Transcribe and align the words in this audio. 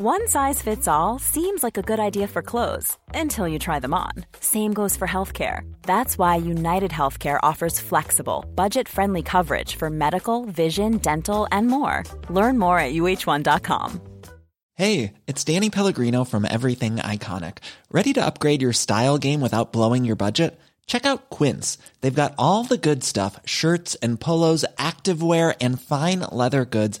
One 0.00 0.28
size 0.28 0.62
fits 0.62 0.86
all 0.86 1.18
seems 1.18 1.64
like 1.64 1.76
a 1.76 1.82
good 1.82 1.98
idea 1.98 2.28
for 2.28 2.40
clothes 2.40 2.96
until 3.12 3.48
you 3.48 3.58
try 3.58 3.80
them 3.80 3.92
on. 3.92 4.12
Same 4.38 4.72
goes 4.72 4.96
for 4.96 5.08
healthcare. 5.08 5.62
That's 5.82 6.16
why 6.16 6.36
United 6.36 6.92
Healthcare 6.92 7.40
offers 7.42 7.80
flexible, 7.80 8.44
budget 8.54 8.88
friendly 8.88 9.22
coverage 9.24 9.74
for 9.74 9.90
medical, 9.90 10.44
vision, 10.44 10.98
dental, 10.98 11.48
and 11.50 11.66
more. 11.66 12.04
Learn 12.30 12.60
more 12.60 12.78
at 12.78 12.94
uh1.com. 12.94 14.00
Hey, 14.74 15.14
it's 15.26 15.42
Danny 15.42 15.68
Pellegrino 15.68 16.22
from 16.22 16.44
Everything 16.44 16.98
Iconic. 16.98 17.58
Ready 17.90 18.12
to 18.12 18.24
upgrade 18.24 18.62
your 18.62 18.72
style 18.72 19.18
game 19.18 19.40
without 19.40 19.72
blowing 19.72 20.04
your 20.04 20.14
budget? 20.14 20.60
Check 20.86 21.06
out 21.06 21.28
Quince. 21.28 21.76
They've 22.02 22.14
got 22.14 22.34
all 22.38 22.62
the 22.62 22.78
good 22.78 23.02
stuff 23.02 23.38
shirts 23.44 23.96
and 23.96 24.20
polos, 24.20 24.64
activewear, 24.78 25.56
and 25.60 25.80
fine 25.80 26.20
leather 26.32 26.64
goods, 26.64 27.00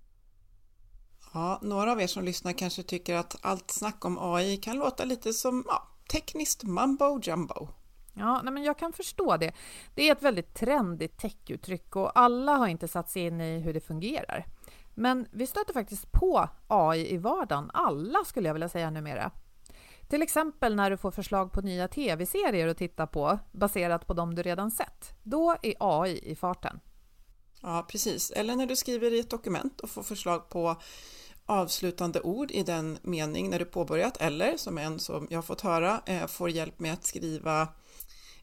Ja, 1.33 1.59
några 1.61 1.91
av 1.91 2.01
er 2.01 2.07
som 2.07 2.23
lyssnar 2.23 2.53
kanske 2.53 2.83
tycker 2.83 3.15
att 3.15 3.35
allt 3.41 3.71
snack 3.71 4.05
om 4.05 4.17
AI 4.19 4.57
kan 4.57 4.77
låta 4.77 5.05
lite 5.05 5.33
som 5.33 5.63
ja, 5.67 5.87
tekniskt 6.11 6.63
mambo 6.63 7.19
jumbo. 7.23 7.67
Ja, 8.13 8.41
nej 8.43 8.53
men 8.53 8.63
jag 8.63 8.77
kan 8.77 8.93
förstå 8.93 9.37
det. 9.37 9.53
Det 9.95 10.09
är 10.09 10.11
ett 10.11 10.23
väldigt 10.23 10.53
trendigt 10.53 11.17
techuttryck 11.17 11.95
och 11.95 12.19
alla 12.19 12.55
har 12.55 12.67
inte 12.67 12.87
satt 12.87 13.09
sig 13.09 13.21
in 13.21 13.41
i 13.41 13.59
hur 13.59 13.73
det 13.73 13.81
fungerar. 13.81 14.45
Men 14.95 15.27
vi 15.31 15.47
stöter 15.47 15.73
faktiskt 15.73 16.11
på 16.11 16.49
AI 16.67 17.13
i 17.13 17.17
vardagen, 17.17 17.71
alla 17.73 18.19
skulle 18.25 18.49
jag 18.49 18.53
vilja 18.53 18.69
säga 18.69 18.89
numera. 18.89 19.31
Till 20.09 20.21
exempel 20.21 20.75
när 20.75 20.89
du 20.89 20.97
får 20.97 21.11
förslag 21.11 21.51
på 21.51 21.61
nya 21.61 21.87
tv-serier 21.87 22.67
att 22.67 22.77
titta 22.77 23.07
på 23.07 23.39
baserat 23.51 24.07
på 24.07 24.13
de 24.13 24.35
du 24.35 24.41
redan 24.43 24.71
sett. 24.71 25.13
Då 25.23 25.55
är 25.61 25.73
AI 25.79 26.31
i 26.31 26.35
farten. 26.35 26.79
Ja, 27.61 27.85
precis. 27.89 28.31
Eller 28.31 28.55
när 28.55 28.65
du 28.65 28.75
skriver 28.75 29.13
i 29.13 29.19
ett 29.19 29.29
dokument 29.29 29.81
och 29.81 29.89
får 29.89 30.03
förslag 30.03 30.49
på 30.49 30.75
avslutande 31.45 32.21
ord 32.21 32.51
i 32.51 32.63
den 32.63 32.97
mening 33.01 33.49
när 33.49 33.59
du 33.59 33.65
påbörjat 33.65 34.17
eller 34.17 34.57
som 34.57 34.77
en 34.77 34.99
som 34.99 35.27
jag 35.29 35.45
fått 35.45 35.61
höra 35.61 36.01
eh, 36.05 36.27
får 36.27 36.49
hjälp 36.49 36.79
med 36.79 36.93
att 36.93 37.05
skriva 37.05 37.67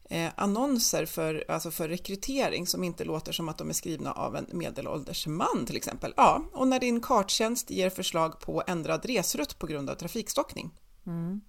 eh, 0.09 0.29
annonser 0.35 1.05
för, 1.05 1.45
alltså 1.47 1.71
för 1.71 1.89
rekrytering 1.89 2.67
som 2.67 2.83
inte 2.83 3.03
låter 3.03 3.31
som 3.31 3.49
att 3.49 3.57
de 3.57 3.69
är 3.69 3.73
skrivna 3.73 4.11
av 4.11 4.35
en 4.35 4.45
medelålders 4.51 5.27
man 5.27 5.65
till 5.65 5.77
exempel. 5.77 6.13
Ja, 6.17 6.43
och 6.53 6.67
när 6.67 6.79
din 6.79 7.01
karttjänst 7.01 7.69
ger 7.69 7.89
förslag 7.89 8.39
på 8.39 8.63
ändrad 8.67 9.05
resrutt 9.05 9.59
på 9.59 9.67
grund 9.67 9.89
av 9.89 9.95
trafikstockning. 9.95 10.71
Mm. 11.05 11.41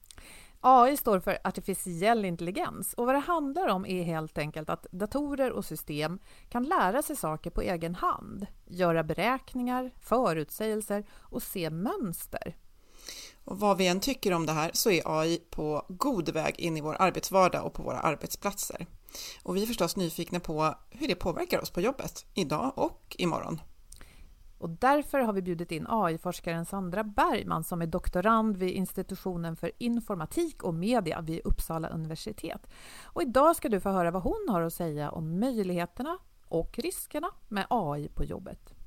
AI 0.63 0.97
står 0.97 1.21
för 1.21 1.39
artificiell 1.45 2.25
intelligens 2.25 2.95
och 2.95 3.07
vad 3.07 3.15
det 3.15 3.19
handlar 3.19 3.69
om 3.69 3.87
är 3.87 4.03
helt 4.03 4.39
enkelt 4.39 4.71
att 4.71 4.87
datorer 4.91 5.53
och 5.53 5.65
system 5.65 6.19
kan 6.49 6.65
lära 6.65 7.03
sig 7.03 7.17
saker 7.17 7.51
på 7.51 7.63
egen 7.63 7.95
hand, 7.95 8.47
göra 8.67 9.03
beräkningar, 9.03 9.91
förutsägelser 10.01 11.05
och 11.13 11.43
se 11.43 11.71
mönster. 11.71 12.57
Och 13.45 13.61
vad 13.61 13.77
vi 13.77 13.87
än 13.87 14.01
tycker 14.01 14.33
om 14.33 14.47
det 14.47 14.53
här 14.53 14.71
så 14.75 14.91
är 14.91 15.21
AI 15.21 15.39
på 15.51 15.87
god 15.89 16.29
väg 16.29 16.61
in 16.61 16.77
i 16.77 16.81
vår 16.81 16.97
arbetsvardag 16.99 17.65
och 17.65 17.75
på 17.75 17.83
våra 17.83 18.01
arbetsplatser. 18.01 18.87
Och 19.43 19.57
vi 19.57 19.63
är 19.63 19.67
förstås 19.67 19.97
nyfikna 19.97 20.41
på 20.41 20.75
hur 20.91 21.09
det 21.09 21.15
påverkar 21.15 21.61
oss 21.61 21.71
på 21.71 21.81
jobbet, 21.81 22.27
idag 22.35 22.73
och 22.77 23.17
imorgon. 23.19 23.61
Och 24.61 24.71
därför 24.71 25.19
har 25.19 25.33
vi 25.33 25.43
bjudit 25.43 25.73
in 25.73 25.87
AI-forskaren 25.89 26.65
Sandra 26.65 27.05
Bergman 27.05 27.65
som 27.65 27.83
är 27.83 27.87
doktorand 27.87 28.57
vid 28.57 28.71
institutionen 28.71 29.57
för 29.57 29.71
informatik 29.79 30.63
och 30.63 30.75
media 30.75 31.21
vid 31.21 31.41
Uppsala 31.45 31.89
universitet. 31.89 32.67
Och 33.05 33.23
idag 33.23 33.57
ska 33.57 33.69
du 33.69 33.81
få 33.81 33.91
höra 33.91 34.11
vad 34.11 34.23
hon 34.23 34.47
har 34.49 34.63
att 34.63 34.75
säga 34.75 35.11
om 35.11 35.41
möjligheterna 35.41 36.19
och 36.49 36.79
riskerna 36.79 37.31
med 37.49 37.67
AI 37.69 38.09
på 38.09 38.25
jobbet. 38.25 38.80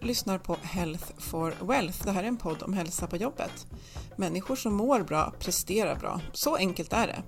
Du 0.00 0.06
lyssnar 0.06 0.38
på 0.38 0.56
Health 0.62 1.12
for 1.18 1.54
Wealth. 1.66 2.04
Det 2.04 2.10
här 2.10 2.22
är 2.22 2.28
en 2.28 2.36
podd 2.36 2.62
om 2.62 2.72
hälsa 2.72 3.06
på 3.06 3.16
jobbet. 3.16 3.66
Människor 4.16 4.56
som 4.56 4.74
mår 4.74 5.00
bra 5.00 5.32
presterar 5.38 5.96
bra. 5.96 6.20
Så 6.32 6.56
enkelt 6.56 6.92
är 6.92 7.06
det. 7.06 7.22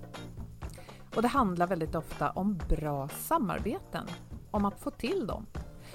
Och 1.15 1.21
det 1.21 1.27
handlar 1.27 1.67
väldigt 1.67 1.95
ofta 1.95 2.29
om 2.29 2.59
bra 2.69 3.09
samarbeten, 3.09 4.07
om 4.51 4.65
att 4.65 4.79
få 4.79 4.91
till 4.91 5.27
dem. 5.27 5.45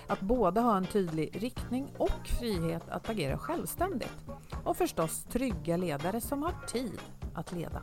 Att 0.07 0.21
både 0.21 0.61
ha 0.61 0.77
en 0.77 0.87
tydlig 0.87 1.43
riktning 1.43 1.89
och 1.99 2.29
frihet 2.41 2.89
att 2.89 3.09
agera 3.09 3.39
självständigt. 3.39 4.27
Och 4.65 4.77
förstås 4.77 5.25
trygga 5.25 5.77
ledare 5.77 6.21
som 6.21 6.43
har 6.43 6.55
tid 6.67 7.01
att 7.35 7.53
leda. 7.53 7.83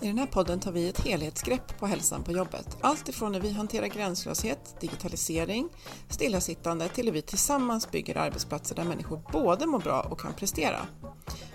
I 0.00 0.06
den 0.06 0.18
här 0.18 0.26
podden 0.26 0.60
tar 0.60 0.72
vi 0.72 0.88
ett 0.88 1.00
helhetsgrepp 1.00 1.78
på 1.78 1.86
hälsan 1.86 2.22
på 2.22 2.32
jobbet. 2.32 2.76
Allt 2.80 3.08
ifrån 3.08 3.34
hur 3.34 3.40
vi 3.40 3.52
hanterar 3.52 3.86
gränslöshet, 3.86 4.80
digitalisering, 4.80 5.68
stillasittande 6.08 6.88
till 6.88 7.06
hur 7.06 7.12
vi 7.12 7.22
tillsammans 7.22 7.90
bygger 7.90 8.16
arbetsplatser 8.16 8.74
där 8.74 8.84
människor 8.84 9.22
både 9.32 9.66
mår 9.66 9.78
bra 9.78 10.02
och 10.02 10.20
kan 10.20 10.34
prestera. 10.34 10.86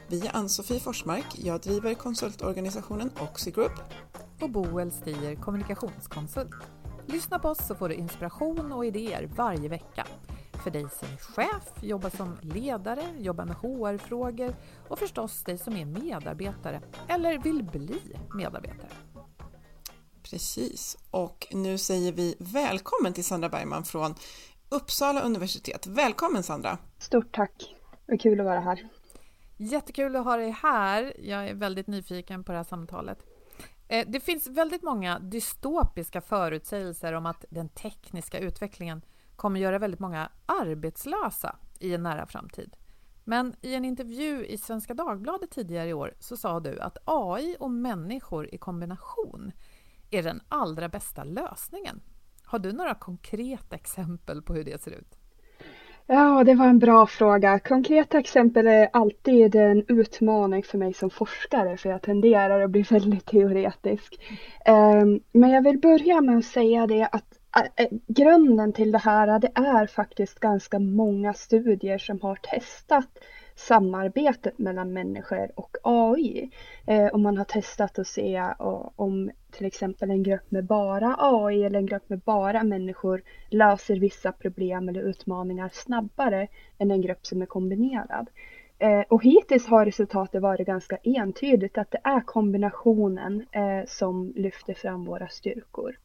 Vi 0.07 0.27
är 0.27 0.35
Ann-Sofie 0.35 0.79
Forsmark, 0.79 1.25
jag 1.35 1.61
driver 1.61 1.94
konsultorganisationen 1.94 3.11
Oxigroup. 3.19 3.72
Och 4.41 4.50
Boel 4.50 4.91
Stier, 4.91 5.35
kommunikationskonsult. 5.35 6.56
Lyssna 7.07 7.39
på 7.39 7.50
oss 7.50 7.67
så 7.67 7.75
får 7.75 7.89
du 7.89 7.95
inspiration 7.95 8.71
och 8.71 8.85
idéer 8.85 9.29
varje 9.35 9.69
vecka 9.69 10.07
för 10.59 10.72
dig 10.72 10.86
som 10.90 11.08
är 11.08 11.18
chef, 11.18 11.84
jobbar 11.84 12.09
som 12.09 12.38
ledare, 12.42 13.03
jobbar 13.18 13.46
med 13.46 13.56
HR-frågor 13.56 14.56
och 14.88 15.00
förstås 15.00 15.44
dig 15.44 15.58
som 15.58 15.75
är 15.75 15.86
medarbetare 15.86 16.81
eller 17.08 17.38
vill 17.38 17.64
bli 17.64 18.02
medarbetare. 18.36 18.90
Precis, 20.24 20.98
och 21.12 21.48
nu 21.52 21.78
säger 21.78 22.12
vi 22.12 22.36
välkommen 22.40 23.14
till 23.14 23.25
Sandra 23.25 23.50
Bergman 23.50 23.84
från 23.84 24.16
Uppsala 24.69 25.22
universitet. 25.22 25.88
Välkommen 25.88 26.44
Sandra! 26.44 26.78
Stort 26.98 27.36
tack! 27.36 27.75
Vad 28.06 28.22
kul 28.22 28.40
att 28.40 28.46
vara 28.46 28.59
här. 28.59 28.89
Jättekul 29.57 30.16
att 30.16 30.25
ha 30.25 30.38
dig 30.38 30.51
här. 30.51 31.13
Jag 31.19 31.48
är 31.48 31.54
väldigt 31.54 31.88
nyfiken 31.88 32.44
på 32.44 32.51
det 32.51 32.57
här 32.57 32.63
samtalet. 32.63 33.25
Eh, 33.88 34.06
det 34.07 34.19
finns 34.19 34.48
väldigt 34.48 34.83
många 34.83 35.19
dystopiska 35.19 36.22
förutsägelser 36.22 37.13
om 37.13 37.25
att 37.25 37.45
den 37.50 37.69
tekniska 37.69 38.39
utvecklingen 38.39 39.01
kommer 39.39 39.59
göra 39.59 39.80
väldigt 39.80 40.00
många 40.00 40.30
arbetslösa 40.45 41.56
i 41.80 41.94
en 41.94 42.03
nära 42.03 42.25
framtid. 42.25 42.75
Men 43.24 43.56
i 43.62 43.75
en 43.75 43.86
intervju 43.86 44.45
i 44.45 44.57
Svenska 44.57 44.94
Dagbladet 44.94 45.51
tidigare 45.51 45.89
i 45.89 45.94
år 45.94 46.13
så 46.19 46.38
sa 46.38 46.59
du 46.59 46.80
att 46.80 46.97
AI 47.06 47.56
och 47.59 47.71
människor 47.71 48.53
i 48.53 48.57
kombination 48.57 49.51
är 50.12 50.24
den 50.24 50.41
allra 50.50 50.89
bästa 50.89 51.24
lösningen. 51.24 52.01
Har 52.44 52.59
du 52.59 52.71
några 52.71 52.95
konkreta 52.95 53.75
exempel 53.75 54.41
på 54.41 54.53
hur 54.53 54.63
det 54.63 54.81
ser 54.81 54.91
ut? 54.91 55.19
Ja, 56.06 56.44
det 56.44 56.56
var 56.56 56.65
en 56.65 56.80
bra 56.80 57.07
fråga. 57.07 57.59
Konkreta 57.59 58.19
exempel 58.19 58.68
är 58.68 58.89
alltid 58.94 59.56
en 59.56 59.85
utmaning 59.88 60.63
för 60.63 60.77
mig 60.77 60.94
som 60.94 61.09
forskare 61.09 61.77
för 61.77 61.89
jag 61.89 62.01
tenderar 62.01 62.62
att 62.62 62.69
bli 62.69 62.81
väldigt 62.81 63.25
teoretisk. 63.25 64.21
Ehm, 64.65 65.19
men 65.31 65.50
jag 65.50 65.63
vill 65.63 65.80
börja 65.80 66.21
med 66.21 66.38
att 66.38 66.45
säga 66.45 66.88
det 66.88 67.09
att 67.12 67.38
grunden 68.07 68.74
till 68.74 68.92
det 68.92 68.98
här 68.98 69.40
det 69.40 69.51
är 69.56 69.88
faktiskt 69.88 70.40
ganska 70.40 70.80
många 70.80 71.34
studier 71.34 71.98
som 71.98 72.22
har 72.22 72.36
testat 72.36 73.07
samarbetet 73.56 74.57
mellan 74.57 74.94
människor 74.94 75.51
och 75.56 75.78
AI. 75.84 76.50
Och 77.12 77.19
man 77.19 77.38
har 77.38 77.46
testat 77.46 78.00
att 78.00 78.07
se 78.07 78.44
om 78.96 79.31
till 79.51 79.66
exempel 79.66 80.10
en 80.10 80.24
grupp 80.24 80.51
med 80.51 80.66
bara 80.66 81.16
AI 81.19 81.63
eller 81.63 81.80
en 81.80 81.86
grupp 81.86 82.10
med 82.10 82.19
bara 82.19 82.63
människor 82.63 83.22
löser 83.50 83.95
vissa 83.95 84.31
problem 84.31 84.90
eller 84.90 85.02
utmaningar 85.02 85.69
snabbare 85.74 86.48
än 86.78 86.92
en 86.92 87.02
grupp 87.02 87.25
som 87.25 87.42
är 87.42 87.45
kombinerad. 87.45 88.30
Och 89.07 89.24
hittills 89.24 89.68
har 89.68 89.86
resultatet 89.86 90.42
varit 90.42 90.68
ganska 90.68 90.98
entydigt 91.04 91.78
att 91.78 91.92
det 91.92 92.02
är 92.04 92.22
kombinationen 92.22 93.45
som 93.88 94.34
lyfter 94.36 94.74
fram 94.74 95.06
våra 95.06 95.28
styrkor. 95.28 95.95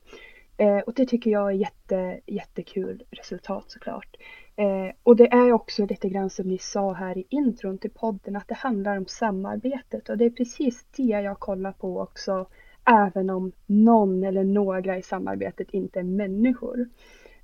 Eh, 0.57 0.79
och 0.79 0.95
det 0.95 1.07
tycker 1.07 1.31
jag 1.31 1.49
är 1.49 1.55
jätte, 1.55 2.21
jättekul 2.27 3.03
resultat 3.11 3.65
såklart. 3.71 4.17
Eh, 4.57 4.95
och 5.03 5.17
det 5.17 5.33
är 5.33 5.53
också 5.53 5.87
lite 5.87 6.09
grann 6.09 6.31
som 6.31 6.49
ni 6.49 6.59
sa 6.59 6.93
här 6.93 7.19
i 7.19 7.27
intron 7.29 7.79
till 7.79 7.91
podden 7.91 8.37
att 8.37 8.49
det 8.49 8.55
handlar 8.55 8.97
om 8.97 9.07
samarbetet 9.07 10.09
och 10.09 10.19
det 10.19 10.25
är 10.25 10.31
precis 10.31 10.87
det 10.97 11.03
jag 11.03 11.39
kollar 11.39 11.73
på 11.73 12.01
också 12.01 12.47
även 12.85 13.31
om 13.31 13.53
någon 13.67 14.25
eller 14.25 14.45
några 14.45 14.99
i 14.99 15.03
samarbetet 15.03 15.71
inte 15.71 15.99
är 15.99 16.05
människor. 16.05 16.89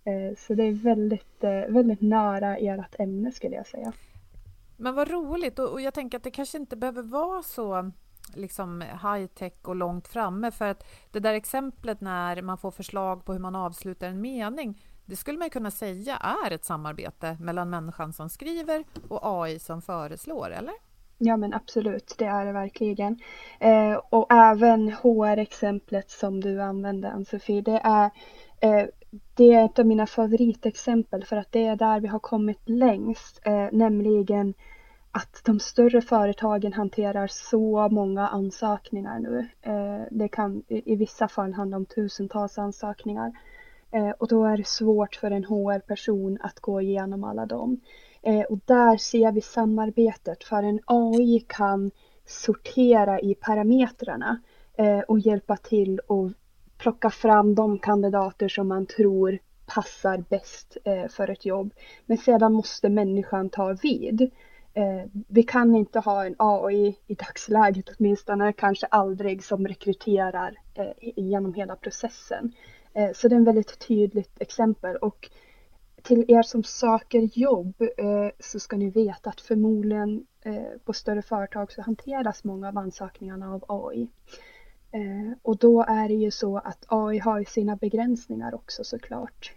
Eh, 0.04 0.36
så 0.36 0.54
det 0.54 0.64
är 0.64 0.72
väldigt, 0.72 1.44
eh, 1.44 1.60
väldigt 1.68 2.00
nära 2.00 2.56
ert 2.56 3.00
ämne 3.00 3.32
skulle 3.32 3.56
jag 3.56 3.66
säga. 3.66 3.92
Men 4.76 4.94
vad 4.94 5.10
roligt 5.10 5.58
och 5.58 5.80
jag 5.80 5.94
tänker 5.94 6.18
att 6.18 6.24
det 6.24 6.30
kanske 6.30 6.58
inte 6.58 6.76
behöver 6.76 7.02
vara 7.02 7.42
så 7.42 7.90
liksom 8.36 8.80
high 8.80 9.26
tech 9.26 9.52
och 9.62 9.76
långt 9.76 10.08
framme 10.08 10.50
för 10.50 10.64
att 10.64 10.86
det 11.10 11.20
där 11.20 11.34
exemplet 11.34 12.00
när 12.00 12.42
man 12.42 12.58
får 12.58 12.70
förslag 12.70 13.24
på 13.24 13.32
hur 13.32 13.40
man 13.40 13.56
avslutar 13.56 14.08
en 14.08 14.20
mening 14.20 14.78
det 15.10 15.16
skulle 15.16 15.38
man 15.38 15.50
kunna 15.50 15.70
säga 15.70 16.16
är 16.16 16.50
ett 16.50 16.64
samarbete 16.64 17.36
mellan 17.40 17.70
människan 17.70 18.12
som 18.12 18.28
skriver 18.28 18.84
och 19.08 19.20
AI 19.22 19.58
som 19.58 19.82
föreslår, 19.82 20.50
eller? 20.50 20.74
Ja 21.18 21.36
men 21.36 21.54
absolut, 21.54 22.14
det 22.18 22.24
är 22.24 22.46
det 22.46 22.52
verkligen. 22.52 23.18
Eh, 23.60 23.94
och 24.10 24.32
även 24.32 24.92
HR-exemplet 24.92 26.10
som 26.10 26.40
du 26.40 26.62
använde 26.62 27.10
Ann-Sofie, 27.10 27.60
det 27.60 27.80
är, 27.84 28.10
eh, 28.60 28.86
det 29.36 29.52
är 29.52 29.64
ett 29.64 29.78
av 29.78 29.86
mina 29.86 30.06
favoritexempel 30.06 31.24
för 31.24 31.36
att 31.36 31.52
det 31.52 31.66
är 31.66 31.76
där 31.76 32.00
vi 32.00 32.08
har 32.08 32.18
kommit 32.18 32.68
längst, 32.68 33.40
eh, 33.42 33.68
nämligen 33.72 34.54
att 35.12 35.40
de 35.44 35.60
större 35.60 36.00
företagen 36.00 36.72
hanterar 36.72 37.26
så 37.26 37.88
många 37.88 38.28
ansökningar 38.28 39.18
nu. 39.18 39.48
Eh, 39.62 40.06
det 40.10 40.28
kan 40.28 40.62
i, 40.68 40.92
i 40.92 40.96
vissa 40.96 41.28
fall 41.28 41.52
handla 41.52 41.76
om 41.76 41.86
tusentals 41.86 42.58
ansökningar. 42.58 43.32
Eh, 43.90 44.10
och 44.10 44.28
då 44.28 44.44
är 44.44 44.56
det 44.56 44.66
svårt 44.66 45.14
för 45.14 45.30
en 45.30 45.44
HR-person 45.44 46.38
att 46.40 46.60
gå 46.60 46.80
igenom 46.80 47.24
alla 47.24 47.46
dem. 47.46 47.80
Eh, 48.22 48.42
och 48.42 48.58
där 48.64 48.96
ser 48.96 49.32
vi 49.32 49.40
samarbetet 49.40 50.44
för 50.44 50.62
en 50.62 50.80
AI 50.84 51.44
kan 51.46 51.90
sortera 52.26 53.20
i 53.20 53.34
parametrarna 53.34 54.40
eh, 54.76 55.00
och 55.00 55.18
hjälpa 55.18 55.56
till 55.56 55.98
och 55.98 56.30
plocka 56.78 57.10
fram 57.10 57.54
de 57.54 57.78
kandidater 57.78 58.48
som 58.48 58.68
man 58.68 58.86
tror 58.86 59.38
passar 59.66 60.24
bäst 60.28 60.76
eh, 60.84 61.08
för 61.08 61.30
ett 61.30 61.44
jobb. 61.44 61.74
Men 62.06 62.18
sedan 62.18 62.52
måste 62.52 62.88
människan 62.88 63.50
ta 63.50 63.72
vid. 63.82 64.30
Eh, 64.74 65.04
vi 65.28 65.42
kan 65.42 65.74
inte 65.74 65.98
ha 65.98 66.26
en 66.26 66.34
AI 66.38 66.96
i 67.06 67.14
dagsläget 67.14 67.88
åtminstone, 67.98 68.52
kanske 68.52 68.86
aldrig, 68.86 69.44
som 69.44 69.68
rekryterar 69.68 70.56
eh, 70.74 71.12
genom 71.16 71.54
hela 71.54 71.76
processen. 71.76 72.52
Eh, 72.94 73.10
så 73.14 73.28
det 73.28 73.34
är 73.34 73.38
en 73.38 73.44
väldigt 73.44 73.78
tydligt 73.78 74.40
exempel 74.40 74.96
och 74.96 75.30
till 76.02 76.24
er 76.28 76.42
som 76.42 76.62
söker 76.62 77.38
jobb 77.38 77.80
eh, 77.80 78.30
så 78.38 78.60
ska 78.60 78.76
ni 78.76 78.90
veta 78.90 79.30
att 79.30 79.40
förmodligen 79.40 80.26
eh, 80.44 80.78
på 80.84 80.92
större 80.92 81.22
företag 81.22 81.72
så 81.72 81.82
hanteras 81.82 82.44
många 82.44 82.68
av 82.68 82.78
ansökningarna 82.78 83.54
av 83.54 83.64
AI. 83.68 84.08
Eh, 84.92 85.32
och 85.42 85.56
då 85.56 85.84
är 85.88 86.08
det 86.08 86.14
ju 86.14 86.30
så 86.30 86.58
att 86.58 86.84
AI 86.88 87.18
har 87.18 87.44
sina 87.44 87.76
begränsningar 87.76 88.54
också 88.54 88.84
såklart. 88.84 89.52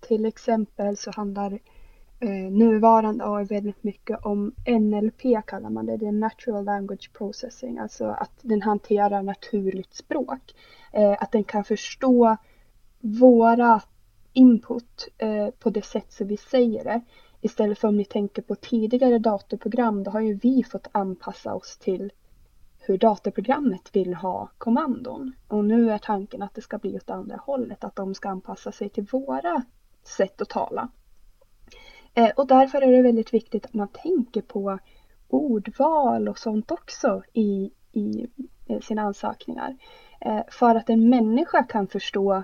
Till 0.00 0.26
exempel 0.26 0.96
så 0.96 1.10
handlar 1.10 1.58
Eh, 2.22 2.50
nuvarande 2.50 3.24
AI 3.26 3.44
väldigt 3.44 3.84
mycket 3.84 4.24
om 4.24 4.54
NLP 4.66 5.46
kallar 5.46 5.70
man 5.70 5.86
det, 5.86 5.96
det 5.96 6.06
är 6.06 6.12
Natural 6.12 6.64
Language 6.64 7.12
Processing, 7.12 7.78
alltså 7.78 8.04
att 8.06 8.30
den 8.42 8.62
hanterar 8.62 9.22
naturligt 9.22 9.94
språk. 9.94 10.54
Eh, 10.92 11.16
att 11.20 11.32
den 11.32 11.44
kan 11.44 11.64
förstå 11.64 12.36
våra 13.00 13.82
input 14.32 15.08
eh, 15.18 15.50
på 15.50 15.70
det 15.70 15.84
sätt 15.84 16.12
som 16.12 16.26
vi 16.26 16.36
säger 16.36 16.84
det. 16.84 17.00
Istället 17.40 17.78
för 17.78 17.88
om 17.88 17.96
ni 17.96 18.04
tänker 18.04 18.42
på 18.42 18.54
tidigare 18.54 19.18
datorprogram, 19.18 20.04
då 20.04 20.10
har 20.10 20.20
ju 20.20 20.34
vi 20.34 20.64
fått 20.64 20.88
anpassa 20.92 21.54
oss 21.54 21.78
till 21.78 22.12
hur 22.78 22.98
datorprogrammet 22.98 23.96
vill 23.96 24.14
ha 24.14 24.50
kommandon. 24.58 25.32
Och 25.48 25.64
nu 25.64 25.90
är 25.90 25.98
tanken 25.98 26.42
att 26.42 26.54
det 26.54 26.62
ska 26.62 26.78
bli 26.78 26.96
åt 26.96 27.10
andra 27.10 27.36
hållet, 27.36 27.84
att 27.84 27.96
de 27.96 28.14
ska 28.14 28.28
anpassa 28.28 28.72
sig 28.72 28.88
till 28.88 29.06
våra 29.10 29.62
sätt 30.02 30.40
att 30.40 30.48
tala. 30.48 30.88
Eh, 32.14 32.30
och 32.36 32.46
därför 32.46 32.82
är 32.82 32.92
det 32.92 33.02
väldigt 33.02 33.34
viktigt 33.34 33.64
att 33.64 33.74
man 33.74 33.88
tänker 33.88 34.42
på 34.42 34.78
ordval 35.28 36.28
och 36.28 36.38
sånt 36.38 36.70
också 36.70 37.22
i, 37.32 37.70
i 37.92 38.26
eh, 38.66 38.80
sina 38.80 39.02
ansökningar. 39.02 39.76
Eh, 40.20 40.42
för 40.50 40.74
att 40.74 40.90
en 40.90 41.08
människa 41.08 41.62
kan 41.62 41.86
förstå 41.86 42.42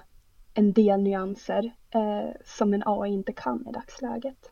en 0.55 0.73
del 0.73 1.03
nyanser 1.03 1.75
eh, 1.91 2.31
som 2.45 2.75
en 2.75 2.83
AI 2.87 3.11
inte 3.11 3.33
kan 3.33 3.69
i 3.69 3.73
dagsläget. 3.73 4.51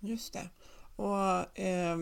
Just 0.00 0.32
det. 0.32 0.50
Och 0.96 1.58
eh, 1.60 1.96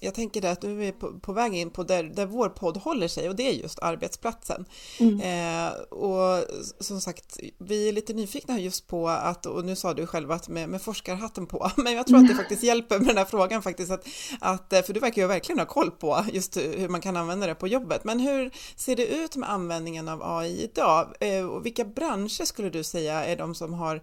jag 0.00 0.14
tänker 0.14 0.44
att 0.44 0.62
nu 0.62 0.70
är 0.70 0.76
vi 0.76 0.92
på, 0.92 1.20
på 1.20 1.32
väg 1.32 1.54
in 1.54 1.70
på 1.70 1.82
där, 1.82 2.04
där 2.04 2.26
vår 2.26 2.48
podd 2.48 2.76
håller 2.76 3.08
sig 3.08 3.28
och 3.28 3.36
det 3.36 3.48
är 3.48 3.52
just 3.52 3.78
arbetsplatsen. 3.78 4.64
Mm. 4.98 5.20
Eh, 5.20 5.72
och 5.80 6.44
som 6.80 7.00
sagt, 7.00 7.38
vi 7.58 7.88
är 7.88 7.92
lite 7.92 8.12
nyfikna 8.12 8.60
just 8.60 8.86
på 8.86 9.08
att, 9.08 9.46
och 9.46 9.64
nu 9.64 9.76
sa 9.76 9.94
du 9.94 10.06
själv 10.06 10.30
att 10.30 10.48
med, 10.48 10.68
med 10.68 10.82
forskarhatten 10.82 11.46
på, 11.46 11.70
men 11.76 11.92
jag 11.92 12.06
tror 12.06 12.18
att 12.18 12.28
det 12.28 12.34
faktiskt 12.34 12.62
hjälper 12.62 12.98
med 12.98 13.06
den 13.08 13.16
här 13.16 13.24
frågan 13.24 13.62
faktiskt, 13.62 13.90
att, 13.90 14.06
att, 14.40 14.86
för 14.86 14.92
du 14.92 15.00
verkar 15.00 15.22
ju 15.22 15.28
verkligen 15.28 15.58
ha 15.58 15.66
koll 15.66 15.90
på 15.90 16.24
just 16.32 16.56
hur 16.56 16.88
man 16.88 17.00
kan 17.00 17.16
använda 17.16 17.46
det 17.46 17.54
på 17.54 17.68
jobbet. 17.68 18.04
Men 18.04 18.20
hur 18.20 18.50
ser 18.76 18.96
det 18.96 19.06
ut 19.06 19.36
med 19.36 19.50
användningen 19.50 20.08
av 20.08 20.22
AI 20.22 20.62
idag? 20.62 21.14
Eh, 21.20 21.46
och 21.46 21.66
vilka 21.66 21.84
branscher 21.84 22.44
skulle 22.44 22.70
du 22.70 22.84
säga 22.84 23.24
är 23.24 23.36
de 23.36 23.54
som 23.54 23.74
har 23.74 24.02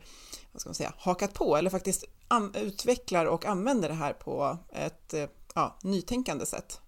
vad 0.55 0.61
ska 0.61 0.69
man 0.69 0.75
säga, 0.75 0.93
hakat 0.97 1.33
på 1.33 1.57
eller 1.57 1.69
faktiskt 1.69 2.05
utvecklar 2.53 3.25
och 3.25 3.45
använder 3.45 3.89
det 3.89 3.95
här 3.95 4.13
på 4.13 4.57
ett 4.73 5.13
eh, 5.13 5.25
ja, 5.55 5.75
nytänkande 5.83 6.45
sätt? 6.45 6.81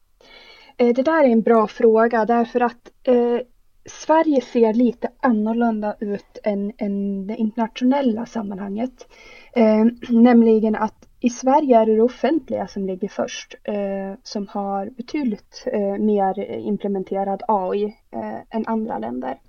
Eh, 0.78 0.94
det 0.94 1.04
där 1.04 1.24
är 1.24 1.30
en 1.30 1.42
bra 1.42 1.68
fråga 1.68 2.26
därför 2.26 2.62
att 2.62 2.92
eh, 3.04 3.40
Sverige 3.86 4.42
ser 4.42 4.74
lite 4.74 5.10
annorlunda 5.20 5.96
ut 6.00 6.38
än, 6.44 6.72
än 6.78 7.28
det 7.28 7.36
internationella 7.36 8.26
sammanhanget. 8.26 9.08
Eh, 9.54 9.86
nämligen 10.10 10.76
att 10.76 11.08
i 11.20 11.30
Sverige 11.30 11.78
är 11.78 11.86
det 11.86 11.96
det 11.96 12.02
offentliga 12.02 12.68
som 12.68 12.86
ligger 12.86 13.08
först, 13.08 13.56
eh, 13.64 14.20
som 14.24 14.48
har 14.48 14.90
betydligt 14.90 15.64
eh, 15.66 15.98
mer 15.98 16.40
implementerad 16.60 17.44
AI 17.48 17.84
eh, 18.12 18.58
än 18.58 18.68
andra 18.68 18.98
länder. 18.98 19.40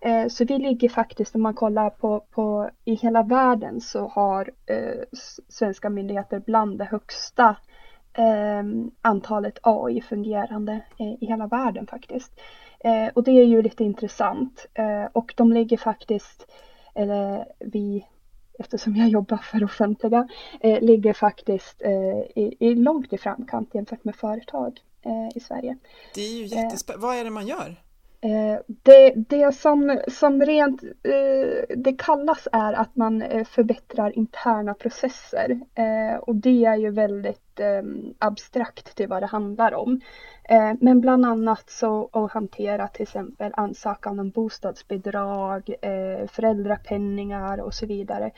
Eh, 0.00 0.28
så 0.28 0.44
vi 0.44 0.58
ligger 0.58 0.88
faktiskt, 0.88 1.34
om 1.34 1.42
man 1.42 1.54
kollar 1.54 1.90
på, 1.90 2.24
på 2.30 2.70
i 2.84 2.94
hela 2.94 3.22
världen 3.22 3.80
så 3.80 4.08
har 4.08 4.50
eh, 4.66 5.18
svenska 5.48 5.90
myndigheter 5.90 6.42
bland 6.46 6.78
det 6.78 6.84
högsta 6.84 7.48
eh, 7.48 7.56
antalet 9.00 9.58
AI-fungerande 9.62 10.80
eh, 10.98 11.12
i 11.20 11.26
hela 11.26 11.46
världen 11.46 11.86
faktiskt. 11.86 12.32
Eh, 12.80 13.08
och 13.14 13.22
det 13.22 13.30
är 13.30 13.44
ju 13.44 13.62
lite 13.62 13.84
intressant 13.84 14.66
eh, 14.74 15.04
och 15.12 15.34
de 15.36 15.52
ligger 15.52 15.76
faktiskt, 15.76 16.46
eller 16.94 17.46
vi 17.58 18.06
eftersom 18.58 18.96
jag 18.96 19.08
jobbar 19.08 19.36
för 19.36 19.64
offentliga, 19.64 20.28
eh, 20.60 20.80
ligger 20.80 21.12
faktiskt 21.12 21.82
eh, 21.82 22.42
i, 22.42 22.56
i, 22.60 22.74
långt 22.74 23.12
i 23.12 23.18
framkant 23.18 23.74
jämfört 23.74 24.04
med 24.04 24.16
företag 24.16 24.80
i 25.34 25.40
Sverige. 25.40 25.76
Det 26.14 26.20
är 26.20 26.32
ju 26.32 26.44
jättespännande. 26.44 27.06
Vad 27.06 27.16
är 27.16 27.24
det 27.24 27.30
man 27.30 27.46
gör? 27.46 27.76
Eh, 28.24 28.58
det, 28.66 29.12
det 29.16 29.54
som, 29.54 30.00
som 30.08 30.42
rent 30.42 30.82
eh, 30.82 31.76
det 31.76 31.92
kallas 31.98 32.48
är 32.52 32.72
att 32.72 32.96
man 32.96 33.22
eh, 33.22 33.44
förbättrar 33.44 34.18
interna 34.18 34.74
processer 34.74 35.60
och 36.20 36.36
det 36.36 36.64
är 36.64 36.76
ju 36.76 36.90
väldigt 36.90 37.60
ehm, 37.60 38.14
abstrakt 38.18 38.96
till 38.96 39.08
vad 39.08 39.22
det 39.22 39.26
handlar 39.26 39.74
om. 39.74 40.00
Men 40.80 41.00
bland 41.00 41.26
annat 41.26 41.70
så 41.70 42.08
att 42.12 42.32
hantera 42.32 42.88
till 42.88 43.02
exempel 43.02 43.52
ansökan 43.54 44.20
om 44.20 44.30
bostadsbidrag, 44.30 45.74
föräldrapenningar 46.28 47.58
och 47.58 47.74
så 47.74 47.86
vidare. 47.86 48.30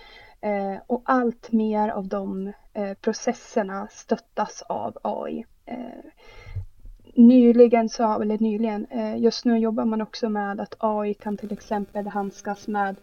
Och 0.87 1.03
allt 1.05 1.53
mer 1.53 1.89
av 1.89 2.09
de 2.09 2.53
processerna 3.01 3.89
stöttas 3.91 4.63
av 4.63 4.99
AI 5.03 5.45
nyligen 7.17 7.89
så, 7.89 8.21
eller 8.23 8.39
nyligen, 8.39 8.87
eh, 8.91 9.19
just 9.19 9.45
nu 9.45 9.59
jobbar 9.59 9.85
man 9.85 10.03
också 10.03 10.29
med 10.29 10.61
att 10.61 10.75
AI 10.79 11.15
kan 11.15 11.37
till 11.37 11.53
exempel 11.53 12.07
handskas 12.07 12.69
med 12.69 12.97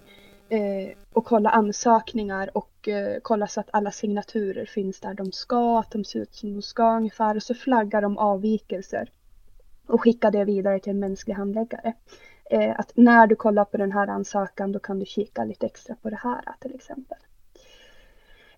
eh, 0.50 0.98
och 1.14 1.26
kolla 1.26 1.50
ansökningar 1.50 2.58
och 2.58 2.88
eh, 2.88 3.18
kolla 3.22 3.48
så 3.48 3.60
att 3.60 3.70
alla 3.72 3.92
signaturer 3.92 4.66
finns 4.66 5.00
där 5.00 5.14
de 5.14 5.32
ska, 5.32 5.80
att 5.80 5.92
de 5.92 6.04
ser 6.04 6.20
ut 6.20 6.36
som 6.36 6.54
de 6.54 6.62
ska 6.62 6.98
ungefär 6.98 7.36
och 7.36 7.44
så 7.44 7.54
flaggar 7.54 8.02
de 8.02 8.18
avvikelser 8.18 9.10
och 9.88 10.02
skickar 10.02 10.32
det 10.32 10.46
vidare 10.46 10.80
till 10.80 10.92
en 10.92 11.00
mänsklig 11.00 11.34
handläggare. 11.34 11.94
Eh, 12.50 12.80
att 12.80 12.92
när 12.96 13.28
du 13.28 13.36
kollar 13.36 13.66
på 13.66 13.78
den 13.78 13.92
här 13.92 14.08
ansökan 14.08 14.72
då 14.72 14.80
kan 14.80 15.00
du 15.00 15.06
kika 15.06 15.44
lite 15.44 15.66
extra 15.66 15.96
på 15.96 16.10
det 16.10 16.20
här 16.24 16.42
till 16.60 16.76
exempel. 16.76 17.18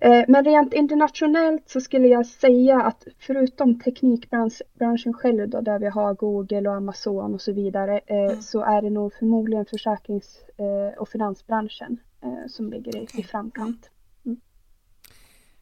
Eh, 0.05 0.25
men 0.27 0.45
rent 0.45 0.73
internationellt 0.73 1.69
så 1.69 1.81
skulle 1.81 2.07
jag 2.07 2.25
säga 2.25 2.81
att 2.81 3.07
förutom 3.19 3.79
teknikbranschen 3.79 5.13
själv 5.13 5.49
då, 5.49 5.61
där 5.61 5.79
vi 5.79 5.87
har 5.87 6.13
Google 6.13 6.69
och 6.69 6.75
Amazon 6.75 7.33
och 7.33 7.41
så 7.41 7.53
vidare, 7.53 7.99
eh, 8.05 8.17
mm. 8.17 8.41
så 8.41 8.61
är 8.61 8.81
det 8.81 8.89
nog 8.89 9.13
förmodligen 9.13 9.65
försäkrings 9.65 10.39
eh, 10.57 10.99
och 10.99 11.09
finansbranschen 11.09 11.97
som 12.47 12.69
ligger 12.69 12.95
i, 12.95 13.07
i 13.17 13.23
framkant. 13.23 13.89
Mm. 14.25 14.41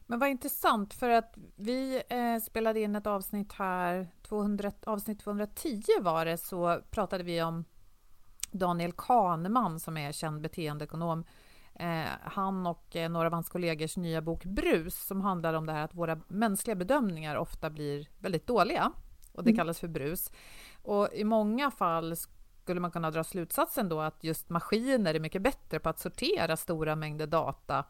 Men 0.06 0.18
vad 0.18 0.28
intressant, 0.28 0.94
för 0.94 1.10
att 1.10 1.34
vi 1.56 2.02
spelade 2.42 2.80
in 2.80 2.96
ett 2.96 3.06
avsnitt 3.06 3.52
här, 3.52 4.08
200, 4.22 4.72
avsnitt 4.86 5.20
210 5.20 5.82
var 6.00 6.24
det, 6.24 6.38
så 6.38 6.80
pratade 6.90 7.24
vi 7.24 7.42
om 7.42 7.64
Daniel 8.50 8.92
Kahneman 8.92 9.80
som 9.80 9.96
är 9.96 10.12
känd 10.12 10.40
beteendeekonom 10.40 11.24
eh, 11.74 12.04
han 12.22 12.66
och 12.66 12.96
eh, 12.96 13.10
några 13.10 13.26
av 13.26 13.32
hans 13.32 13.48
kollegors 13.48 13.96
nya 13.96 14.22
bok 14.22 14.44
Brus 14.44 15.06
som 15.06 15.20
handlar 15.20 15.54
om 15.54 15.66
det 15.66 15.72
här 15.72 15.84
att 15.84 15.94
våra 15.94 16.20
mänskliga 16.28 16.76
bedömningar 16.76 17.36
ofta 17.36 17.70
blir 17.70 18.08
väldigt 18.18 18.46
dåliga 18.46 18.92
och 19.32 19.44
det 19.44 19.50
mm. 19.50 19.58
kallas 19.58 19.80
för 19.80 19.88
brus. 19.88 20.30
Och 20.82 21.08
i 21.12 21.24
många 21.24 21.70
fall 21.70 22.16
skulle 22.62 22.80
man 22.80 22.90
kunna 22.90 23.10
dra 23.10 23.24
slutsatsen 23.24 23.88
då 23.88 24.00
att 24.00 24.24
just 24.24 24.50
maskiner 24.50 25.14
är 25.14 25.20
mycket 25.20 25.42
bättre 25.42 25.78
på 25.78 25.88
att 25.88 25.98
sortera 25.98 26.56
stora 26.56 26.96
mängder 26.96 27.26
data 27.26 27.84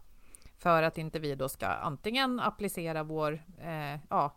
för 0.58 0.82
att 0.82 0.98
inte 0.98 1.18
vi 1.18 1.34
då 1.34 1.48
ska 1.48 1.66
antingen 1.66 2.40
applicera 2.40 3.02
vår 3.02 3.32
eh, 3.58 4.00
ja, 4.10 4.36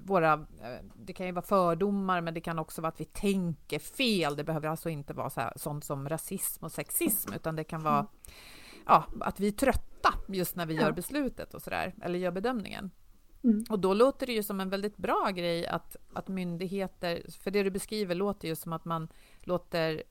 våra, 0.00 0.32
eh, 0.32 0.84
det 0.94 1.12
kan 1.12 1.26
ju 1.26 1.32
vara 1.32 1.44
fördomar, 1.44 2.20
men 2.20 2.34
det 2.34 2.40
kan 2.40 2.58
också 2.58 2.82
vara 2.82 2.88
att 2.88 3.00
vi 3.00 3.04
tänker 3.04 3.78
fel. 3.78 4.36
Det 4.36 4.44
behöver 4.44 4.68
alltså 4.68 4.90
inte 4.90 5.12
vara 5.12 5.30
så 5.30 5.40
här, 5.40 5.52
sånt 5.56 5.84
som 5.84 6.08
rasism 6.08 6.64
och 6.64 6.72
sexism, 6.72 7.32
utan 7.32 7.56
det 7.56 7.64
kan 7.64 7.82
vara 7.82 7.98
mm. 7.98 8.10
ja, 8.86 9.04
att 9.20 9.40
vi 9.40 9.48
är 9.48 9.52
trötta 9.52 10.14
just 10.28 10.56
när 10.56 10.66
vi 10.66 10.74
gör 10.74 10.92
beslutet 10.92 11.54
och 11.54 11.62
så 11.62 11.70
där, 11.70 11.94
eller 12.02 12.18
gör 12.18 12.30
bedömningen. 12.30 12.90
Mm. 13.44 13.64
Och 13.70 13.78
då 13.78 13.94
låter 13.94 14.26
det 14.26 14.32
ju 14.32 14.42
som 14.42 14.60
en 14.60 14.70
väldigt 14.70 14.96
bra 14.96 15.30
grej 15.34 15.66
att, 15.66 15.96
att 16.12 16.28
myndigheter, 16.28 17.22
för 17.42 17.50
det 17.50 17.62
du 17.62 17.70
beskriver 17.70 18.14
låter 18.14 18.48
ju 18.48 18.56
som 18.56 18.72
att 18.72 18.84
man 18.84 19.08
låter 19.40 20.02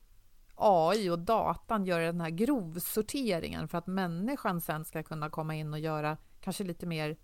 AI 0.56 1.10
och 1.10 1.20
datan 1.20 1.86
göra 1.86 2.06
den 2.06 2.22
här 2.22 2.30
grovsorteringen 2.30 3.68
för 3.68 3.78
att 3.78 3.88
människan 3.88 4.62
sen 4.62 4.86
ska 4.86 5.04
kunna 5.04 5.30
komma 5.30 5.56
in 5.56 5.74
och 5.74 5.80
göra 5.80 6.18
kanske 6.42 6.64
lite 6.64 6.86
mer, 6.86 7.18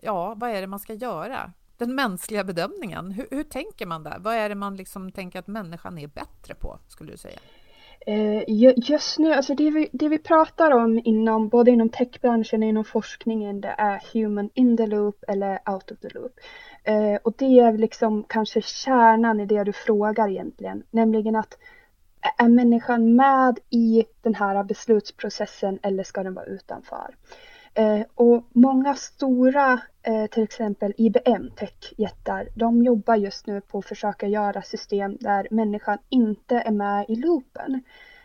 ja, 0.00 0.34
vad 0.34 0.50
är 0.50 0.60
det 0.60 0.66
man 0.66 0.78
ska 0.78 0.94
göra? 0.94 1.52
Den 1.82 1.94
mänskliga 1.94 2.44
bedömningen. 2.44 3.10
Hur, 3.10 3.26
hur, 3.30 3.42
tänker 3.42 3.86
man 3.86 4.02
där? 4.02 4.16
Vad 4.20 4.34
är 4.34 4.48
det 4.48 4.54
man 4.54 4.76
liksom 4.76 5.12
tänker 5.12 5.38
att 5.38 5.46
människan 5.46 5.98
är 5.98 6.06
bättre 6.06 6.54
på, 6.54 6.78
skulle 6.88 7.12
du 7.12 7.16
säga? 7.16 7.38
Eh, 8.06 8.42
just 8.76 9.18
nu, 9.18 9.32
alltså 9.32 9.54
det 9.54 9.70
vi, 9.70 9.88
det 9.92 10.08
vi 10.08 10.18
pratar 10.18 10.70
om 10.70 11.00
inom, 11.04 11.48
både 11.48 11.70
inom 11.70 11.88
techbranschen 11.88 12.62
och 12.62 12.68
inom 12.68 12.84
forskningen, 12.84 13.60
det 13.60 13.74
är 13.78 14.02
human 14.12 14.50
in 14.54 14.76
the 14.76 14.86
loop 14.86 15.24
eller 15.28 15.70
out 15.70 15.90
of 15.90 15.98
the 15.98 16.08
loop. 16.08 16.32
Eh, 16.84 17.14
och 17.22 17.34
det 17.38 17.60
är 17.60 17.78
liksom 17.78 18.24
kanske 18.28 18.62
kärnan 18.62 19.40
i 19.40 19.46
det 19.46 19.64
du 19.64 19.72
frågar 19.72 20.28
egentligen, 20.28 20.82
nämligen 20.90 21.36
att 21.36 21.58
är 22.38 22.48
människan 22.48 23.16
med 23.16 23.58
i 23.70 24.04
den 24.22 24.34
här 24.34 24.64
beslutsprocessen 24.64 25.78
eller 25.82 26.04
ska 26.04 26.22
den 26.22 26.34
vara 26.34 26.44
utanför? 26.44 27.14
Eh, 27.74 28.02
och 28.14 28.44
många 28.52 28.94
stora, 28.94 29.80
eh, 30.02 30.26
till 30.26 30.42
exempel 30.42 30.94
IBM 30.96 31.50
techjättar, 31.56 32.48
de 32.54 32.82
jobbar 32.82 33.14
just 33.14 33.46
nu 33.46 33.60
på 33.60 33.78
att 33.78 33.86
försöka 33.86 34.26
göra 34.26 34.62
system 34.62 35.16
där 35.20 35.48
människan 35.50 35.98
inte 36.08 36.56
är 36.56 36.70
med 36.70 37.04
i 37.08 37.16
loopen. 37.16 37.82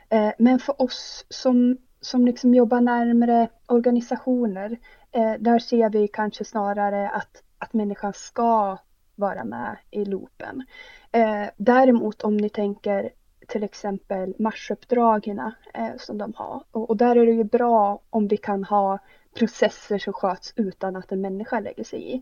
Eh, 0.09 0.31
men 0.37 0.59
för 0.59 0.81
oss 0.81 1.25
som, 1.29 1.77
som 2.01 2.25
liksom 2.25 2.53
jobbar 2.53 2.81
närmare 2.81 3.49
organisationer, 3.67 4.77
eh, 5.11 5.33
där 5.39 5.59
ser 5.59 5.89
vi 5.89 6.07
kanske 6.07 6.45
snarare 6.45 7.09
att, 7.09 7.43
att 7.57 7.73
människan 7.73 8.13
ska 8.13 8.77
vara 9.15 9.43
med 9.43 9.77
i 9.91 10.05
loopen. 10.05 10.63
Eh, 11.11 11.45
däremot 11.57 12.21
om 12.21 12.37
ni 12.37 12.49
tänker 12.49 13.09
till 13.47 13.63
exempel 13.63 14.35
marsuppdragen 14.39 15.39
eh, 15.73 15.97
som 15.97 16.17
de 16.17 16.33
har. 16.35 16.63
Och, 16.71 16.89
och, 16.89 16.97
där 16.97 17.15
är 17.15 17.25
det 17.25 17.31
ju 17.31 17.43
bra 17.43 17.99
om 18.09 18.27
vi 18.27 18.37
kan 18.37 18.63
ha 18.63 18.99
processer 19.33 19.97
som 19.97 20.13
sköts 20.13 20.53
utan 20.55 20.95
att 20.95 21.11
en 21.11 21.21
människa 21.21 21.59
lägger 21.59 21.83
sig 21.83 22.13
i. 22.13 22.21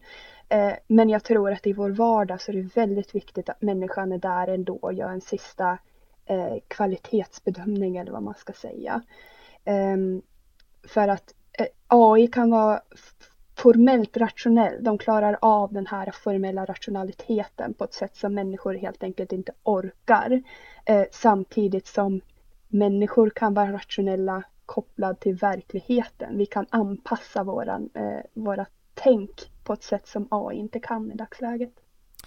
Eh, 0.49 0.73
men 0.87 1.09
jag 1.09 1.23
tror 1.23 1.51
att 1.51 1.67
i 1.67 1.73
vår 1.73 1.89
vardag 1.89 2.41
så 2.41 2.51
är 2.51 2.55
det 2.55 2.75
väldigt 2.75 3.15
viktigt 3.15 3.49
att 3.49 3.61
människan 3.61 4.11
är 4.11 4.17
där 4.17 4.47
ändå 4.47 4.75
och 4.75 4.93
gör 4.93 5.09
en 5.09 5.21
sista 5.21 5.77
eh, 6.25 6.55
kvalitetsbedömning 6.67 7.97
eller 7.97 8.11
vad 8.11 8.23
man 8.23 8.35
ska 8.35 8.53
säga. 8.53 9.01
Eh, 9.65 9.97
för 10.87 11.07
att 11.07 11.33
eh, 11.59 11.67
AI 11.87 12.27
kan 12.27 12.49
vara 12.49 12.81
formellt 13.55 14.17
rationell. 14.17 14.83
De 14.83 14.97
klarar 14.97 15.37
av 15.41 15.73
den 15.73 15.87
här 15.87 16.11
formella 16.11 16.65
rationaliteten 16.65 17.73
på 17.73 17.83
ett 17.83 17.93
sätt 17.93 18.15
som 18.15 18.33
människor 18.33 18.73
helt 18.73 19.03
enkelt 19.03 19.31
inte 19.31 19.51
orkar. 19.63 20.43
Eh, 20.85 21.03
samtidigt 21.11 21.87
som 21.87 22.21
människor 22.67 23.29
kan 23.29 23.53
vara 23.53 23.73
rationella 23.73 24.43
kopplad 24.65 25.19
till 25.19 25.35
verkligheten. 25.35 26.37
Vi 26.37 26.45
kan 26.45 26.65
anpassa 26.69 27.43
våran, 27.43 27.89
eh, 27.93 28.19
våra 28.33 28.65
tänk 28.93 29.51
på 29.63 29.73
ett 29.73 29.83
sätt 29.83 30.07
som 30.07 30.27
AI 30.31 30.55
inte 30.57 30.79
kan 30.79 31.11
i 31.11 31.15
dagsläget. 31.15 31.73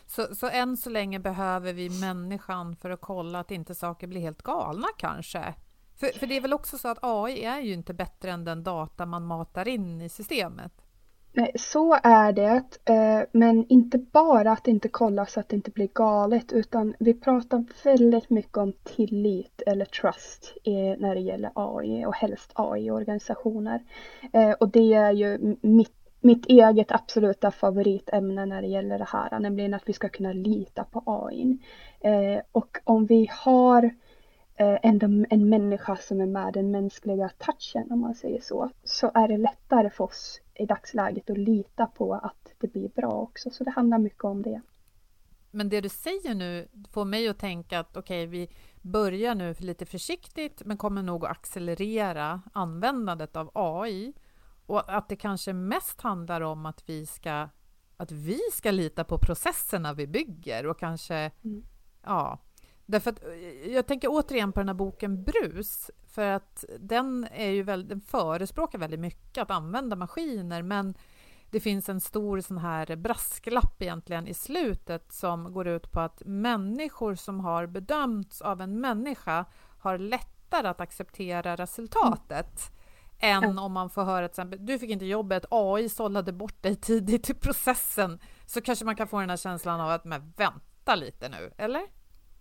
Så, 0.07 0.35
så 0.35 0.49
än 0.49 0.77
så 0.77 0.91
länge 0.91 1.19
behöver 1.19 1.73
vi 1.73 2.01
människan 2.01 2.77
för 2.77 2.91
att 2.91 3.01
kolla 3.01 3.41
att 3.41 3.51
inte 3.51 3.75
saker 3.75 4.07
blir 4.07 4.21
helt 4.21 4.43
galna 4.43 4.89
kanske? 4.99 5.55
För, 5.97 6.19
för 6.19 6.27
det 6.27 6.37
är 6.37 6.41
väl 6.41 6.53
också 6.53 6.79
så 6.79 6.89
att 6.89 6.99
AI 7.03 7.45
är 7.45 7.61
ju 7.61 7.73
inte 7.73 7.95
bättre 7.95 8.31
än 8.31 8.45
den 8.45 8.63
data 8.63 9.07
man 9.07 9.27
matar 9.27 9.69
in 9.69 10.01
i 10.01 10.09
systemet? 10.09 10.73
Nej, 11.33 11.53
så 11.55 11.99
är 12.03 12.33
det. 12.33 12.63
Eh, 12.85 13.27
men 13.33 13.67
inte 13.69 13.99
bara 13.99 14.53
att 14.53 14.69
inte 14.69 14.89
kolla 14.89 15.27
så 15.27 15.41
att 15.41 15.49
det 15.49 15.57
inte 15.57 15.71
blir 15.71 15.89
galet 15.95 16.53
utan 16.53 16.95
vi 16.99 17.15
pratar 17.15 17.65
väldigt 17.85 18.31
mycket 18.31 18.57
om 18.57 18.73
tillit 18.85 19.63
eller 19.67 19.85
trust 19.85 20.55
när 20.99 21.15
det 21.15 21.21
gäller 21.21 21.51
AI 21.55 22.05
och 22.07 22.15
helst 22.15 22.53
AI-organisationer. 22.55 23.83
Eh, 24.33 24.51
och 24.51 24.69
det 24.69 24.95
är 24.95 25.13
ju 25.13 25.57
mitt, 25.61 25.95
mitt 26.21 26.47
eget 26.47 26.93
absoluta 26.93 27.51
favoritämne 27.51 28.47
när 28.47 28.63
det 28.63 28.69
gäller 28.69 28.99
det 28.99 29.09
här, 29.09 29.39
nämligen 29.41 29.75
att 29.75 29.89
vi 29.89 29.93
ska 29.93 30.09
kunna 30.09 30.33
lita 30.33 30.85
på 30.85 31.03
AI. 31.07 31.59
Eh, 32.01 32.43
och 32.53 32.79
om 32.85 33.07
vi 33.07 33.31
har 33.31 33.85
eh, 34.57 34.79
en, 34.83 35.27
en 35.31 35.49
människa 35.49 35.97
som 35.97 36.21
är 36.21 36.27
med 36.27 36.53
den 36.53 36.71
mänskliga 36.71 37.31
touchen 37.39 37.93
om 37.93 38.01
man 38.01 38.15
säger 38.15 38.41
så, 38.41 38.71
så 38.85 39.11
är 39.15 39.29
det 39.29 39.37
lättare 39.37 39.91
för 39.91 40.05
oss 40.05 40.41
i 40.59 40.67
dagsläget 40.67 41.31
att 41.31 41.39
lita 41.39 41.87
på 41.87 42.15
att 42.15 42.55
det 42.59 42.73
blir 42.73 42.89
bra 42.89 43.11
också. 43.11 43.51
Så 43.51 43.65
det 43.65 43.71
handlar 43.71 43.99
mycket 43.99 44.25
om 44.25 44.43
det. 44.43 44.61
Men 45.51 45.69
det 45.69 45.81
du 45.81 45.89
säger 45.89 46.35
nu 46.35 46.69
får 46.91 47.05
mig 47.05 47.29
att 47.29 47.39
tänka 47.39 47.81
att 47.81 47.97
okej, 47.97 48.27
okay, 48.27 48.27
vi 48.27 48.51
börjar 48.83 49.35
nu 49.35 49.55
lite 49.59 49.87
försiktigt 49.87 50.63
men 50.65 50.77
kommer 50.77 51.03
nog 51.03 51.25
att 51.25 51.31
accelerera 51.31 52.43
användandet 52.53 53.37
av 53.37 53.51
AI 53.55 54.13
och 54.67 54.97
att 54.97 55.09
det 55.09 55.17
kanske 55.17 55.53
mest 55.53 56.01
handlar 56.01 56.41
om 56.41 56.67
att 56.67 56.89
vi 56.89 57.07
ska, 57.07 57.49
att 57.97 58.13
vi 58.13 58.39
ska 58.53 58.71
lita 58.71 59.05
på 59.05 59.19
processerna 59.19 59.93
vi 59.93 60.07
bygger 60.07 60.67
och 60.67 60.79
kanske 60.79 61.31
mm. 61.45 61.65
ja, 62.05 62.39
Därför 62.91 63.11
att, 63.11 63.25
eh, 63.25 63.73
jag 63.73 63.87
tänker 63.87 64.09
återigen 64.11 64.53
på 64.53 64.61
den 64.61 64.69
här 64.69 64.75
boken 64.75 65.25
Brus, 65.25 65.91
för 66.07 66.27
att 66.27 66.65
den, 66.79 67.29
är 67.33 67.51
ju 67.51 67.63
väldigt, 67.63 67.89
den 67.89 68.01
förespråkar 68.01 68.79
väldigt 68.79 69.01
mycket 69.01 69.43
att 69.43 69.51
använda 69.51 69.97
maskiner, 69.97 70.63
men 70.63 70.95
det 71.51 71.61
finns 71.61 71.89
en 71.89 72.01
stor 72.01 72.41
sån 72.41 72.59
här 72.59 72.97
brasklapp 72.97 73.83
egentligen 73.83 74.29
i 74.29 74.35
slutet 74.35 75.13
som 75.13 75.53
går 75.53 75.69
ut 75.69 75.93
på 75.93 76.01
att 76.01 76.23
människor 76.25 77.15
som 77.15 77.41
har 77.41 77.67
bedömts 77.67 78.43
av 78.43 78.61
en 78.61 78.81
människa 78.81 79.45
har 79.79 79.99
lättare 79.99 80.69
att 80.69 80.81
acceptera 80.81 81.57
resultatet 81.57 82.73
mm. 83.19 83.45
än 83.45 83.59
om 83.59 83.73
man 83.73 83.91
får 83.91 84.05
höra 84.05 84.29
till 84.29 84.33
exempel, 84.33 84.67
du 84.67 84.79
fick 84.79 84.91
inte 84.91 85.07
jobbet, 85.07 85.45
AI 85.51 85.89
sållade 85.89 86.33
bort 86.33 86.63
dig 86.63 86.77
tidigt 86.77 87.31
i 87.31 87.35
processen, 87.35 88.21
så 88.47 88.61
kanske 88.61 88.85
man 88.85 88.97
kan 88.97 89.09
få 89.09 89.21
den 89.21 89.31
här 89.31 89.37
känslan 89.37 89.81
av 89.81 89.91
att 89.91 90.05
men 90.05 90.33
vänta 90.37 90.95
lite 90.95 91.29
nu, 91.29 91.53
eller? 91.57 91.98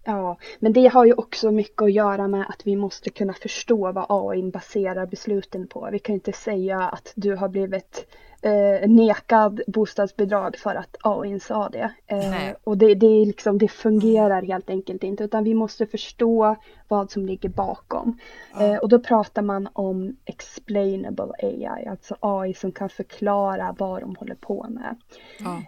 Ja, 0.10 0.38
men 0.60 0.74
det 0.74 0.88
har 0.88 1.06
ju 1.06 1.14
också 1.14 1.52
mycket 1.52 1.82
att 1.82 1.92
göra 1.92 2.28
med 2.28 2.46
att 2.50 2.68
vi 2.68 2.76
måste 2.76 3.10
kunna 3.10 3.34
förstå 3.34 3.92
vad 3.92 4.06
AI 4.10 4.52
baserar 4.52 5.06
besluten 5.06 5.68
på. 5.68 5.90
Vi 5.92 6.00
kan 6.00 6.16
inte 6.16 6.32
säga 6.32 6.80
att 6.80 7.14
du 7.16 7.36
har 7.36 7.50
blivit 7.50 8.08
eh, 8.42 8.90
nekad 8.90 9.62
bostadsbidrag 9.68 10.58
för 10.58 10.76
att 10.76 10.98
AI 11.02 11.40
sa 11.40 11.70
det. 11.70 11.92
Eh, 12.08 12.56
och 12.64 12.78
det, 12.78 12.96
det, 12.96 13.26
liksom, 13.26 13.58
det 13.58 13.68
fungerar 13.68 14.42
helt 14.42 14.70
enkelt 14.70 15.04
inte 15.04 15.24
utan 15.24 15.44
vi 15.44 15.54
måste 15.54 15.86
förstå 15.86 16.56
vad 16.88 17.12
som 17.12 17.26
ligger 17.26 17.50
bakom. 17.50 18.20
Eh, 18.60 18.76
och 18.76 18.90
då 18.90 19.00
pratar 19.00 19.42
man 19.42 19.70
om 19.74 20.18
explainable 20.26 21.32
AI, 21.44 21.88
alltså 21.88 22.16
AI 22.20 22.54
som 22.54 22.72
kan 22.72 22.90
förklara 22.90 23.76
vad 23.80 24.02
de 24.02 24.16
håller 24.16 24.36
på 24.36 24.66
med. 24.70 24.96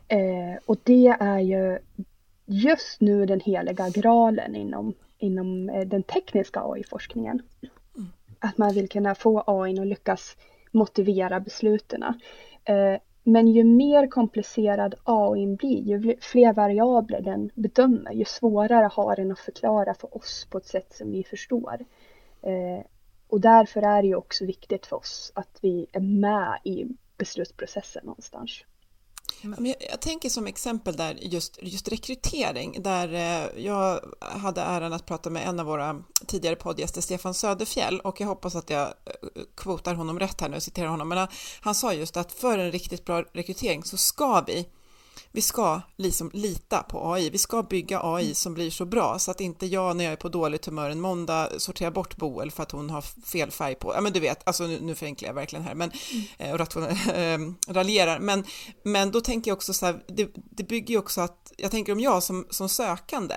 Eh, 0.07 0.59
och 0.65 0.77
det 0.83 1.07
är 1.19 1.39
ju 1.39 1.79
just 2.49 3.01
nu 3.01 3.25
den 3.25 3.39
heliga 3.39 3.89
graalen 3.89 4.55
inom, 4.55 4.93
inom 5.17 5.69
eh, 5.69 5.87
den 5.87 6.03
tekniska 6.03 6.61
AI-forskningen. 6.63 7.41
Mm. 7.95 8.07
Att 8.39 8.57
man 8.57 8.73
vill 8.73 8.89
kunna 8.89 9.15
få 9.15 9.43
AI 9.47 9.79
att 9.79 9.87
lyckas 9.87 10.37
motivera 10.71 11.39
besluten. 11.39 12.03
Eh, 12.63 12.95
men 13.23 13.47
ju 13.47 13.63
mer 13.63 14.07
komplicerad 14.07 14.95
AI 15.03 15.55
blir, 15.55 15.81
ju 15.81 16.15
fler 16.21 16.53
variabler 16.53 17.21
den 17.21 17.51
bedömer, 17.55 18.11
ju 18.11 18.25
svårare 18.25 18.89
har 18.93 19.15
den 19.15 19.31
att 19.31 19.39
förklara 19.39 19.93
för 19.93 20.17
oss 20.17 20.47
på 20.51 20.57
ett 20.57 20.67
sätt 20.67 20.93
som 20.93 21.11
vi 21.11 21.23
förstår. 21.23 21.85
Eh, 22.41 22.85
och 23.27 23.41
därför 23.41 23.81
är 23.81 24.01
det 24.01 24.07
ju 24.07 24.15
också 24.15 24.45
viktigt 24.45 24.85
för 24.85 24.95
oss 24.95 25.31
att 25.35 25.59
vi 25.61 25.87
är 25.91 25.99
med 25.99 26.59
i 26.63 26.85
beslutsprocessen 27.17 28.05
någonstans. 28.05 28.63
Jag, 29.41 29.75
jag 29.91 30.01
tänker 30.01 30.29
som 30.29 30.47
exempel 30.47 30.95
där 30.95 31.17
just, 31.21 31.59
just 31.61 31.87
rekrytering, 31.87 32.83
där 32.83 33.13
eh, 33.13 33.63
jag 33.63 33.99
hade 34.19 34.61
äran 34.61 34.93
att 34.93 35.05
prata 35.05 35.29
med 35.29 35.47
en 35.47 35.59
av 35.59 35.65
våra 35.65 36.03
tidigare 36.27 36.55
poddgäster, 36.55 37.01
Stefan 37.01 37.33
Söderfjell, 37.33 37.99
och 37.99 38.21
jag 38.21 38.27
hoppas 38.27 38.55
att 38.55 38.69
jag 38.69 38.81
eh, 38.87 38.93
kvotar 39.57 39.93
honom 39.93 40.19
rätt 40.19 40.41
här 40.41 40.49
nu, 40.49 40.59
citerar 40.59 40.87
honom, 40.87 41.09
men 41.09 41.17
han, 41.17 41.27
han 41.61 41.75
sa 41.75 41.93
just 41.93 42.17
att 42.17 42.31
för 42.31 42.57
en 42.57 42.71
riktigt 42.71 43.05
bra 43.05 43.23
rekrytering 43.33 43.83
så 43.83 43.97
ska 43.97 44.43
vi 44.47 44.67
vi 45.31 45.41
ska 45.41 45.81
liksom 45.95 46.31
lita 46.33 46.83
på 46.83 47.13
AI. 47.13 47.29
Vi 47.29 47.37
ska 47.37 47.63
bygga 47.63 47.99
AI 48.03 48.23
mm. 48.23 48.35
som 48.35 48.53
blir 48.53 48.71
så 48.71 48.85
bra 48.85 49.19
så 49.19 49.31
att 49.31 49.41
inte 49.41 49.65
jag 49.65 49.95
när 49.95 50.03
jag 50.03 50.13
är 50.13 50.17
på 50.17 50.29
dåligt 50.29 50.65
humör 50.65 50.89
en 50.89 51.01
måndag 51.01 51.49
sorterar 51.57 51.91
bort 51.91 52.15
Boel 52.15 52.51
för 52.51 52.63
att 52.63 52.71
hon 52.71 52.89
har 52.89 53.01
fel 53.01 53.51
färg 53.51 53.75
på. 53.75 53.93
Ja, 53.93 54.01
men 54.01 54.13
du 54.13 54.19
vet, 54.19 54.47
alltså 54.47 54.67
nu, 54.67 54.79
nu 54.81 54.95
förenklar 54.95 55.29
jag 55.29 55.33
verkligen 55.33 55.65
här, 55.65 55.75
men 55.75 55.91
mm. 55.91 56.25
Eh, 56.37 56.51
och 56.51 56.59
rational, 56.59 56.89
äh, 56.89 57.73
raljerar. 57.73 58.19
Men, 58.19 58.43
men 58.83 59.11
då 59.11 59.21
tänker 59.21 59.51
jag 59.51 59.55
också 59.55 59.73
så 59.73 59.85
här, 59.85 60.03
det, 60.07 60.29
det 60.35 60.63
bygger 60.63 60.93
ju 60.93 60.97
också 60.97 61.21
att 61.21 61.53
jag 61.57 61.71
tänker 61.71 61.91
om 61.91 61.99
jag 61.99 62.23
som, 62.23 62.47
som 62.49 62.69
sökande 62.69 63.35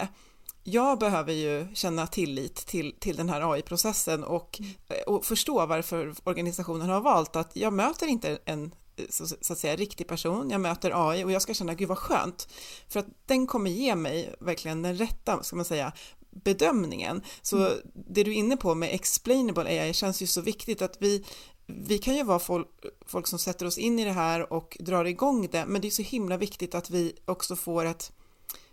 jag 0.65 0.99
behöver 0.99 1.33
ju 1.33 1.67
känna 1.75 2.07
tillit 2.07 2.55
till, 2.55 2.95
till 3.01 3.17
den 3.17 3.29
här 3.29 3.53
AI-processen 3.53 4.25
och, 4.25 4.61
mm. 4.61 4.73
och 5.07 5.25
förstå 5.25 5.67
varför 5.67 6.15
organisationen 6.25 6.89
har 6.89 7.01
valt 7.01 7.37
att 7.37 7.57
jag 7.57 7.73
möter 7.73 8.07
inte 8.07 8.39
en 8.45 8.75
så, 9.09 9.27
så, 9.41 9.53
att 9.53 9.59
säga 9.59 9.77
riktig 9.77 10.07
person, 10.07 10.51
jag 10.51 10.61
möter 10.61 11.11
AI 11.11 11.25
och 11.25 11.33
jag 11.33 11.43
ska 11.43 11.55
känna 11.55 11.75
gud 11.75 11.89
vad 11.89 11.99
skönt 11.99 12.49
för 12.89 13.01
att 13.01 13.07
den 13.27 13.47
kommer 13.47 13.71
ge 13.71 13.95
mig 13.95 14.35
verkligen 14.41 14.83
den 14.83 14.97
rätta, 14.97 15.43
ska 15.43 15.57
man 15.57 15.65
säga, 15.65 15.93
bedömningen. 16.31 17.23
Så 17.43 17.57
mm. 17.57 17.79
det 17.95 18.25
du 18.25 18.31
är 18.31 18.35
inne 18.35 18.57
på 18.57 18.75
med 18.75 18.95
explainable 18.95 19.83
AI 19.83 19.93
känns 19.93 20.23
ju 20.23 20.27
så 20.27 20.41
viktigt 20.41 20.83
att 20.83 20.97
vi 20.99 21.25
vi 21.67 21.99
kan 21.99 22.17
ju 22.17 22.23
vara 22.23 22.39
folk, 22.39 22.69
folk 23.07 23.27
som 23.27 23.39
sätter 23.39 23.67
oss 23.67 23.79
in 23.79 23.99
i 23.99 24.05
det 24.05 24.13
här 24.13 24.53
och 24.53 24.77
drar 24.81 25.05
igång 25.05 25.49
det, 25.53 25.67
men 25.67 25.81
det 25.81 25.89
är 25.89 25.91
så 25.91 26.03
himla 26.03 26.37
viktigt 26.37 26.75
att 26.75 26.91
vi 26.91 27.13
också 27.25 27.57
får 27.57 27.85
ett 27.85 28.13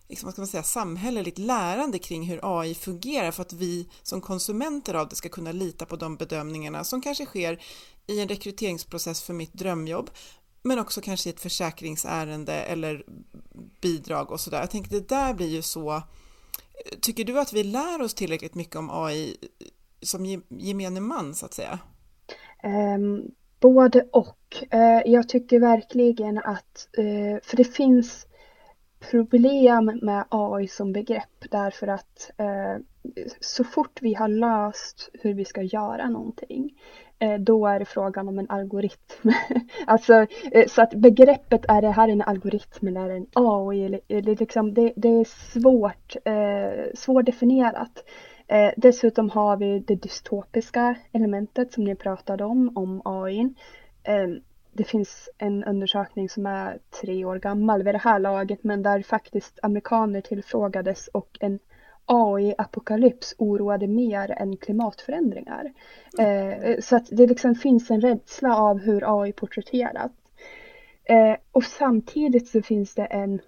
liksom, 0.09 0.27
vad 0.27 0.33
ska 0.33 0.41
man 0.41 0.47
säga, 0.47 0.63
samhälleligt 0.63 1.37
lärande 1.37 1.99
kring 1.99 2.23
hur 2.23 2.39
AI 2.59 2.75
fungerar 2.75 3.31
för 3.31 3.41
att 3.41 3.53
vi 3.53 3.89
som 4.03 4.21
konsumenter 4.21 4.93
av 4.93 5.09
det 5.09 5.15
ska 5.15 5.29
kunna 5.29 5.51
lita 5.51 5.85
på 5.85 5.95
de 5.95 6.15
bedömningarna 6.15 6.83
som 6.83 7.01
kanske 7.01 7.25
sker 7.25 7.61
i 8.07 8.19
en 8.19 8.27
rekryteringsprocess 8.27 9.21
för 9.21 9.33
mitt 9.33 9.53
drömjobb 9.53 10.09
men 10.61 10.79
också 10.79 11.01
kanske 11.01 11.29
i 11.29 11.33
ett 11.33 11.39
försäkringsärende 11.39 12.53
eller 12.53 13.03
bidrag 13.81 14.31
och 14.31 14.39
sådär. 14.39 14.59
Jag 14.59 14.71
tänker 14.71 14.89
det 14.89 15.09
där 15.09 15.33
blir 15.33 15.47
ju 15.47 15.61
så 15.61 16.01
Tycker 17.01 17.23
du 17.23 17.39
att 17.39 17.53
vi 17.53 17.63
lär 17.63 18.01
oss 18.01 18.13
tillräckligt 18.13 18.55
mycket 18.55 18.75
om 18.75 18.89
AI 18.89 19.37
som 20.01 20.43
gemene 20.49 20.99
man 20.99 21.35
så 21.35 21.45
att 21.45 21.53
säga? 21.53 21.79
Um, 22.63 23.31
både 23.59 24.07
och. 24.11 24.63
Uh, 24.73 25.11
jag 25.11 25.29
tycker 25.29 25.59
verkligen 25.59 26.37
att, 26.37 26.87
uh, 26.99 27.37
för 27.43 27.57
det 27.57 27.63
finns 27.63 28.27
problem 28.99 29.99
med 30.01 30.25
AI 30.29 30.67
som 30.67 30.93
begrepp 30.93 31.45
därför 31.51 31.87
att 31.87 32.31
eh, 32.37 32.77
så 33.39 33.63
fort 33.63 34.01
vi 34.01 34.13
har 34.13 34.27
löst 34.27 35.09
hur 35.13 35.33
vi 35.33 35.45
ska 35.45 35.61
göra 35.61 36.09
någonting 36.09 36.71
Eh, 37.21 37.39
då 37.39 37.67
är 37.67 37.79
det 37.79 37.85
frågan 37.85 38.27
om 38.27 38.39
en 38.39 38.49
algoritm. 38.49 39.31
alltså, 39.87 40.25
eh, 40.51 40.67
så 40.67 40.81
att 40.81 40.93
begreppet 40.93 41.65
är 41.67 41.81
det 41.81 41.91
här 41.91 42.07
en 42.07 42.21
algoritm 42.21 42.87
eller 42.87 43.09
en 43.09 43.25
AI, 43.33 43.85
eller, 43.85 43.99
eller 44.07 44.35
liksom, 44.35 44.73
det, 44.73 44.93
det, 44.95 45.09
är 45.09 45.23
svårt, 45.23 46.15
eh, 46.25 46.93
svårdefinierat. 46.93 48.03
Eh, 48.47 48.71
dessutom 48.77 49.29
har 49.29 49.57
vi 49.57 49.79
det 49.79 49.95
dystopiska 49.95 50.95
elementet 51.11 51.73
som 51.73 51.83
ni 51.83 51.95
pratade 51.95 52.43
om, 52.43 52.77
om 52.77 53.01
AI. 53.05 53.53
Eh, 54.03 54.27
det 54.71 54.83
finns 54.83 55.29
en 55.37 55.63
undersökning 55.63 56.29
som 56.29 56.45
är 56.45 56.79
tre 57.01 57.25
år 57.25 57.39
gammal 57.39 57.83
vid 57.83 57.93
det 57.93 57.99
här 57.99 58.19
laget 58.19 58.63
men 58.63 58.83
där 58.83 59.01
faktiskt 59.01 59.59
amerikaner 59.61 60.21
tillfrågades 60.21 61.07
och 61.07 61.37
en 61.39 61.59
AI-apokalyps 62.05 63.35
oroade 63.37 63.87
mer 63.87 64.31
än 64.31 64.57
klimatförändringar. 64.57 65.73
Eh, 66.19 66.79
så 66.79 66.95
att 66.95 67.07
det 67.11 67.27
liksom 67.27 67.55
finns 67.55 67.91
en 67.91 68.01
rädsla 68.01 68.57
av 68.57 68.79
hur 68.79 69.21
AI 69.21 69.31
porträtteras. 69.31 70.11
Eh, 71.03 71.35
och 71.51 71.63
samtidigt 71.63 72.47
så 72.47 72.61
finns 72.61 72.95
det 72.95 73.05
en, 73.05 73.41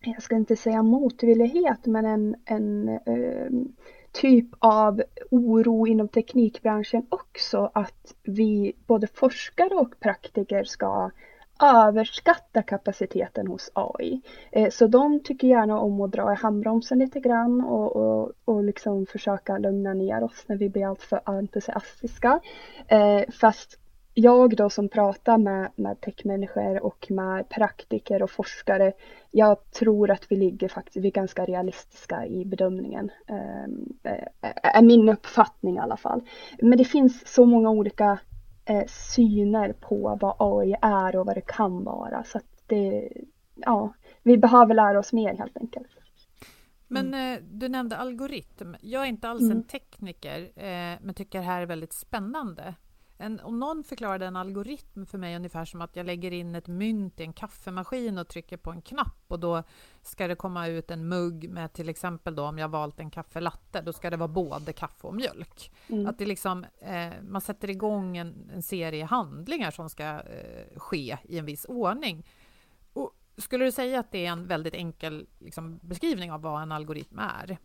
jag 0.00 0.22
ska 0.22 0.36
inte 0.36 0.56
säga 0.56 0.82
motvillighet, 0.82 1.86
men 1.86 2.04
en, 2.04 2.36
en 2.44 2.88
eh, 2.88 3.50
typ 4.20 4.48
av 4.58 5.02
oro 5.30 5.86
inom 5.86 6.08
teknikbranschen 6.08 7.06
också 7.08 7.70
att 7.74 8.14
vi, 8.22 8.72
både 8.86 9.06
forskare 9.06 9.74
och 9.74 10.00
praktiker 10.00 10.64
ska 10.64 11.10
överskatta 11.62 12.62
kapaciteten 12.62 13.46
hos 13.46 13.70
AI. 13.74 14.20
Eh, 14.52 14.70
så 14.70 14.86
de 14.86 15.20
tycker 15.20 15.48
gärna 15.48 15.80
om 15.80 16.00
att 16.00 16.12
dra 16.12 16.32
i 16.32 16.36
handbromsen 16.36 16.98
lite 16.98 17.20
grann 17.20 17.60
och, 17.60 17.96
och, 17.96 18.32
och 18.44 18.64
liksom 18.64 19.06
försöka 19.06 19.58
lugna 19.58 19.94
ner 19.94 20.24
oss 20.24 20.44
när 20.46 20.56
vi 20.56 20.68
blir 20.68 20.86
alltför 20.86 21.20
entusiastiska. 21.24 22.40
Eh, 22.88 23.22
fast 23.40 23.78
jag 24.18 24.56
då 24.56 24.70
som 24.70 24.88
pratar 24.88 25.38
med, 25.38 25.70
med 25.76 26.00
techmänniskor 26.00 26.84
och 26.84 27.06
med 27.10 27.48
praktiker 27.48 28.22
och 28.22 28.30
forskare, 28.30 28.92
jag 29.30 29.70
tror 29.70 30.10
att 30.10 30.32
vi 30.32 30.36
ligger 30.36 30.68
faktiskt, 30.68 30.96
vi 30.96 31.08
är 31.08 31.12
ganska 31.12 31.44
realistiska 31.44 32.26
i 32.26 32.44
bedömningen. 32.44 33.10
Eh, 33.26 34.14
är 34.62 34.82
min 34.82 35.08
uppfattning 35.08 35.76
i 35.76 35.78
alla 35.78 35.96
fall. 35.96 36.20
Men 36.62 36.78
det 36.78 36.84
finns 36.84 37.28
så 37.34 37.46
många 37.46 37.70
olika 37.70 38.18
eh, 38.64 38.84
syner 38.86 39.72
på 39.72 40.18
vad 40.20 40.36
AI 40.38 40.76
är 40.82 41.16
och 41.16 41.26
vad 41.26 41.36
det 41.36 41.46
kan 41.46 41.84
vara. 41.84 42.24
Så 42.24 42.38
att 42.38 42.62
det, 42.66 43.08
ja, 43.54 43.94
vi 44.22 44.38
behöver 44.38 44.74
lära 44.74 44.98
oss 44.98 45.12
mer 45.12 45.36
helt 45.36 45.56
enkelt. 45.56 45.88
Men 46.88 47.06
mm. 47.06 47.34
eh, 47.34 47.44
du 47.50 47.68
nämnde 47.68 47.96
algoritm. 47.96 48.74
Jag 48.80 49.02
är 49.02 49.06
inte 49.06 49.28
alls 49.28 49.42
mm. 49.42 49.56
en 49.56 49.62
tekniker, 49.62 50.40
eh, 50.56 50.98
men 51.02 51.14
tycker 51.14 51.38
det 51.38 51.44
här 51.44 51.62
är 51.62 51.66
väldigt 51.66 51.92
spännande. 51.92 52.74
En, 53.18 53.40
om 53.40 53.60
någon 53.60 53.84
förklarade 53.84 54.26
en 54.26 54.36
algoritm 54.36 55.06
för 55.06 55.18
mig 55.18 55.36
ungefär 55.36 55.64
som 55.64 55.80
att 55.80 55.96
jag 55.96 56.06
lägger 56.06 56.32
in 56.32 56.54
ett 56.54 56.66
mynt 56.66 57.20
i 57.20 57.22
en 57.22 57.32
kaffemaskin 57.32 58.18
och 58.18 58.28
trycker 58.28 58.56
på 58.56 58.70
en 58.70 58.82
knapp 58.82 59.24
och 59.28 59.40
då 59.40 59.62
ska 60.02 60.28
det 60.28 60.34
komma 60.34 60.66
ut 60.66 60.90
en 60.90 61.08
mugg 61.08 61.50
med 61.50 61.72
till 61.72 61.88
exempel 61.88 62.34
då 62.34 62.44
om 62.44 62.58
jag 62.58 62.68
valt 62.68 63.00
en 63.00 63.10
kaffelatte, 63.10 63.80
då 63.80 63.92
ska 63.92 64.10
det 64.10 64.16
vara 64.16 64.28
både 64.28 64.72
kaffe 64.72 65.06
och 65.06 65.14
mjölk. 65.14 65.72
Mm. 65.88 66.06
Att 66.06 66.18
det 66.18 66.26
liksom, 66.26 66.64
eh, 66.78 67.12
man 67.22 67.40
sätter 67.40 67.70
igång 67.70 68.16
en, 68.16 68.50
en, 68.54 68.62
serie 68.62 69.04
handlingar 69.04 69.70
som 69.70 69.90
ska 69.90 70.04
eh, 70.04 70.78
ske 70.78 71.18
i 71.24 71.38
en 71.38 71.44
viss 71.44 71.66
ordning. 71.68 72.26
Och 72.92 73.12
skulle 73.36 73.64
du 73.64 73.72
säga 73.72 74.00
att 74.00 74.12
det 74.12 74.26
är 74.26 74.32
en 74.32 74.46
väldigt 74.46 74.74
enkel 74.74 75.26
liksom, 75.38 75.78
beskrivning 75.82 76.32
av 76.32 76.42
vad 76.42 76.62
en 76.62 76.72
algoritm 76.72 77.18
är? 77.18 77.58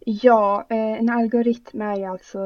Ja, 0.00 0.66
eh, 0.70 0.76
en 0.98 1.10
algoritm 1.10 1.80
är 1.80 2.08
alltså 2.08 2.38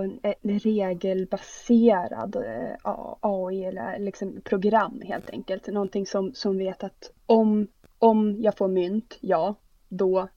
en 0.42 0.58
regelbaserad 0.58 2.36
eh, 2.36 2.92
AI 3.20 3.64
eller 3.64 3.98
liksom 3.98 4.40
program 4.44 5.02
helt 5.04 5.30
enkelt. 5.30 5.66
Någonting 5.66 6.06
som, 6.06 6.34
som 6.34 6.58
vet 6.58 6.84
att 6.84 7.12
om, 7.26 7.68
om 7.98 8.36
jag 8.40 8.56
får 8.56 8.68
mynt, 8.68 9.18
ja, 9.20 9.54
då 9.88 10.28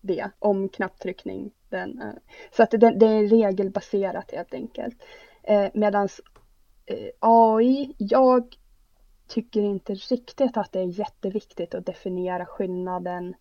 det. 0.00 0.30
Om 0.38 0.68
knapptryckning, 0.68 1.50
den. 1.68 2.02
Eh. 2.02 2.12
Så 2.56 2.62
att 2.62 2.70
det, 2.70 2.76
det 2.76 3.06
är 3.06 3.28
regelbaserat 3.28 4.30
helt 4.30 4.54
enkelt. 4.54 5.02
Medan 5.74 6.08
AI, 7.20 7.94
jag 7.98 8.56
tycker 9.28 9.60
inte 9.60 9.94
riktigt 9.94 10.56
att 10.56 10.72
det 10.72 10.80
är 10.80 10.98
jätteviktigt 10.98 11.74
att 11.74 11.86
definiera 11.86 12.46
skillnaden 12.46 13.34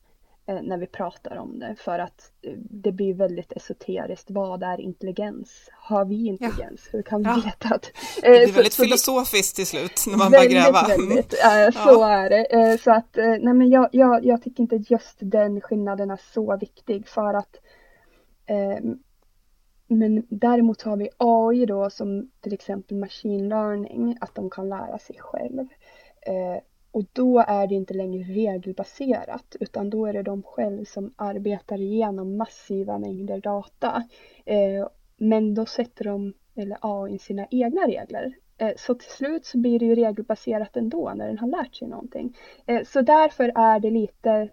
när 0.46 0.78
vi 0.78 0.88
pratar 0.88 1.38
om 1.38 1.60
det 1.60 1.76
för 1.80 2.00
att 2.00 2.32
eh, 2.42 2.54
det 2.58 2.92
blir 2.92 3.14
väldigt 3.14 3.52
esoteriskt. 3.52 4.32
Vad 4.32 4.64
är 4.64 4.82
intelligens? 4.82 5.70
Har 5.72 6.06
vi 6.06 6.28
intelligens? 6.28 6.82
Ja. 6.86 6.90
Hur 6.92 7.02
kan 7.02 7.24
vi 7.24 7.30
ja. 7.30 7.42
veta 7.46 7.76
att... 7.76 7.86
Eh, 8.24 8.32
det 8.32 8.46
blir 8.46 8.54
väldigt 8.54 8.74
så, 8.74 8.84
filosofiskt 8.84 9.56
till 9.56 9.68
slut 9.68 10.04
när 10.08 10.18
man 10.18 10.32
väldigt, 10.32 10.52
börjar 10.52 10.64
gräva. 10.64 10.88
Väldigt, 10.88 11.34
äh, 11.44 11.84
så 11.84 11.90
ja. 11.90 12.10
är 12.10 12.30
det. 12.30 12.78
Så 12.82 12.92
att, 12.92 13.16
nej 13.16 13.54
men 13.54 13.70
jag, 13.70 13.90
jag, 13.92 14.26
jag 14.26 14.44
tycker 14.44 14.64
inte 14.64 14.84
just 14.90 15.18
den 15.20 15.62
skillnaden 15.62 16.12
är 16.12 16.20
så 16.34 16.58
viktig 16.58 17.08
för 17.08 17.34
att 17.34 17.56
men 19.88 20.26
däremot 20.30 20.82
har 20.82 20.98
vi 20.98 21.10
AI 21.18 21.66
då 21.66 21.90
som 21.90 22.32
till 22.42 22.54
exempel 22.54 22.98
machine 22.98 23.50
learning, 23.50 24.18
att 24.22 24.36
de 24.36 24.50
kan 24.50 24.70
lära 24.70 24.98
sig 24.98 25.16
själv. 25.20 25.68
Eh, 26.22 26.62
och 26.94 27.04
då 27.14 27.44
är 27.48 27.68
det 27.68 27.76
inte 27.76 27.94
längre 27.94 28.24
regelbaserat 28.24 29.56
utan 29.60 29.90
då 29.90 30.06
är 30.06 30.14
det 30.14 30.24
de 30.24 30.44
själv 30.44 30.86
som 30.86 31.14
arbetar 31.16 31.82
igenom 31.82 32.38
massiva 32.38 32.98
mängder 33.00 33.42
data. 33.42 34.04
Eh, 34.46 34.88
men 35.18 35.54
då 35.54 35.66
sätter 35.66 36.04
de, 36.06 36.34
eller 36.56 36.78
AI, 36.82 37.20
sina 37.20 37.48
egna 37.52 37.82
regler. 37.82 38.34
Eh, 38.58 38.72
så 38.78 38.96
till 38.96 39.12
slut 39.12 39.46
så 39.46 39.58
blir 39.58 39.80
det 39.80 39.86
ju 39.86 39.96
regelbaserat 39.96 40.78
ändå 40.78 41.14
när 41.16 41.28
den 41.28 41.40
har 41.40 41.48
lärt 41.48 41.76
sig 41.76 41.88
någonting. 41.88 42.38
Eh, 42.66 42.84
så 42.84 43.02
därför 43.02 43.52
är 43.56 43.80
det 43.80 43.90
lite 43.90 44.50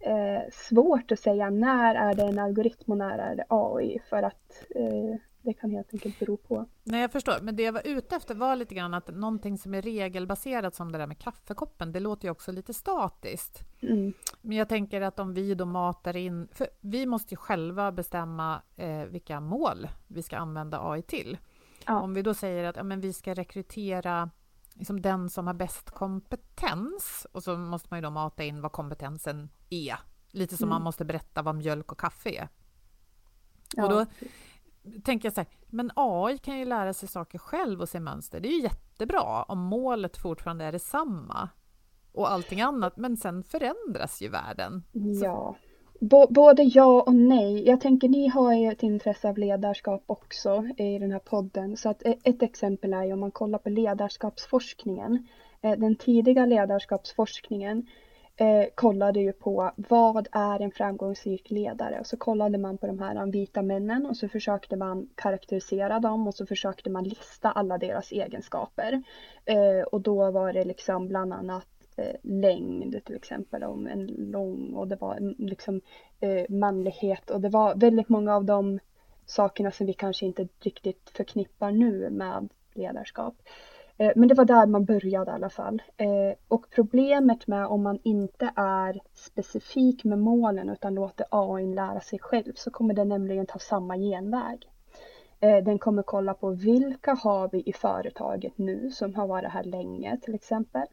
eh, 0.00 0.50
svårt 0.52 1.12
att 1.12 1.18
säga 1.18 1.50
när 1.50 1.94
är 1.94 2.14
det 2.14 2.22
en 2.22 2.38
algoritm 2.38 2.92
och 2.92 2.98
när 2.98 3.18
är 3.18 3.36
det 3.36 3.44
AI 3.48 3.98
för 4.10 4.22
att 4.22 4.66
eh, 4.74 5.16
det 5.42 5.54
kan 5.54 5.70
helt 5.70 5.92
enkelt 5.92 6.18
bero 6.18 6.36
på. 6.36 6.66
Nej, 6.84 7.00
jag 7.00 7.12
förstår. 7.12 7.34
Men 7.42 7.56
det 7.56 7.62
jag 7.62 7.72
var 7.72 7.86
ute 7.86 8.16
efter 8.16 8.34
var 8.34 8.56
lite 8.56 8.74
grann 8.74 8.94
att 8.94 9.14
någonting 9.14 9.58
som 9.58 9.74
är 9.74 9.82
regelbaserat 9.82 10.74
som 10.74 10.92
det 10.92 10.98
där 10.98 11.06
med 11.06 11.18
kaffekoppen, 11.18 11.92
det 11.92 12.00
låter 12.00 12.24
ju 12.24 12.30
också 12.32 12.52
lite 12.52 12.74
statiskt. 12.74 13.62
Mm. 13.80 14.12
Men 14.40 14.56
jag 14.56 14.68
tänker 14.68 15.00
att 15.00 15.18
om 15.18 15.34
vi 15.34 15.54
då 15.54 15.64
matar 15.64 16.16
in, 16.16 16.48
för 16.52 16.68
vi 16.80 17.06
måste 17.06 17.34
ju 17.34 17.36
själva 17.36 17.92
bestämma 17.92 18.62
eh, 18.76 19.04
vilka 19.04 19.40
mål 19.40 19.88
vi 20.06 20.22
ska 20.22 20.36
använda 20.36 20.90
AI 20.90 21.02
till. 21.02 21.38
Ja. 21.86 22.00
Om 22.00 22.14
vi 22.14 22.22
då 22.22 22.34
säger 22.34 22.64
att 22.64 22.76
ja, 22.76 22.82
men 22.82 23.00
vi 23.00 23.12
ska 23.12 23.34
rekrytera 23.34 24.30
liksom 24.74 25.02
den 25.02 25.30
som 25.30 25.46
har 25.46 25.54
bäst 25.54 25.90
kompetens 25.90 27.26
och 27.32 27.42
så 27.42 27.56
måste 27.56 27.88
man 27.90 27.98
ju 27.98 28.02
då 28.02 28.10
mata 28.10 28.44
in 28.44 28.60
vad 28.60 28.72
kompetensen 28.72 29.48
är. 29.70 29.98
Lite 30.30 30.56
som 30.56 30.64
mm. 30.64 30.74
man 30.74 30.82
måste 30.82 31.04
berätta 31.04 31.42
vad 31.42 31.54
mjölk 31.54 31.92
och 31.92 32.00
kaffe 32.00 32.30
är. 32.30 32.48
Ja. 33.76 33.84
Och 33.84 33.90
då 33.90 34.06
tänker 35.04 35.26
jag 35.26 35.34
så 35.34 35.40
här, 35.40 35.48
men 35.66 35.90
AI 35.94 36.38
kan 36.38 36.58
ju 36.58 36.64
lära 36.64 36.92
sig 36.92 37.08
saker 37.08 37.38
själv 37.38 37.80
och 37.80 37.88
se 37.88 38.00
mönster. 38.00 38.40
Det 38.40 38.48
är 38.48 38.52
ju 38.52 38.62
jättebra 38.62 39.42
om 39.42 39.58
målet 39.58 40.16
fortfarande 40.16 40.64
är 40.64 40.72
detsamma 40.72 41.48
och 42.12 42.30
allting 42.30 42.60
annat, 42.60 42.96
men 42.96 43.16
sen 43.16 43.42
förändras 43.42 44.22
ju 44.22 44.28
världen. 44.28 44.82
Ja, 45.22 45.56
B 46.00 46.26
både 46.30 46.62
ja 46.62 47.02
och 47.02 47.14
nej. 47.14 47.66
Jag 47.66 47.80
tänker 47.80 48.08
ni 48.08 48.28
har 48.28 48.54
ju 48.54 48.68
ett 48.68 48.82
intresse 48.82 49.28
av 49.28 49.38
ledarskap 49.38 50.02
också 50.06 50.68
i 50.76 50.98
den 50.98 51.12
här 51.12 51.18
podden. 51.18 51.76
Så 51.76 51.88
att 51.88 52.02
e-, 52.02 52.18
ett 52.24 52.42
exempel 52.42 52.92
är 52.92 53.04
ju 53.04 53.12
om 53.12 53.20
man 53.20 53.30
kollar 53.30 53.58
på 53.58 53.68
ledarskapsforskningen. 53.68 55.26
Eh, 55.60 55.78
den 55.78 55.96
tidiga 55.96 56.46
ledarskapsforskningen 56.46 57.86
eh, 58.38 58.66
kollade 58.74 59.20
ju 59.20 59.32
på 59.32 59.72
vad 59.76 60.28
är 60.32 60.60
en 60.60 60.70
framgångsrik 60.70 61.50
ledare 61.50 62.00
och 62.00 62.06
så 62.06 62.16
kollade 62.16 62.58
man 62.58 62.78
på 62.78 62.86
de 62.86 62.98
här 62.98 63.26
vita 63.26 63.62
männen 63.62 64.06
och 64.06 64.16
så 64.16 64.28
försökte 64.28 64.76
man 64.76 65.08
karaktärisera 65.14 66.00
dem 66.00 66.28
och 66.28 66.34
så 66.34 66.46
försökte 66.46 66.90
man 66.90 67.04
lista 67.04 67.50
alla 67.50 67.78
deras 67.78 68.12
egenskaper. 68.12 69.02
Eh, 69.44 69.82
och 69.92 70.00
då 70.00 70.30
var 70.30 70.52
det 70.52 70.64
liksom 70.64 71.08
bland 71.08 71.32
annat 71.32 71.66
eh, 71.96 72.16
längd 72.22 73.04
till 73.04 73.16
exempel, 73.16 73.64
om 73.64 73.86
en 73.86 74.06
lång 74.06 74.74
och 74.74 74.88
det 74.88 74.96
var 74.96 75.34
liksom 75.38 75.80
eh, 76.20 76.44
manlighet 76.48 77.30
och 77.30 77.40
det 77.40 77.48
var 77.48 77.74
väldigt 77.74 78.08
många 78.08 78.36
av 78.36 78.44
de 78.44 78.78
sakerna 79.26 79.70
som 79.70 79.86
vi 79.86 79.92
kanske 79.92 80.26
inte 80.26 80.48
riktigt 80.60 81.10
förknippar 81.10 81.70
nu 81.70 82.10
med 82.10 82.48
ledarskap. 82.74 83.34
Eh, 83.98 84.12
men 84.16 84.28
det 84.28 84.34
var 84.34 84.44
där 84.44 84.66
man 84.66 84.84
började 84.84 85.30
i 85.30 85.34
alla 85.34 85.50
fall. 85.50 85.82
Eh, 85.96 86.38
och 86.48 86.66
problemet 86.70 87.46
med 87.46 87.66
om 87.66 87.82
man 87.82 87.98
inte 88.02 88.52
är 88.56 89.00
specifik 89.14 90.04
med 90.04 90.18
målen 90.18 90.68
utan 90.68 90.94
låter 90.94 91.26
AI 91.30 91.74
lära 91.74 92.00
sig 92.00 92.18
själv 92.18 92.52
så 92.54 92.70
kommer 92.70 92.94
den 92.94 93.08
nämligen 93.08 93.46
ta 93.46 93.58
samma 93.58 93.96
genväg. 93.96 94.70
Eh, 95.40 95.64
den 95.64 95.78
kommer 95.78 96.02
kolla 96.02 96.34
på 96.34 96.50
vilka 96.50 97.14
har 97.14 97.48
vi 97.48 97.62
i 97.66 97.72
företaget 97.72 98.58
nu 98.58 98.90
som 98.90 99.14
har 99.14 99.26
varit 99.26 99.52
här 99.52 99.64
länge 99.64 100.18
till 100.22 100.34
exempel. 100.34 100.86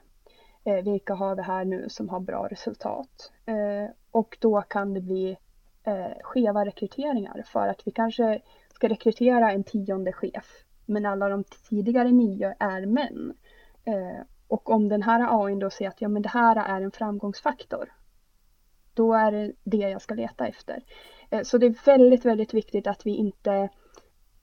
Vilka 0.83 1.13
har 1.13 1.35
vi 1.35 1.41
här 1.41 1.65
nu 1.65 1.89
som 1.89 2.09
har 2.09 2.19
bra 2.19 2.47
resultat? 2.47 3.31
Och 4.11 4.37
då 4.41 4.61
kan 4.61 4.93
det 4.93 5.01
bli 5.01 5.37
skeva 6.21 6.65
rekryteringar 6.65 7.43
för 7.45 7.67
att 7.67 7.87
vi 7.87 7.91
kanske 7.91 8.41
ska 8.73 8.87
rekrytera 8.87 9.51
en 9.51 9.63
tionde 9.63 10.11
chef 10.11 10.65
men 10.86 11.06
alla 11.06 11.30
de 11.30 11.43
tidigare 11.43 12.12
nio 12.12 12.56
är 12.60 12.86
män. 12.86 13.34
Eh, 13.84 14.26
och 14.48 14.69
om 14.69 14.89
den 14.89 15.04
här 15.04 15.45
AI 15.45 15.56
då 15.56 15.69
säger 15.69 15.91
att 15.91 16.02
ja, 16.02 16.08
men 16.08 16.21
det 16.21 16.30
här 16.30 16.56
är 16.56 16.82
en 16.82 16.91
framgångsfaktor, 16.91 17.93
då 18.93 19.13
är 19.13 19.32
det 19.32 19.52
det 19.63 19.78
jag 19.78 20.02
ska 20.02 20.13
leta 20.13 20.48
efter. 20.48 20.84
Eh, 21.30 21.41
så 21.41 21.58
det 21.58 21.65
är 21.65 21.86
väldigt, 21.86 22.26
väldigt 22.26 22.54
viktigt 22.54 22.88
att 22.88 23.06
vi 23.06 23.15
inte 23.15 23.69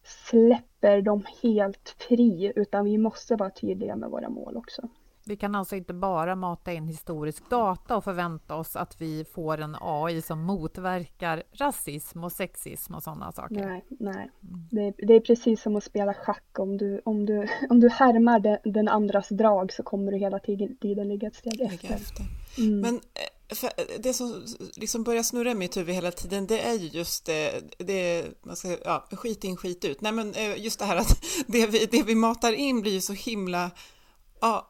släpper 0.02 1.02
dem 1.02 1.26
helt 1.42 1.96
fri, 2.08 2.52
utan 2.56 2.84
vi 2.84 2.98
måste 2.98 3.36
vara 3.36 3.50
tydliga 3.50 3.96
med 3.96 4.10
våra 4.10 4.28
mål 4.28 4.56
också. 4.56 4.88
Vi 5.24 5.36
kan 5.36 5.54
alltså 5.54 5.76
inte 5.76 5.94
bara 5.94 6.36
mata 6.36 6.72
in 6.72 6.88
historisk 6.88 7.50
data 7.50 7.96
och 7.96 8.04
förvänta 8.04 8.54
oss 8.54 8.76
att 8.76 9.00
vi 9.00 9.24
får 9.24 9.58
en 9.58 9.76
AI 9.80 10.22
som 10.22 10.42
motverkar 10.42 11.42
rasism 11.52 12.24
och 12.24 12.32
sexism 12.32 12.94
och 12.94 13.02
sådana 13.02 13.32
saker. 13.32 13.66
Nej, 13.66 13.84
nej. 13.88 14.30
Mm. 14.42 14.68
Det, 14.70 14.80
är, 14.80 15.06
det 15.06 15.14
är 15.14 15.20
precis 15.20 15.62
som 15.62 15.76
att 15.76 15.84
spela 15.84 16.14
schack. 16.14 16.58
Om 16.58 16.76
du, 16.78 17.00
om 17.04 17.26
du, 17.26 17.48
om 17.70 17.80
du 17.80 17.88
härmar 17.88 18.40
den, 18.40 18.58
den 18.64 18.88
andras 18.88 19.28
drag 19.28 19.72
så 19.72 19.82
kommer 19.82 20.12
du 20.12 20.18
hela 20.18 20.38
tiden, 20.38 20.76
tiden 20.76 21.08
ligga 21.08 21.28
ett 21.28 21.36
steg 21.36 21.60
efter. 21.60 21.94
efter. 21.94 22.24
Mm. 22.58 22.80
Men 22.80 22.94
eh, 22.94 23.84
det 23.98 24.12
som 24.12 24.44
liksom 24.76 25.02
börjar 25.02 25.22
snurra 25.22 25.50
i 25.50 25.54
mitt 25.54 25.76
huvud 25.76 25.94
hela 25.94 26.10
tiden, 26.10 26.46
det 26.46 26.60
är 26.60 26.74
ju 26.74 26.88
just 26.88 27.24
det, 27.24 27.62
det 27.78 28.24
man 28.42 28.56
ska, 28.56 28.76
ja, 28.84 29.08
skit 29.12 29.44
in, 29.44 29.56
skit 29.56 29.84
ut. 29.84 30.00
Nej, 30.00 30.12
men 30.12 30.34
eh, 30.34 30.64
just 30.64 30.78
det 30.78 30.84
här 30.84 30.96
att 30.96 31.24
det 31.46 31.66
vi, 31.66 31.86
det 31.86 32.02
vi 32.02 32.14
matar 32.14 32.52
in 32.52 32.80
blir 32.80 32.92
ju 32.92 33.00
så 33.00 33.12
himla 33.12 33.70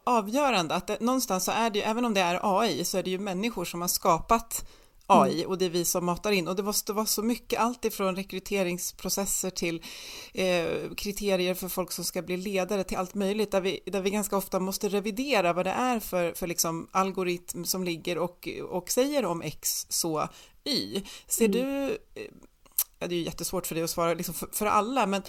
avgörande. 0.05 0.75
Att 0.75 0.87
det, 0.87 1.01
någonstans 1.01 1.45
så 1.45 1.51
är 1.51 1.71
det 1.71 1.79
ju, 1.79 1.85
även 1.85 2.05
om 2.05 2.15
det 2.15 2.21
är 2.21 2.61
AI, 2.61 2.85
så 2.85 2.99
är 2.99 3.03
det 3.03 3.11
ju 3.11 3.19
människor 3.19 3.65
som 3.65 3.81
har 3.81 3.89
skapat 3.89 4.65
AI 5.07 5.39
mm. 5.39 5.51
och 5.51 5.59
det 5.59 5.65
är 5.65 5.71
vi 5.71 5.85
som 5.85 6.05
matar 6.05 6.33
in 6.33 6.49
och 6.49 6.57
det 6.57 6.63
måste 6.63 6.93
vara 6.93 7.07
så 7.07 7.23
mycket, 7.23 7.61
allt 7.61 7.85
ifrån 7.85 8.17
rekryteringsprocesser 8.17 9.51
till 9.51 9.83
eh, 10.35 10.95
kriterier 10.97 11.55
för 11.55 11.69
folk 11.69 11.93
som 11.93 12.05
ska 12.05 12.23
bli 12.23 12.37
ledare 12.37 12.85
till 12.85 12.97
allt 12.97 13.15
möjligt 13.15 13.51
där 13.51 13.61
vi, 13.61 13.81
där 13.87 14.01
vi 14.01 14.11
ganska 14.11 14.37
ofta 14.37 14.61
måste 14.61 14.89
revidera 14.89 15.53
vad 15.53 15.67
det 15.67 15.71
är 15.71 16.01
för, 16.01 16.33
för 16.33 16.47
liksom 16.47 16.89
algoritm 16.93 17.65
som 17.65 17.85
ligger 17.85 18.19
och, 18.19 18.49
och 18.71 18.91
säger 18.91 19.25
om 19.25 19.43
X 19.43 19.87
så 19.89 20.29
Y. 20.65 21.03
Ser 21.27 21.45
mm. 21.45 21.53
du, 21.53 21.85
eh, 22.15 22.31
ja, 22.99 23.07
det 23.07 23.15
är 23.15 23.19
ju 23.19 23.25
jättesvårt 23.25 23.67
för 23.67 23.75
dig 23.75 23.85
att 23.85 23.91
svara 23.91 24.15
liksom 24.15 24.35
för, 24.35 24.49
för 24.53 24.67
alla, 24.67 25.07
men 25.07 25.23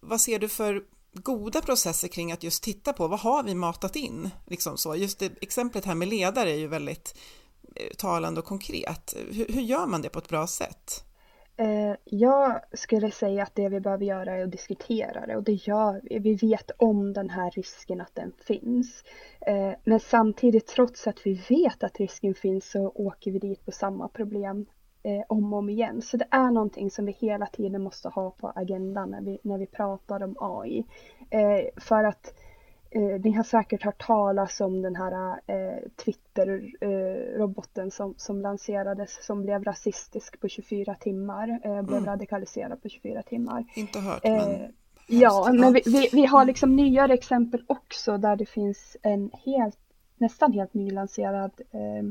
vad 0.00 0.20
ser 0.20 0.38
du 0.38 0.48
för 0.48 0.82
goda 1.14 1.60
processer 1.60 2.08
kring 2.08 2.32
att 2.32 2.42
just 2.42 2.62
titta 2.62 2.92
på 2.92 3.08
vad 3.08 3.20
har 3.20 3.42
vi 3.42 3.54
matat 3.54 3.96
in? 3.96 4.30
Liksom 4.46 4.76
så. 4.76 4.96
Just 4.96 5.18
det, 5.18 5.32
exemplet 5.40 5.84
här 5.84 5.94
med 5.94 6.08
ledare 6.08 6.50
är 6.50 6.56
ju 6.56 6.66
väldigt 6.66 7.18
eh, 7.76 7.96
talande 7.96 8.40
och 8.40 8.46
konkret. 8.46 9.14
Hur, 9.30 9.46
hur, 9.48 9.62
gör 9.62 9.86
man 9.86 10.02
det 10.02 10.08
på 10.08 10.18
ett 10.18 10.28
bra 10.28 10.46
sätt? 10.46 11.04
Eh, 11.56 11.94
jag 12.04 12.60
skulle 12.72 13.10
säga 13.10 13.42
att 13.42 13.54
det 13.54 13.68
vi 13.68 13.80
behöver 13.80 14.04
göra 14.04 14.32
är 14.32 14.44
att 14.44 14.52
diskutera 14.52 15.26
det 15.26 15.36
och 15.36 15.42
det 15.42 15.52
gör 15.66 16.00
vi. 16.02 16.18
Vi 16.18 16.34
vet 16.34 16.70
om 16.76 17.12
den 17.12 17.30
här 17.30 17.50
risken 17.50 18.00
att 18.00 18.14
den 18.14 18.32
finns. 18.46 19.04
Eh, 19.40 19.72
men 19.84 20.00
samtidigt 20.00 20.66
trots 20.66 21.06
att 21.06 21.26
vi 21.26 21.34
vet 21.48 21.84
att 21.84 22.00
risken 22.00 22.34
finns 22.34 22.70
så 22.70 22.92
åker 22.94 23.30
vi 23.30 23.38
dit 23.38 23.64
på 23.64 23.72
samma 23.72 24.08
problem 24.08 24.66
eh, 25.04 25.22
om 25.28 25.52
och 25.52 25.58
om 25.58 25.68
igen. 25.68 26.02
Så 26.02 26.16
det 26.16 26.26
är 26.30 26.50
någonting 26.50 26.90
som 26.90 27.06
vi 27.06 27.12
hela 27.12 27.46
tiden 27.46 27.82
måste 27.82 28.08
ha 28.08 28.30
på 28.30 28.52
agendan 28.54 29.10
när 29.10 29.20
vi, 29.20 29.38
när 29.42 29.58
vi 29.58 29.66
pratar 29.66 30.22
om 30.22 30.36
AI. 30.40 30.84
Eh, 31.30 31.60
för 31.76 32.04
att 32.04 32.34
eh, 32.90 33.20
ni 33.20 33.32
har 33.32 33.42
säkert 33.42 33.82
hört 33.82 34.06
talas 34.06 34.60
om 34.60 34.82
den 34.82 34.96
här 34.96 35.40
eh, 35.46 35.78
Twitter-roboten 36.04 37.90
som, 37.90 38.14
som 38.16 38.40
lanserades 38.40 39.26
som 39.26 39.42
blev 39.42 39.64
rasistisk 39.64 40.40
på 40.40 40.48
24 40.48 40.94
timmar, 40.94 41.60
eh, 41.64 41.82
blev 41.82 41.98
mm. 41.98 42.04
radikaliserad 42.04 42.82
på 42.82 42.88
24 42.88 43.22
timmar. 43.22 43.64
Inte 43.74 43.98
hört 43.98 44.24
men 44.24 44.50
eh, 44.50 44.68
Ja, 45.06 45.50
men 45.52 45.72
vi, 45.72 45.82
vi, 45.86 46.08
vi, 46.12 46.26
har 46.26 46.44
liksom 46.44 46.76
nyare 46.76 47.14
exempel 47.14 47.64
också 47.66 48.18
där 48.18 48.36
det 48.36 48.46
finns 48.46 48.96
en 49.02 49.30
helt, 49.44 49.78
nästan 50.16 50.52
helt 50.52 50.74
nylanserad 50.74 51.52
eh, 51.70 52.04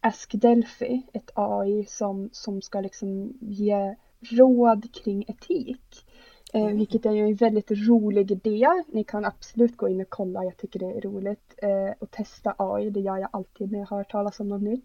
Ask 0.00 0.32
Delphi, 0.32 1.02
ett 1.12 1.30
AI 1.34 1.84
som, 1.88 2.28
som 2.32 2.62
ska 2.62 2.80
liksom 2.80 3.32
ge 3.40 3.96
råd 4.20 4.94
kring 4.94 5.24
etik. 5.28 6.06
Eh, 6.52 6.62
mm. 6.62 6.76
vilket 6.76 7.06
är 7.06 7.12
ju 7.12 7.26
en 7.26 7.34
väldigt 7.34 7.70
rolig 7.70 8.30
idé. 8.30 8.66
Ni 8.88 9.04
kan 9.04 9.24
absolut 9.24 9.76
gå 9.76 9.88
in 9.88 10.00
och 10.00 10.10
kolla, 10.10 10.44
jag 10.44 10.56
tycker 10.56 10.80
det 10.80 10.86
är 10.86 11.00
roligt. 11.00 11.54
Eh, 11.56 11.94
och 11.98 12.10
testa 12.10 12.54
AI, 12.58 12.90
det 12.90 13.00
gör 13.00 13.16
jag 13.16 13.28
alltid 13.32 13.72
när 13.72 13.78
jag 13.78 13.86
hör 13.86 14.04
talas 14.04 14.40
om 14.40 14.48
något 14.48 14.62
nytt. 14.62 14.84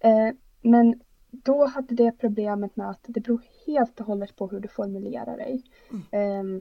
Eh, 0.00 0.28
men 0.62 1.00
då 1.30 1.66
hade 1.66 1.94
det 1.94 2.12
problemet 2.12 2.76
med 2.76 2.90
att 2.90 3.04
det 3.06 3.20
beror 3.20 3.42
helt 3.66 4.00
och 4.00 4.06
hållet 4.06 4.36
på 4.36 4.48
hur 4.48 4.60
du 4.60 4.68
formulerar 4.68 5.36
dig. 5.36 5.62
Mm. 6.12 6.60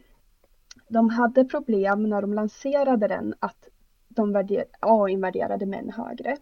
De 0.88 1.10
hade 1.10 1.46
problem 1.46 2.10
när 2.10 2.22
de 2.22 2.34
lanserade 2.34 3.08
den 3.08 3.34
att 3.40 3.70
de 4.08 4.34
värder, 4.34 4.66
AI 4.80 5.16
värderade 5.16 5.66
män 5.66 5.90
högre. 5.90 6.38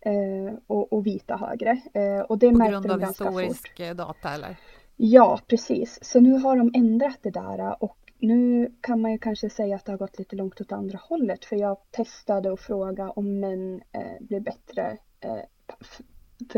Eh, 0.00 0.54
och, 0.66 0.92
och, 0.92 1.06
vita 1.06 1.36
högre. 1.36 1.70
Eh, 1.94 2.20
och 2.20 2.38
det 2.38 2.50
På 2.50 2.56
märkte 2.56 2.72
grund 2.72 2.90
av 2.90 3.08
historisk 3.08 3.78
fort. 3.78 3.96
data 3.96 4.30
eller? 4.34 4.56
Ja, 4.96 5.40
precis. 5.46 5.98
Så 6.02 6.20
nu 6.20 6.32
har 6.32 6.56
de 6.56 6.70
ändrat 6.74 7.18
det 7.22 7.30
där 7.30 7.82
och 7.82 7.98
nu 8.18 8.72
kan 8.80 9.00
man 9.00 9.12
ju 9.12 9.18
kanske 9.18 9.50
säga 9.50 9.76
att 9.76 9.84
det 9.84 9.92
har 9.92 9.98
gått 9.98 10.18
lite 10.18 10.36
långt 10.36 10.60
åt 10.60 10.72
andra 10.72 10.98
hållet 11.02 11.44
för 11.44 11.56
jag 11.56 11.76
testade 11.90 12.50
och 12.50 12.60
fråga 12.60 13.10
om 13.10 13.40
män 13.40 13.82
eh, 13.92 14.20
blir 14.20 14.40
bättre 14.40 14.96
eh, 15.20 15.42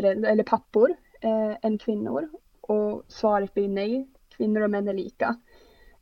eller 0.04 0.42
pappor 0.44 0.94
eh, 1.20 1.56
än 1.62 1.78
kvinnor 1.78 2.28
och 2.60 3.04
svaret 3.08 3.54
blir 3.54 3.68
nej. 3.68 4.08
Kvinnor 4.36 4.60
och 4.60 4.70
män 4.70 4.88
är 4.88 4.94
lika. 4.94 5.36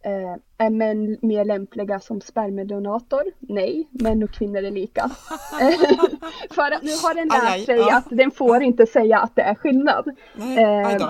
Eh, 0.05 0.37
är 0.59 0.71
män 0.71 1.19
mer 1.23 1.45
lämpliga 1.45 2.01
som 2.01 2.21
spermiedonator? 2.21 3.23
Nej, 3.39 3.89
män 3.91 4.23
och 4.23 4.31
kvinnor 4.31 4.63
är 4.63 4.71
lika. 4.71 5.09
För 6.51 6.71
att 6.71 6.83
nu 6.83 6.91
har 7.03 7.15
den 7.15 7.29
lärt 7.29 7.43
Aj, 7.43 7.53
aj, 7.53 7.65
sig 7.65 7.79
ja. 7.79 7.97
att 7.97 8.07
den 8.11 8.31
får 8.31 8.63
inte 8.63 8.87
säga 8.87 9.19
att 9.19 9.37
det 9.37 9.43
är 9.43 9.55
skillnad. 9.55 10.11
Nej, 10.37 10.65
aj. 10.65 10.95
Eh, 10.95 11.09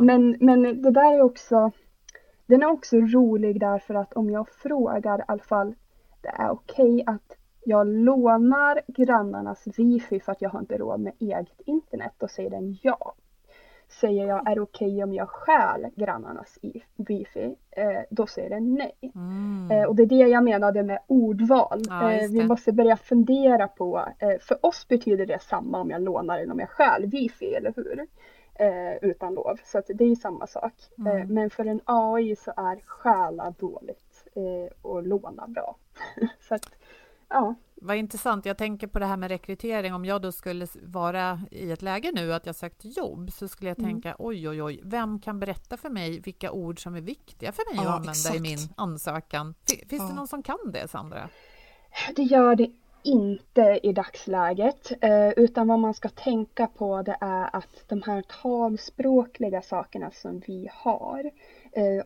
Mm. 0.00 0.06
Men, 0.06 0.36
men 0.40 0.82
det 0.82 0.90
där 0.90 1.14
är 1.14 1.22
också, 1.22 1.70
den 2.46 2.62
är 2.62 2.66
också 2.66 2.96
rolig 2.96 3.60
därför 3.60 3.94
att 3.94 4.12
om 4.12 4.30
jag 4.30 4.48
frågar 4.48 5.18
i 5.18 5.22
alla 5.28 5.42
fall, 5.42 5.74
det 6.22 6.28
är 6.28 6.50
okej 6.50 7.04
att 7.06 7.36
jag 7.64 7.86
lånar 7.86 8.80
grannarnas 8.86 9.62
wifi 9.76 10.20
för 10.20 10.32
att 10.32 10.42
jag 10.42 10.50
har 10.50 10.60
inte 10.60 10.78
råd 10.78 11.00
med 11.00 11.12
eget 11.18 11.60
internet, 11.66 12.12
då 12.18 12.28
säger 12.28 12.50
den 12.50 12.78
ja. 12.82 13.14
Säger 14.00 14.26
jag 14.26 14.50
är 14.50 14.54
det 14.54 14.60
okej 14.60 15.04
om 15.04 15.14
jag 15.14 15.28
stjäl 15.28 15.86
grannarnas 15.96 16.58
i- 16.62 16.82
wifi, 16.96 17.56
eh, 17.70 18.00
då 18.10 18.26
säger 18.26 18.50
den 18.50 18.74
nej. 18.74 18.92
Mm. 19.14 19.70
Eh, 19.70 19.84
och 19.88 19.96
det 19.96 20.02
är 20.02 20.06
det 20.06 20.14
jag 20.16 20.44
menade 20.44 20.82
med 20.82 20.98
ordval. 21.06 21.82
Ja, 21.88 22.12
eh, 22.12 22.30
vi 22.30 22.44
måste 22.44 22.72
börja 22.72 22.96
fundera 22.96 23.68
på, 23.68 24.08
eh, 24.18 24.38
för 24.40 24.66
oss 24.66 24.88
betyder 24.88 25.26
det 25.26 25.42
samma 25.42 25.80
om 25.80 25.90
jag 25.90 26.02
lånar 26.02 26.38
än 26.38 26.50
om 26.50 26.60
jag 26.60 26.70
stjäl 26.70 27.06
wifi, 27.06 27.54
eller 27.54 27.72
hur? 27.76 28.06
Eh, 28.54 28.96
utan 29.02 29.34
lov, 29.34 29.60
så 29.64 29.82
det 29.88 30.04
är 30.04 30.14
samma 30.14 30.46
sak. 30.46 30.72
Eh, 30.98 31.12
Mm. 31.14 31.34
men 31.34 31.50
för 31.50 31.64
en 31.64 31.80
AI 31.84 32.36
så 32.36 32.52
är 32.56 32.80
stjäla 32.86 33.54
dåligt 33.58 34.26
och 34.82 35.02
låna 35.06 35.46
bra. 35.48 35.76
så 36.48 36.54
att, 36.54 36.70
ja. 37.28 37.54
Vad 37.86 37.96
intressant. 37.96 38.46
Jag 38.46 38.58
tänker 38.58 38.86
på 38.86 38.98
det 38.98 39.06
här 39.06 39.16
med 39.16 39.28
rekrytering. 39.28 39.94
Om 39.94 40.04
jag 40.04 40.22
då 40.22 40.32
skulle 40.32 40.66
vara 40.82 41.40
i 41.50 41.70
ett 41.72 41.82
läge 41.82 42.10
nu 42.14 42.32
att 42.34 42.46
jag 42.46 42.54
sökt 42.54 42.96
jobb 42.96 43.32
så 43.32 43.48
skulle 43.48 43.70
jag 43.70 43.78
Mm. 43.78 43.90
tänka 43.90 44.16
oj, 44.18 44.48
oj, 44.48 44.62
oj, 44.62 44.80
vem 44.84 45.20
kan 45.20 45.40
berätta 45.40 45.76
för 45.76 45.90
mig 45.90 46.20
vilka 46.20 46.50
ord 46.50 46.82
som 46.82 46.94
är 46.94 47.00
viktiga 47.00 47.52
för 47.52 47.74
mig 47.74 47.84
Ja, 47.84 47.90
att 47.90 47.94
använda 47.96 48.10
exakt. 48.10 48.36
i 48.36 48.40
min 48.40 48.58
ansökan? 48.76 49.54
Fi- 49.68 49.88
Finns 49.88 50.02
det 50.02 50.08
Ja. 50.08 50.14
någon 50.14 50.28
som 50.28 50.42
kan 50.42 50.58
det, 50.72 50.88
Sandra? 50.88 51.28
Det 52.16 52.22
gör 52.22 52.54
det 52.56 52.70
inte 53.02 53.80
i 53.82 53.92
dagsläget, 53.92 54.92
eh, 55.00 55.28
utan 55.28 55.68
vad 55.68 55.78
man 55.78 55.94
ska 55.94 56.08
tänka 56.08 56.66
på 56.66 57.02
det 57.02 57.16
är 57.20 57.56
att 57.56 57.84
de 57.88 58.02
här 58.02 58.22
talspråkliga 58.42 59.62
sakerna 59.62 60.10
som 60.10 60.42
vi 60.46 60.68
har, 60.72 61.30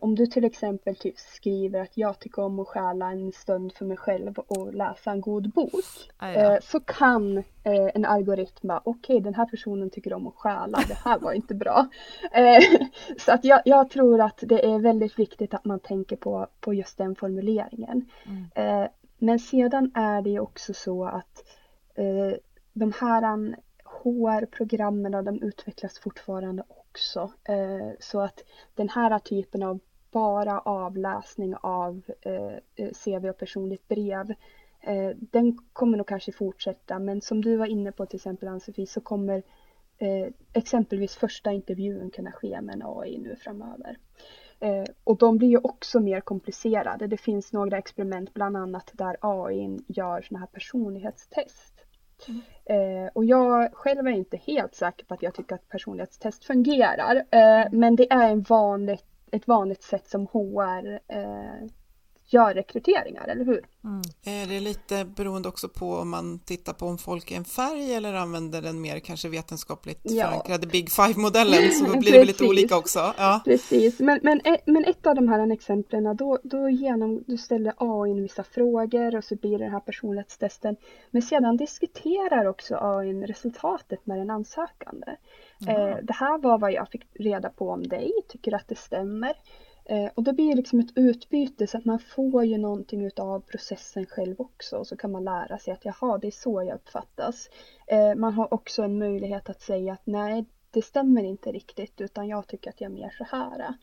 om 0.01 0.15
du 0.15 0.27
till 0.27 0.45
exempel 0.45 0.95
typ 0.95 1.17
skriver 1.17 1.81
att 1.81 1.97
jag 1.97 2.19
tycker 2.19 2.41
om 2.41 2.59
att 2.59 2.67
stjäla 2.67 3.11
en 3.11 3.31
stund 3.31 3.73
för 3.73 3.85
mig 3.85 3.97
själv 3.97 4.39
och 4.39 4.73
läsa 4.73 5.11
en 5.11 5.21
god 5.21 5.49
bok, 5.51 5.71
Ah, 6.17 6.31
ja. 6.31 6.53
eh, 6.53 6.59
så 6.61 6.79
kan 6.79 7.37
eh, 7.37 7.43
en 7.93 8.05
algoritm 8.05 8.67
bara, 8.67 8.81
okej 8.83 9.21
den 9.21 9.33
här 9.35 9.45
personen 9.45 9.89
tycker 9.89 10.13
om 10.13 10.27
att 10.27 10.35
stjäla, 10.35 10.79
det 10.87 10.97
här 11.05 11.19
var 11.19 11.33
inte 11.33 11.55
bra. 11.55 11.87
Eh, 12.31 12.61
så 13.17 13.31
att 13.31 13.45
jag, 13.45 13.61
jag 13.65 13.89
tror 13.89 14.21
att 14.21 14.39
det 14.41 14.65
är 14.65 14.79
väldigt 14.79 15.19
viktigt 15.19 15.53
att 15.53 15.65
man 15.65 15.79
tänker 15.79 16.15
på, 16.15 16.47
på 16.59 16.73
just 16.73 16.97
den 16.97 17.15
formuleringen. 17.15 18.09
Eh, 18.55 18.85
men 19.17 19.39
sedan 19.39 19.91
är 19.95 20.21
det 20.21 20.29
ju 20.29 20.39
också 20.39 20.73
så 20.73 21.05
att 21.05 21.43
eh, 21.95 22.37
de 22.73 22.93
här 23.01 23.55
HR-programmen 23.83 25.25
de 25.25 25.41
utvecklas 25.43 25.99
fortfarande 25.99 26.63
också. 26.99 27.31
Eh, 27.43 27.91
så 27.99 28.21
att 28.21 28.43
den 28.75 28.89
här 28.89 29.19
typen 29.19 29.63
av 29.63 29.79
bara 30.11 30.59
avläsning 30.59 31.55
av 31.55 32.01
eh, 32.21 32.53
eh, 32.75 32.91
CV 33.03 33.29
och 33.29 33.37
personligt 33.37 33.87
brev 33.87 34.33
den 35.19 35.57
kommer 35.73 35.97
nog 35.97 36.07
kanske 36.07 36.31
fortsätta 36.31 36.99
men 36.99 37.21
som 37.21 37.41
du 37.41 37.57
var 37.57 37.65
inne 37.65 37.91
på 37.91 38.05
till 38.05 38.15
exempel 38.15 38.47
Ann-Sofie 38.47 38.87
så 38.87 39.01
kommer 39.01 39.43
exempelvis 40.53 41.15
första 41.15 41.51
intervjun 41.51 42.09
kunna 42.11 42.31
ske 42.31 42.61
med 42.61 42.75
en 42.75 42.81
AI 42.85 43.17
nu 43.17 43.35
framöver. 43.35 43.97
Och 45.03 45.17
de 45.17 45.37
blir 45.37 45.47
ju 45.47 45.57
också 45.57 45.99
mer 45.99 46.21
komplicerade. 46.21 47.07
Det 47.07 47.17
finns 47.17 47.53
några 47.53 47.77
experiment 47.77 48.33
bland 48.33 48.57
annat 48.57 48.91
där 48.93 49.17
AI 49.21 49.79
gör 49.87 50.21
sådana 50.21 50.39
här 50.39 50.53
personlighetstest. 50.53 51.78
Eh, 52.65 53.11
och 53.13 53.25
jag 53.25 53.73
själv 53.73 54.07
är 54.07 54.11
inte 54.11 54.37
helt 54.37 54.75
säker 54.75 55.05
på 55.05 55.13
att 55.13 55.23
jag 55.23 55.33
tycker 55.33 55.55
att 55.55 55.69
personlighetstest 55.69 56.45
fungerar. 56.45 57.15
Eh, 57.15 57.67
men 57.71 57.95
det 57.95 58.11
är 58.13 58.29
en 58.29 58.41
vanligt, 58.41 59.05
ett 59.31 59.47
vanligt 59.47 59.83
sätt 59.83 60.07
som 60.07 60.27
HR 60.27 60.99
eh, 61.07 61.67
gör 62.29 62.53
rekryteringar, 62.53 63.27
eller 63.27 63.45
hur? 63.45 63.65
Är 64.25 64.47
det 64.47 64.59
lite 64.59 65.05
beroende 65.05 65.49
också 65.49 65.69
på 65.69 65.93
om 65.95 66.09
man 66.09 66.39
tittar 66.39 66.73
på 66.73 66.85
om 66.85 66.97
folk 66.97 67.31
är 67.31 67.35
en 67.37 67.45
färg 67.45 67.93
eller 67.93 68.13
använder 68.13 68.61
den 68.61 68.81
mer 68.81 68.99
kanske 68.99 69.29
vetenskapligt 69.29 69.99
Ja. 70.03 70.27
förankrade 70.27 70.67
Big 70.67 70.91
Five-modellen 70.91 71.71
så 71.71 71.85
blir 71.99 72.11
det 72.11 72.25
lite 72.25 72.43
olika 72.45 72.77
också. 72.77 73.13
Ja. 73.17 73.41
Precis, 73.45 73.99
men, 73.99 74.19
men, 74.23 74.41
e- 74.43 74.61
men 74.65 74.85
ett 74.85 75.07
av 75.07 75.15
de 75.15 75.27
här 75.27 75.51
exemplen 75.51 76.17
då, 76.17 76.39
då, 76.43 76.69
genom, 76.69 77.23
då 77.27 77.37
ställer 77.37 77.73
AI 77.77 78.11
in 78.11 78.21
vissa 78.21 78.43
frågor 78.43 79.15
och 79.15 79.23
så 79.23 79.35
blir 79.35 79.57
det 79.57 79.63
den 79.63 79.71
här 79.73 79.79
personlighetstesten. 79.79 80.75
Men 81.11 81.21
sedan 81.21 81.57
diskuterar 81.57 82.45
också 82.45 82.77
AI 82.81 83.13
resultatet 83.13 84.05
med 84.05 84.17
den 84.17 84.29
ansökande. 84.29 85.07
Eh, 85.67 85.97
det 86.03 86.13
här 86.13 86.37
var 86.37 86.57
vad 86.57 86.71
jag 86.71 86.89
fick 86.89 87.05
reda 87.13 87.49
på 87.49 87.69
om 87.69 87.87
dig, 87.87 88.11
tycker 88.27 88.55
att 88.55 88.67
det 88.67 88.77
stämmer. 88.77 89.33
Eh, 89.89 90.09
och 90.15 90.23
det 90.23 90.33
blir 90.33 90.55
liksom 90.55 90.79
ett 90.79 90.91
utbyte 90.97 91.67
så 91.67 91.77
att 91.77 91.85
man 91.85 91.99
får 91.99 92.45
ju 92.45 92.57
någonting 92.57 93.05
utav 93.05 93.39
processen 93.39 94.05
själv 94.05 94.35
också. 94.37 94.77
Och 94.77 94.87
så 94.87 94.97
kan 94.97 95.11
man 95.11 95.23
lära 95.23 95.57
sig 95.57 95.73
att 95.73 95.85
jaha, 95.85 96.17
det 96.17 96.27
är 96.27 96.31
så 96.31 96.63
jag 96.63 96.75
uppfattas. 96.75 97.49
Eh, 97.87 98.15
man 98.15 98.33
har 98.33 98.53
också 98.53 98.83
en 98.83 98.97
möjlighet 98.97 99.49
att 99.49 99.61
säga 99.61 99.93
att 99.93 100.01
nej, 100.05 100.45
det 100.71 100.81
stämmer 100.81 101.23
inte 101.23 101.51
riktigt 101.51 102.01
utan 102.01 102.27
jag 102.27 102.47
tycker 102.47 102.69
att 102.69 102.81
jag 102.81 102.91
är 102.91 102.95
mer 102.95 103.15
så 103.17 103.23
här. 103.23 103.73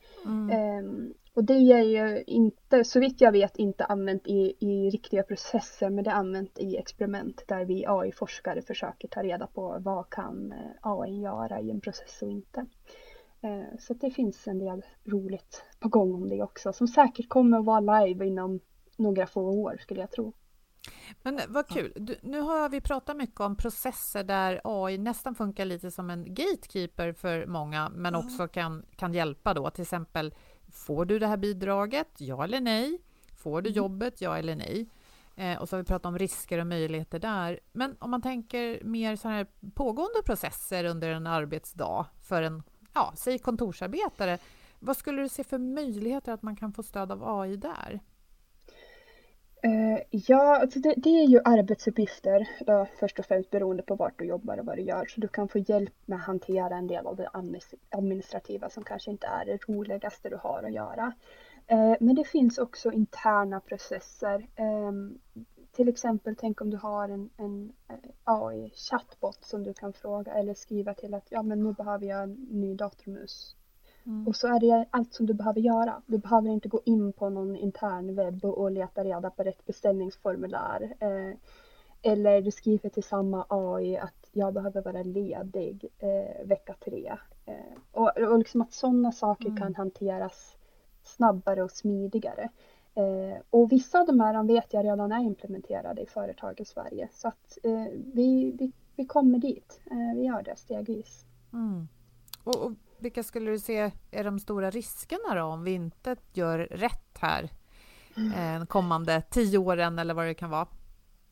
Ehm, 0.53 1.15
och 1.35 1.45
det 1.45 1.73
är 1.73 1.83
ju 1.83 2.25
inte, 2.27 2.85
så 2.85 3.01
vitt 3.01 3.21
jag 3.21 3.33
vet, 3.33 3.57
inte 3.57 3.85
använt 3.85 4.27
i, 4.27 4.57
i 4.59 4.91
riktiga 4.91 5.23
processer 5.23 5.91
men 5.91 6.05
det 6.05 6.11
är 6.11 6.15
använt 6.15 6.59
i 6.59 6.77
experiment 6.77 7.43
där 7.49 7.65
vi 7.65 7.87
AI-forskare 7.87 8.63
försöker 8.63 9.09
ta 9.09 9.23
reda 9.23 9.47
på 9.47 9.77
vad 9.81 10.11
kan 10.11 10.53
eh, 10.53 10.71
AI 10.81 11.21
göra 11.21 11.61
i 11.61 11.71
en 11.71 11.81
process 11.81 12.23
och 12.23 12.31
inte. 12.31 12.67
Eh, 13.47 13.79
Så 13.79 13.95
det 13.95 14.11
finns 14.11 14.47
en 14.47 14.59
del 14.59 14.83
roligt 15.05 15.63
på 15.79 15.89
gång 15.89 16.15
om 16.15 16.29
det 16.29 16.43
också 16.43 16.73
som 16.73 16.89
säkert 16.89 17.29
kommer 17.29 17.59
att 17.59 17.65
vara 17.65 17.81
live 18.05 18.27
inom 18.27 18.61
några 18.97 19.27
få 19.27 19.43
år 19.43 19.77
skulle 19.81 20.01
jag 20.01 20.11
tro. 20.11 20.33
Men 21.23 21.41
vad 21.49 21.69
kul. 21.69 21.93
Du, 21.97 22.17
nu 22.23 22.41
har 22.41 22.69
vi 22.69 22.81
pratat 22.81 23.17
mycket 23.17 23.41
om 23.41 23.57
processer 23.57 24.25
där 24.25 24.61
AI 24.65 24.99
nästan 24.99 25.35
funkar 25.35 25.65
lite 25.65 25.91
som 25.91 26.11
en 26.11 26.35
gatekeeper 26.35 27.13
för 27.13 27.47
många, 27.47 27.89
men 27.89 28.15
också 28.15 28.49
kan, 28.49 28.85
kan 28.97 29.15
hjälpa 29.15 29.55
då. 29.55 29.71
Till 29.71 29.83
exempel, 29.83 30.35
får 30.73 31.05
du 31.05 31.19
det 31.19 31.27
här 31.27 31.37
bidraget? 31.37 32.09
Ja 32.19 32.45
eller 32.45 32.61
nej? 32.61 32.99
Får 33.37 33.63
du 33.63 33.71
jobbet? 33.71 34.21
Ja 34.21 34.39
eller 34.39 34.57
nej? 34.57 34.89
Eh, 35.37 35.61
och 35.61 35.69
så 35.69 35.77
har 35.77 35.83
vi 35.83 35.87
pratat 35.87 36.07
om 36.07 36.19
risker 36.19 36.59
och 36.59 36.67
möjligheter 36.67 37.19
där. 37.19 37.61
Men 37.73 37.97
om 37.99 38.11
man 38.11 38.23
tänker 38.23 38.85
mer 38.85 39.17
så 39.17 39.29
här 39.29 39.47
pågående 39.75 40.23
processer 40.25 40.85
under 40.85 41.09
en 41.11 41.27
arbetsdag 41.27 42.07
för 42.23 42.43
en, 42.43 42.63
ja, 42.97 43.13
säg 43.17 43.39
kontorsarbetare. 43.39 44.39
Vad 44.79 44.97
skulle 44.97 45.23
du 45.23 45.29
se 45.29 45.45
för 45.45 45.59
möjligheter 45.59 46.33
att 46.33 46.43
man 46.43 46.57
kan 46.57 46.73
få 46.73 46.83
stöd 46.83 47.13
av 47.13 47.41
AI 47.41 47.57
där? 47.57 48.01
Eh, 49.63 50.03
ja, 50.11 50.61
alltså 50.61 50.79
det, 50.79 50.95
det 50.97 51.11
är 51.11 51.27
ju 51.27 51.41
arbetsuppgifter 51.45 52.49
då, 52.67 52.87
först 53.01 53.19
och 53.19 53.25
främst 53.25 53.51
beroende 53.51 53.83
på 53.83 53.95
vart 53.95 54.19
du 54.19 54.25
jobbar 54.25 54.59
och 54.59 54.67
vad 54.67 54.77
du 54.77 54.83
gör. 54.83 55.07
Så 55.07 55.21
du 55.21 55.29
kan 55.29 55.49
få 55.49 55.59
hjälp 55.59 55.95
med 56.07 56.19
att 56.19 56.25
hantera 56.25 56.77
en 56.77 56.87
del 56.87 57.07
av 57.07 57.17
det 57.17 57.31
administrativa 57.91 58.71
som 58.71 58.85
kanske 58.85 59.11
inte 59.11 59.27
är 59.27 59.45
det 59.45 59.69
roligaste 59.69 60.29
du 60.29 60.37
har 60.37 60.63
att 60.63 60.73
göra. 60.73 61.13
Eh, 61.67 61.95
men 62.01 62.15
det 62.15 62.25
finns 62.25 62.59
också 62.59 62.93
interna 62.93 63.61
processer. 63.61 64.47
Ehm, 64.57 65.19
till 65.77 65.89
exempel, 65.89 66.37
tänk 66.37 66.61
om 66.61 66.71
du 66.71 66.77
har 66.77 67.09
en, 67.09 67.31
en 67.37 67.73
eh, 67.89 67.97
AI-chatbot 68.25 69.45
som 69.45 69.65
du 69.65 69.75
kan 69.75 69.93
fråga 69.93 70.33
eller 70.33 70.55
skriva 70.55 70.95
till 70.95 71.15
att 71.15 71.27
ja, 71.29 71.43
men 71.43 71.63
nu 71.63 71.73
behöver 71.73 72.07
jag 72.07 72.23
en 72.23 72.33
ny 72.51 72.75
datormus. 72.75 73.57
Och 74.27 74.37
så 74.37 74.47
är 74.47 74.61
det 74.61 74.87
allt 74.91 75.15
som 75.15 75.27
du 75.27 75.35
behöver 75.35 75.61
göra. 75.61 76.03
Du 76.07 76.19
behöver 76.19 76.49
inte 76.49 76.69
gå 76.69 76.81
in 76.85 77.13
på 77.13 77.29
någon 77.29 77.57
intern 77.57 78.15
webb 78.15 78.45
och, 78.45 78.59
och 78.59 78.71
leta 78.71 79.05
reda 79.05 79.31
på 79.31 79.43
rätt 79.43 79.67
beställningsformulär. 79.67 80.95
Eh, 81.01 81.37
eller 82.03 82.43
du 82.43 82.51
skriver 82.51 82.89
till 82.89 83.03
samma 83.03 83.47
AI 83.49 83.97
att 83.97 84.29
jag 84.33 84.55
behöver 84.55 84.83
vara 84.83 85.03
ledig 85.03 85.85
eh, 85.99 86.47
vecka 86.47 86.75
tre. 86.85 87.17
Eh, 87.47 87.55
och, 87.93 88.19
och 88.19 88.39
liksom 88.39 88.63
att 88.63 88.73
sådana 88.73 89.13
saker 89.13 89.47
mm. 89.47 89.57
kan 89.57 89.75
hanteras 89.75 90.57
snabbare 91.03 91.63
och 91.63 91.71
smidigare. 91.71 92.49
Eh, 92.97 93.39
och 93.51 93.73
vissa 93.73 94.01
av 94.01 94.07
de 94.07 94.21
här 94.21 94.45
vet 94.45 94.73
jag 94.73 94.85
redan 94.85 95.13
är 95.13 95.21
implementerade 95.21 96.03
i 96.03 96.07
företag 96.07 96.61
i 96.61 96.65
Sverige. 96.65 97.09
Så 97.13 97.29
att 97.29 97.59
eh, 97.63 97.85
vi, 98.15 98.53
vi, 98.59 98.73
vi 98.97 99.07
kommer 99.07 99.39
dit. 99.39 99.81
Eh, 99.91 100.17
vi 100.17 100.25
gör 100.25 100.43
det 100.43 100.57
stegvis. 100.57 101.25
Mm. 101.53 101.89
Och, 102.45 102.57
och, 102.57 102.73
vilka 102.99 103.23
skulle 103.23 103.51
du 103.51 103.59
se 103.59 103.91
är 104.11 104.25
de 104.25 104.39
stora 104.39 104.71
riskerna 104.71 105.35
då 105.35 105.43
om 105.43 105.65
vi 105.65 105.73
inte 105.73 106.17
gör 106.33 106.59
rätt 106.59 107.19
här 107.19 107.51
mm. 108.17 108.63
eh, 108.63 108.67
kommande 108.67 109.23
tio 109.31 109.59
åren 109.59 109.99
eller 109.99 110.15
vad 110.15 110.27
det 110.27 110.35
kan 110.35 110.51
vara? 110.51 110.67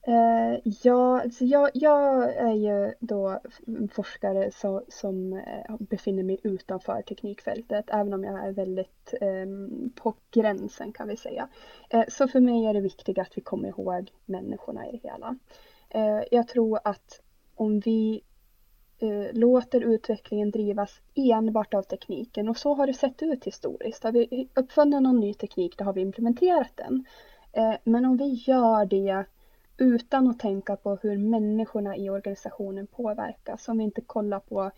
Uh, 0.08 0.58
ja, 0.82 1.20
alltså 1.20 1.44
jag, 1.44 1.70
jag, 1.74 2.36
är 2.36 2.52
ju 2.52 2.94
då 3.00 3.40
forskare 3.92 4.50
så, 4.50 4.82
som 4.88 5.32
uh, 5.32 5.76
befinner 5.78 6.22
mig 6.22 6.38
utanför 6.42 7.02
teknikfältet, 7.02 7.84
även 7.88 8.14
om 8.14 8.24
jag 8.24 8.46
är 8.46 8.52
väldigt 8.52 9.14
um, 9.20 9.92
på 9.96 10.14
gränsen 10.30 10.92
kan 10.92 11.08
vi 11.08 11.16
säga. 11.16 11.48
Uh, 11.94 12.04
så 12.08 12.28
för 12.28 12.40
mig 12.40 12.66
är 12.66 12.74
det 12.74 12.80
viktigt 12.80 13.18
att 13.18 13.36
vi 13.36 13.40
kommer 13.40 13.68
ihåg 13.68 14.12
människorna 14.24 14.88
i 14.88 14.90
det 14.90 15.08
hela. 15.08 15.36
jag 16.30 16.48
tror 16.48 16.80
att 16.84 17.20
om 17.54 17.80
vi 17.80 18.22
låter 19.32 19.80
utvecklingen 19.80 20.50
drivas 20.50 21.00
enbart 21.14 21.74
av 21.74 21.82
tekniken, 21.82 22.48
och 22.48 22.56
så 22.56 22.74
har 22.74 22.86
det 22.86 22.94
sett 22.94 23.22
ut 23.22 23.44
historiskt. 23.44 24.04
Har 24.04 24.12
vi 24.12 24.48
uppfunnit 24.54 25.02
någon 25.02 25.20
ny 25.20 25.34
teknik, 25.34 25.78
då 25.78 25.84
har 25.84 25.92
vi 25.92 26.00
implementerat 26.00 26.72
den. 26.74 27.04
men 27.84 28.04
om 28.04 28.16
vi 28.16 28.24
gör 28.46 28.86
det 28.86 29.24
utan 29.76 30.28
att 30.28 30.38
tänka 30.38 30.76
på 30.76 30.98
hur 31.02 31.18
människorna 31.18 31.96
i 31.96 32.10
organisationen 32.10 32.86
påverkas. 32.86 33.68
Om 33.68 33.78
vi 33.78 33.84
inte 33.84 34.00
kollar 34.00 34.40
på 34.40 34.70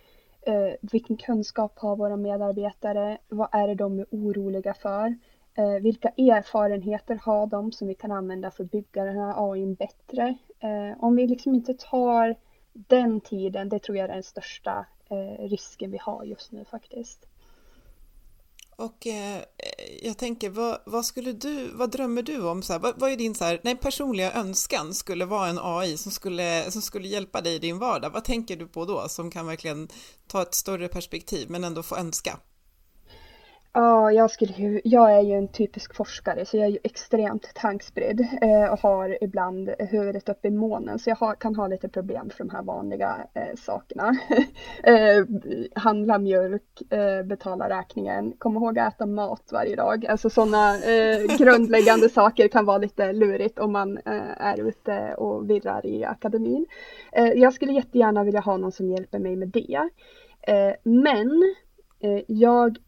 eh, 0.43 0.73
vilken 0.81 1.17
kunskap 1.17 1.79
har 1.79 1.97
våra 1.97 2.17
medarbetare? 2.17 3.19
Vad 3.29 3.49
är 3.53 3.69
det 3.69 3.75
de 3.75 3.99
är 3.99 4.07
oroliga 4.11 4.75
för? 4.75 5.17
Eh, 5.55 5.83
vilka 5.83 6.09
erfarenheter 6.09 7.21
har 7.23 7.47
de 7.47 7.73
som 7.73 7.89
vi 7.89 7.95
kan 7.95 8.13
använda 8.13 8.51
för 8.51 8.65
att 8.65 8.71
bygga 8.71 9.05
den 9.05 9.17
här 9.17 9.53
AI 9.53 9.67
bättre? 9.67 10.37
Eh, 10.61 11.05
om 11.05 11.17
vi 11.17 11.27
liksom 11.27 11.55
inte 11.55 11.75
tar 11.75 12.35
den 12.73 13.21
tiden, 13.21 13.69
det 13.69 13.79
tror 13.79 13.97
jag 13.97 14.11
är 14.11 14.15
den 14.15 14.23
största 14.23 14.87
eh, 15.11 15.49
risken 15.49 15.91
vi 15.91 15.99
har 15.99 16.25
just 16.25 16.53
nu 16.53 16.65
faktiskt. 16.65 17.27
Och 18.77 19.07
eh, 19.07 19.43
jag 20.03 20.19
tänker, 20.19 20.51
vad, 20.51 20.79
vad, 20.87 21.05
skulle 21.05 21.33
du, 21.33 21.71
vad 21.73 21.91
drömmer 21.91 22.23
du 22.23 22.43
om? 22.43 22.63
Så 22.63 22.73
här, 22.73 22.81
vad, 22.81 23.01
vad, 23.01 23.11
är 23.11 23.17
din 23.17 23.35
så 23.35 23.45
här, 23.45 23.61
nej, 23.65 23.77
personliga 23.77 24.33
önskan 24.33 24.95
skulle 24.95 25.25
vara 25.25 25.49
en 25.49 25.59
AI 25.63 25.97
som 25.97 26.13
skulle, 26.13 26.71
som 26.71 26.83
skulle 26.83 27.09
hjälpa 27.09 27.41
dig 27.41 27.55
i 27.55 27.59
din 27.59 27.79
vardag? 27.79 28.11
Vad 28.11 28.25
tänker 28.25 28.57
du 28.57 28.67
på 28.67 28.85
då 28.85 29.09
som 29.09 29.31
kan 29.31 29.47
verkligen 29.47 29.89
ta 30.27 30.43
ett 30.43 30.55
större 30.55 30.89
perspektiv 30.89 31.51
men 31.51 31.65
ändå 31.65 31.83
få 31.83 31.97
önska? 31.97 32.39
Ja, 33.79 34.13
jag, 34.13 34.31
skulle, 34.31 34.81
jag 34.85 35.13
är 35.13 35.21
ju 35.21 35.33
en 35.33 35.49
typisk 35.49 35.95
forskare 35.95 36.45
så 36.45 36.57
jag 36.57 36.67
är 36.67 36.71
ju 36.71 36.79
extremt 36.85 37.55
tankspridd 37.55 38.21
eh, 38.43 38.73
och 38.73 38.81
har 38.81 39.25
ibland 39.25 39.71
huvudet 39.79 40.29
uppe 40.29 40.49
i 40.49 40.51
månen 40.51 40.99
så 40.99 41.11
jag 41.11 41.17
har, 41.17 41.35
kan 41.35 41.55
ha 41.55 41.69
lite 41.69 41.89
problem 41.89 42.31
för 42.31 42.45
de 42.45 42.51
här 42.51 42.63
vanliga 42.63 43.17
eh, 43.35 43.57
sakerna. 43.57 44.09
eh, 44.83 45.25
handla 45.75 46.19
mjölk, 46.19 46.63
eh, 46.91 47.23
betala 47.23 47.69
räkningen, 47.69 48.33
kom 48.39 48.57
ihåg 48.57 48.79
att 48.79 48.95
äta 48.95 49.07
mat 49.07 49.49
varje 49.53 49.77
dag. 49.77 50.07
Alltså 50.07 50.31
sådana 50.31 50.75
eh, 50.75 51.37
grundläggande 51.39 52.09
saker 52.09 52.49
kan 52.49 52.65
vara 52.65 52.79
lite 52.79 53.13
lurigt 53.13 53.59
om 53.59 53.73
man 53.73 53.99
eh, 53.99 54.41
är 54.47 54.69
ute 54.69 55.15
och 55.15 55.51
virrar 55.51 55.87
i 55.87 56.05
akademin. 56.05 56.67
jag 57.35 57.53
skulle 57.53 57.73
jättegärna 57.73 58.25
vilja 58.25 58.41
ha 58.41 58.57
någon 58.57 58.73
som 58.73 58.91
hjälper 58.91 59.19
mig 59.19 59.37
med 59.37 59.49
det. 59.49 59.89
men 60.83 61.55
jag 62.27 62.79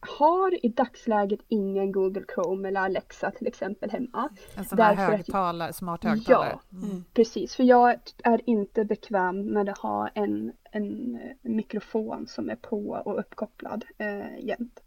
har 0.00 0.66
i 0.66 0.68
dagsläget 0.68 1.40
ingen 1.48 1.92
Google 1.92 2.24
Chrome 2.34 2.68
eller 2.68 2.80
Alexa 2.80 3.30
till 3.30 3.46
exempel 3.46 3.90
hemma. 3.90 4.28
En 4.56 4.64
sån 4.64 4.78
här 4.78 4.94
högtalare, 4.94 5.72
smart 5.72 6.04
högtalare? 6.04 6.58
Ja, 6.70 6.78
mm. 6.78 7.04
precis. 7.14 7.54
För 7.54 7.64
jag 7.64 7.98
är 8.24 8.40
inte 8.50 8.84
bekväm 8.84 9.52
med 9.52 9.68
att 9.68 9.78
ha 9.78 10.08
en, 10.08 10.52
en 10.70 11.18
mikrofon 11.42 12.26
som 12.26 12.50
är 12.50 12.56
på 12.56 13.02
och 13.04 13.18
uppkopplad 13.18 13.84
eh, 13.98 14.44
jämt. 14.46 14.80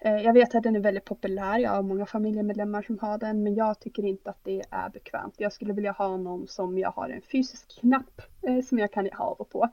Eh, 0.00 0.16
jag 0.16 0.32
vet 0.32 0.54
att 0.54 0.62
den 0.62 0.76
är 0.76 0.80
väldigt 0.80 1.04
populär, 1.04 1.58
jag 1.58 1.70
har 1.70 1.82
många 1.82 2.06
familjemedlemmar 2.06 2.82
som 2.82 2.98
har 2.98 3.18
den, 3.18 3.42
men 3.42 3.54
jag 3.54 3.80
tycker 3.80 4.04
inte 4.04 4.30
att 4.30 4.44
det 4.44 4.62
är 4.70 4.88
bekvämt. 4.88 5.34
Jag 5.38 5.52
skulle 5.52 5.72
vilja 5.72 5.92
ha 5.92 6.16
någon 6.16 6.46
som 6.46 6.78
jag 6.78 6.90
har 6.90 7.08
en 7.08 7.22
fysisk 7.22 7.80
knapp 7.80 8.20
eh, 8.42 8.64
som 8.64 8.78
jag 8.78 8.92
kan 8.92 9.08
ha 9.10 9.36
och 9.38 9.50
på. 9.50 9.68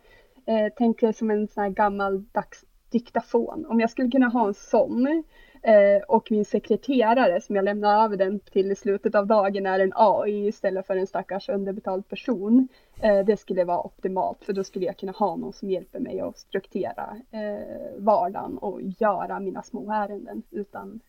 Eh, 0.45 0.74
tänk 0.78 1.00
som 1.15 1.32
en 1.32 1.48
sån 1.48 1.63
här 1.63 1.69
gammaldags 1.69 2.65
diktafon. 2.95 3.65
Om 3.65 3.79
jag 3.79 3.89
skulle 3.89 4.12
kunna 4.12 4.27
ha 4.27 4.47
en 4.47 4.53
sån 4.53 5.23
eh, 5.62 6.03
och 6.08 6.31
min 6.31 6.45
sekreterare 6.45 7.41
som 7.41 7.55
jag 7.55 7.65
lämnar 7.65 8.03
över 8.05 8.17
den 8.17 8.39
till 8.39 8.71
i 8.71 8.75
slutet 8.75 9.15
av 9.15 9.27
dagen 9.27 9.65
är 9.65 9.79
en 9.79 9.91
AI 9.95 10.47
istället 10.47 10.88
för 10.88 10.95
en 10.95 11.08
stackars 11.08 11.49
underbetald 11.49 12.10
person. 12.10 12.67
Eh, 13.01 13.25
det 13.25 13.38
skulle 13.38 13.63
vara 13.63 13.79
optimalt 13.79 14.45
för 14.45 14.53
då 14.53 14.63
skulle 14.63 14.86
jag 14.86 14.97
kunna 14.97 15.12
ha 15.12 15.36
någon 15.36 15.53
som 15.53 15.71
hjälper 15.71 15.99
mig 15.99 16.19
att 16.19 16.38
strukturera 16.38 17.17
eh, 17.31 17.97
vardagen 17.97 18.58
och 18.58 18.81
göra 18.81 19.39
mina 19.39 19.63
små 19.63 19.91
ärenden 19.91 20.43
utan 20.51 20.99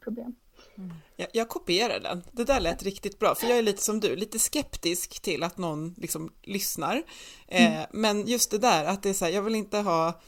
problem. 0.00 0.34
Mm. 0.78 0.92
Jag, 1.16 1.28
jag, 1.32 1.48
kopierar 1.48 2.00
den. 2.00 2.22
Det 2.32 2.44
där 2.44 2.60
lät 2.60 2.82
riktigt 2.82 3.18
bra, 3.18 3.34
för 3.34 3.46
jag 3.46 3.58
är 3.58 3.62
lite 3.62 3.82
som 3.82 4.00
du, 4.00 4.16
lite 4.16 4.38
skeptisk 4.38 5.22
till 5.22 5.42
att 5.42 5.58
någon 5.58 5.94
liksom 5.96 6.32
lyssnar. 6.42 7.02
Eh, 7.48 7.76
mm. 7.76 7.86
Men 7.92 8.26
just 8.26 8.50
det 8.50 8.58
där 8.58 8.84
att 8.84 9.02
det 9.02 9.08
är 9.08 9.12
så 9.12 9.24
här, 9.24 9.32
jag 9.32 9.42
vill 9.42 9.54
inte 9.54 9.78
ha 9.78 10.20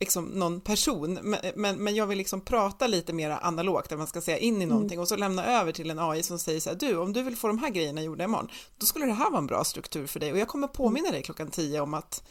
liksom 0.00 0.24
någon 0.24 0.60
person, 0.60 1.18
men, 1.22 1.40
men, 1.54 1.76
men, 1.76 1.94
jag 1.94 2.06
vill 2.06 2.18
liksom 2.18 2.40
prata 2.40 2.86
lite 2.86 3.12
mer 3.12 3.30
analogt, 3.30 3.96
man 3.96 4.06
ska 4.06 4.20
säga, 4.20 4.38
in 4.38 4.54
i 4.54 4.56
mm. 4.56 4.68
någonting 4.68 4.94
mm. 4.94 5.02
och 5.02 5.08
så 5.08 5.16
lämna 5.16 5.60
över 5.60 5.72
till 5.72 5.90
en 5.90 5.98
AI 5.98 6.22
som 6.22 6.38
säger 6.38 6.60
så 6.60 6.70
här, 6.70 6.76
du, 6.76 6.96
om 6.96 7.12
du 7.12 7.22
vill 7.22 7.36
få 7.36 7.46
de 7.46 7.58
här 7.58 7.70
grejerna 7.70 8.02
gjorda 8.02 8.24
imorgon, 8.24 8.48
då 8.78 8.86
skulle 8.86 9.06
det 9.06 9.12
här 9.12 9.30
vara 9.30 9.38
en 9.38 9.46
bra 9.46 9.64
struktur 9.64 10.06
för 10.06 10.20
dig 10.20 10.32
och 10.32 10.38
jag 10.38 10.48
kommer 10.48 10.68
påminna 10.68 11.10
dig 11.10 11.22
klockan 11.22 11.50
tio 11.50 11.80
om 11.80 11.94
att 11.94 12.22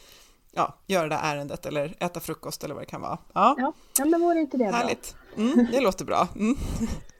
ja, 0.52 0.74
göra 0.86 1.08
det 1.08 1.14
här 1.14 1.36
ärendet 1.36 1.66
eller 1.66 1.96
äta 2.00 2.20
frukost 2.20 2.64
eller 2.64 2.74
vad 2.74 2.82
det 2.82 2.86
kan 2.86 3.00
vara. 3.00 3.18
Ja, 3.32 3.72
ja, 3.98 4.04
men 4.04 4.20
vore 4.20 4.40
inte 4.40 4.56
det 4.56 4.64
Härligt. 4.64 5.16
bra? 5.34 5.44
Mm, 5.44 5.66
det 5.72 5.80
låter 5.80 6.04
bra. 6.04 6.28
Mm. 6.36 6.56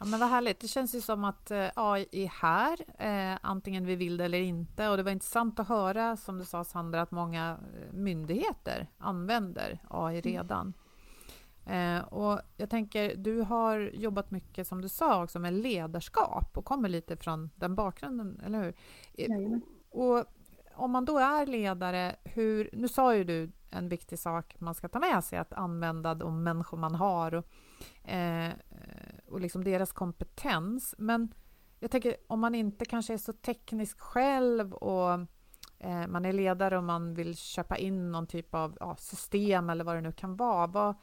Ja, 0.00 0.06
men 0.06 0.20
vad 0.20 0.28
härligt. 0.28 0.60
Det 0.60 0.68
känns 0.68 0.94
ju 0.94 1.00
som 1.00 1.24
att 1.24 1.50
eh, 1.50 1.68
AI 1.74 2.06
är 2.10 2.28
här, 2.28 2.78
eh, 2.98 3.38
antingen 3.42 3.86
vi 3.86 3.96
vill 3.96 4.16
det 4.16 4.24
eller 4.24 4.40
inte. 4.40 4.88
Och 4.88 4.96
det 4.96 5.02
var 5.02 5.10
intressant 5.10 5.60
att 5.60 5.68
höra, 5.68 6.16
som 6.16 6.38
du 6.38 6.44
sa 6.44 6.64
Sandra, 6.64 7.02
att 7.02 7.10
många 7.10 7.50
eh, 7.50 7.92
myndigheter 7.92 8.88
använder 8.98 9.78
AI 9.88 10.12
mm. 10.12 10.22
redan. 10.22 10.74
Mm. 11.66 11.96
Eh, 11.96 12.04
och 12.04 12.40
jag 12.56 12.70
tänker, 12.70 13.16
du 13.16 13.40
har 13.40 13.90
jobbat 13.94 14.30
mycket, 14.30 14.66
som 14.66 14.80
du 14.80 14.88
sa, 14.88 15.24
också 15.24 15.38
med 15.38 15.52
ledarskap 15.52 16.56
och 16.56 16.64
kommer 16.64 16.88
lite 16.88 17.16
från 17.16 17.50
den 17.54 17.74
bakgrunden, 17.74 18.40
eller 18.46 18.62
hur? 18.62 18.74
Mm. 19.26 19.60
Och 19.90 20.24
om 20.74 20.90
man 20.90 21.04
då 21.04 21.18
är 21.18 21.46
ledare, 21.46 22.16
hur, 22.24 22.70
nu 22.72 22.88
sa 22.88 23.16
ju 23.16 23.24
du 23.24 23.52
en 23.70 23.88
viktig 23.88 24.18
sak 24.18 24.56
man 24.58 24.74
ska 24.74 24.88
ta 24.88 24.98
med 24.98 25.24
sig, 25.24 25.38
att 25.38 25.52
använda 25.52 26.14
de 26.14 26.42
människor 26.42 26.76
man 26.76 26.94
har 26.94 27.34
och, 27.34 27.46
eh, 28.10 28.52
och 29.30 29.40
liksom 29.40 29.64
deras 29.64 29.92
kompetens. 29.92 30.94
Men 30.98 31.34
jag 31.80 31.90
tänker 31.90 32.16
om 32.26 32.40
man 32.40 32.54
inte 32.54 32.84
kanske 32.84 33.12
är 33.12 33.18
så 33.18 33.32
teknisk 33.32 34.00
själv 34.00 34.74
och 34.74 35.12
eh, 35.78 36.06
man 36.08 36.24
är 36.24 36.32
ledare 36.32 36.78
och 36.78 36.84
man 36.84 37.14
vill 37.14 37.36
köpa 37.36 37.76
in 37.76 38.12
någon 38.12 38.26
typ 38.26 38.54
av 38.54 38.76
ja, 38.80 38.96
system 38.96 39.70
eller 39.70 39.84
vad 39.84 39.96
det 39.96 40.00
nu 40.00 40.12
kan 40.12 40.36
vara. 40.36 40.66
Vad, 40.66 40.94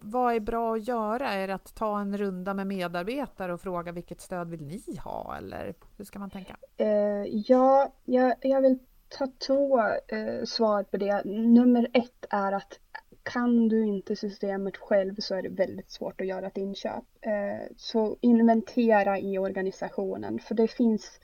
vad 0.00 0.34
är 0.34 0.40
bra 0.40 0.74
att 0.74 0.88
göra? 0.88 1.32
Är 1.32 1.48
det 1.48 1.54
att 1.54 1.74
ta 1.74 2.00
en 2.00 2.18
runda 2.18 2.54
med 2.54 2.66
medarbetare 2.66 3.52
och 3.52 3.60
fråga 3.60 3.92
vilket 3.92 4.20
stöd 4.20 4.50
vill 4.50 4.64
ni 4.64 4.96
ha? 5.04 5.36
Eller 5.36 5.74
hur 5.96 6.04
ska 6.04 6.18
man 6.18 6.30
tänka? 6.30 6.56
Uh, 6.80 7.26
ja, 7.26 7.92
jag, 8.04 8.34
jag 8.40 8.60
vill 8.60 8.78
ta 9.08 9.28
två 9.46 9.78
uh, 9.78 10.44
svar 10.44 10.82
på 10.82 10.96
det. 10.96 11.24
Nummer 11.24 11.88
ett 11.92 12.26
är 12.30 12.52
att 12.52 12.78
kan 13.22 13.68
du 13.68 13.86
inte 13.86 14.16
systemet 14.16 14.76
själv 14.76 15.14
så 15.18 15.34
är 15.34 15.42
det 15.42 15.48
väldigt 15.48 15.90
svårt 15.90 16.20
att 16.20 16.26
göra 16.26 16.46
ett 16.46 16.56
inköp. 16.56 17.04
Eh, 17.20 17.66
så 17.76 18.16
inventera 18.20 19.18
i 19.18 19.38
organisationen 19.38 20.38
för 20.38 20.54
det 20.54 20.68
finns 20.68 21.20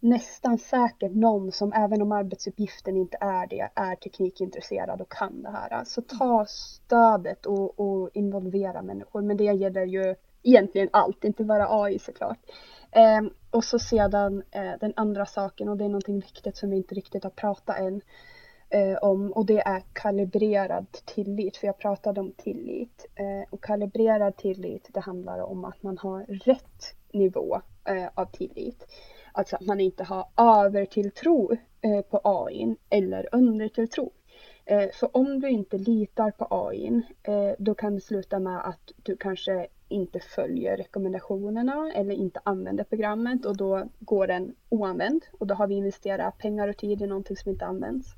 nästan 0.00 0.58
säkert 0.58 1.12
någon 1.12 1.52
som 1.52 1.72
även 1.72 2.02
om 2.02 2.12
arbetsuppgiften 2.12 2.96
inte 2.96 3.18
är 3.20 3.46
det 3.46 3.70
är 3.74 3.96
teknikintresserad 3.96 5.00
och 5.00 5.12
kan 5.12 5.42
det 5.42 5.50
här. 5.50 5.84
Så 5.84 6.02
ta 6.02 6.46
stödet 6.48 7.46
och, 7.46 7.80
och 7.80 8.10
involvera 8.14 8.82
människor. 8.82 9.22
Men 9.22 9.36
det 9.36 9.44
gäller 9.44 9.86
ju 9.86 10.14
egentligen 10.42 10.88
allt, 10.92 11.24
inte 11.24 11.44
bara 11.44 11.82
AI 11.82 11.98
såklart. 11.98 12.38
Eh, 12.90 13.22
och 13.50 13.64
så 13.64 13.78
sedan 13.78 14.42
eh, 14.50 14.72
den 14.80 14.92
andra 14.96 15.26
saken 15.26 15.68
och 15.68 15.76
det 15.76 15.84
är 15.84 15.88
någonting 15.88 16.20
viktigt 16.20 16.56
som 16.56 16.70
vi 16.70 16.76
inte 16.76 16.94
riktigt 16.94 17.24
har 17.24 17.30
pratat 17.30 17.78
än 17.78 18.00
eh, 18.70 18.96
om 19.02 19.32
och 19.32 19.46
det 19.46 19.58
är 19.58 19.82
kalibrerad 19.92 20.86
tillit. 20.92 21.56
För 21.56 21.66
jag 21.66 21.78
pratade 21.78 22.20
om 22.20 22.32
tillit 22.32 23.06
eh, 23.14 23.48
och 23.50 23.64
kalibrerad 23.64 24.36
tillit 24.36 24.88
det 24.92 25.00
handlar 25.00 25.38
om 25.38 25.64
att 25.64 25.82
man 25.82 25.98
har 25.98 26.24
rätt 26.28 26.94
nivå 27.12 27.60
eh, 27.84 28.08
av 28.14 28.26
tillit. 28.26 28.86
Alltså 29.32 29.56
att 29.56 29.66
man 29.66 29.80
inte 29.80 30.04
har 30.04 30.26
övertilltro 30.36 31.52
eh, 31.80 32.00
på 32.00 32.20
AI 32.24 32.76
eller 32.90 33.28
undertilltro. 33.32 34.12
Eh, 34.64 34.88
så 34.92 35.06
om 35.06 35.40
du 35.40 35.48
inte 35.48 35.78
litar 35.78 36.30
på 36.30 36.46
AI, 36.50 37.02
eh, 37.22 37.52
då 37.58 37.74
kan 37.74 37.94
det 37.94 38.00
sluta 38.00 38.38
med 38.38 38.68
att 38.68 38.92
du 38.96 39.16
kanske 39.16 39.66
inte 39.88 40.20
följer 40.20 40.76
rekommendationerna 40.76 41.92
eller 41.94 42.14
inte 42.14 42.40
använder 42.44 42.84
programmet 42.84 43.46
och 43.46 43.56
då 43.56 43.88
går 44.00 44.26
den 44.26 44.54
oanvänd 44.68 45.24
och 45.38 45.46
då 45.46 45.54
har 45.54 45.66
vi 45.66 45.74
investerat 45.74 46.38
pengar 46.38 46.68
och 46.68 46.76
tid 46.76 47.02
i 47.02 47.06
någonting 47.06 47.36
som 47.36 47.52
inte 47.52 47.66
används. 47.66 48.14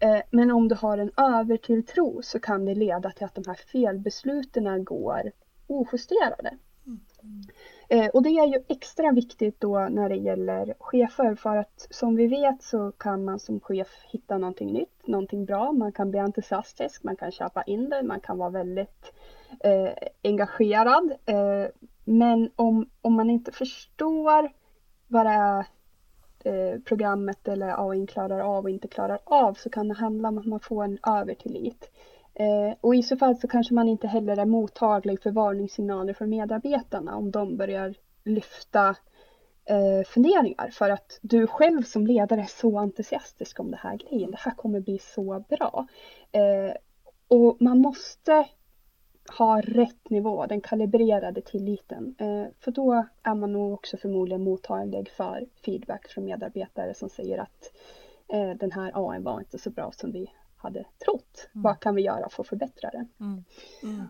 Eh, 0.00 0.20
men 0.30 0.50
om 0.50 0.68
du 0.68 0.74
har 0.74 0.98
en 0.98 1.10
övertilltro 1.16 2.22
så 2.22 2.40
kan 2.40 2.64
det 2.64 2.74
leda 2.74 3.10
till 3.10 3.24
att 3.24 3.34
de 3.34 3.44
här 3.46 3.54
felbesluten 3.72 4.84
går 4.84 5.32
ojusterade. 5.66 6.58
Mm. 6.86 8.10
Och 8.12 8.22
det 8.22 8.28
är 8.28 8.46
ju 8.46 8.64
extra 8.68 9.12
viktigt 9.12 9.60
då 9.60 9.88
när 9.90 10.08
det 10.08 10.16
gäller 10.16 10.74
chefer 10.78 11.34
för 11.34 11.56
att 11.56 11.86
som 11.90 12.16
vi 12.16 12.26
vet 12.26 12.62
så 12.62 12.92
kan 12.92 13.24
man 13.24 13.38
som 13.38 13.60
chef 13.60 13.88
hitta 14.12 14.38
någonting 14.38 14.72
nytt, 14.72 15.06
någonting 15.06 15.44
bra, 15.44 15.72
man 15.72 15.92
kan 15.92 16.10
bli 16.10 16.20
entusiastisk, 16.20 17.02
man 17.04 17.16
kan 17.16 17.32
köpa 17.32 17.62
in 17.62 17.88
det, 17.88 18.02
man 18.02 18.20
kan 18.20 18.38
vara 18.38 18.50
väldigt 18.50 19.12
eh, 19.60 19.92
engagerad. 20.22 21.12
Eh, 21.26 21.66
men 22.04 22.50
om, 22.56 22.90
om 23.00 23.14
man 23.14 23.30
inte 23.30 23.52
förstår 23.52 24.52
vad 25.06 25.26
det 25.26 25.30
är 25.30 25.66
eh, 26.44 26.80
programmet 26.84 27.48
eller 27.48 27.90
AI 27.90 28.06
klarar 28.06 28.40
av 28.40 28.64
och 28.64 28.70
inte 28.70 28.88
klarar 28.88 29.18
av 29.24 29.54
så 29.54 29.70
kan 29.70 29.88
det 29.88 29.94
handla 29.94 30.28
om 30.28 30.38
att 30.38 30.46
man 30.46 30.60
får 30.60 30.84
en 30.84 30.98
övertillit. 31.06 31.90
Eh, 32.34 32.76
och 32.80 32.94
i 32.94 33.02
så 33.02 33.16
fall 33.16 33.36
så 33.36 33.48
kanske 33.48 33.74
man 33.74 33.88
inte 33.88 34.06
heller 34.06 34.36
är 34.36 34.46
mottaglig 34.46 35.22
för 35.22 35.30
varningssignaler 35.30 36.14
från 36.14 36.30
medarbetarna 36.30 37.16
om 37.16 37.30
de 37.30 37.56
börjar 37.56 37.94
lyfta 38.24 38.96
eh, 39.64 40.06
funderingar 40.06 40.70
för 40.72 40.90
att 40.90 41.18
du 41.22 41.46
själv 41.46 41.82
som 41.82 42.06
ledare 42.06 42.40
är 42.40 42.46
så 42.60 42.78
entusiastisk 42.78 43.60
om 43.60 43.70
det 43.70 43.76
här 43.76 43.96
grejen. 43.96 44.30
Det 44.30 44.38
här 44.40 44.54
kommer 44.54 44.80
bli 44.80 44.98
så 44.98 45.44
bra. 45.48 45.86
Eh, 46.32 46.76
och 47.28 47.56
man 47.60 47.78
måste 47.78 48.46
ha 49.28 49.60
rätt 49.60 50.10
nivå, 50.10 50.46
den 50.46 50.60
kalibrerade 50.60 51.40
tilliten. 51.40 52.14
Eh, 52.18 52.46
för 52.60 52.70
då 52.70 53.06
är 53.22 53.34
man 53.34 53.52
nog 53.52 53.72
också 53.72 53.96
förmodligen 53.96 54.44
mottaglig 54.44 55.10
för 55.16 55.46
feedback 55.64 56.08
från 56.08 56.24
medarbetare 56.24 56.94
som 56.94 57.08
säger 57.08 57.38
att 57.38 57.72
eh, 58.28 58.50
den 58.50 58.72
här 58.72 58.92
AI 58.94 59.20
var 59.20 59.38
inte 59.38 59.58
så 59.58 59.70
bra 59.70 59.92
som 59.96 60.12
vi 60.12 60.30
hade 60.56 60.84
trott. 61.04 61.48
Mm. 61.54 61.62
Vad 61.62 61.80
kan 61.80 61.94
vi 61.94 62.02
göra 62.02 62.28
för 62.28 62.42
att 62.42 62.48
förbättra 62.48 62.90
den? 62.90 63.08
Mm. 63.20 63.44
Mm. 63.82 64.08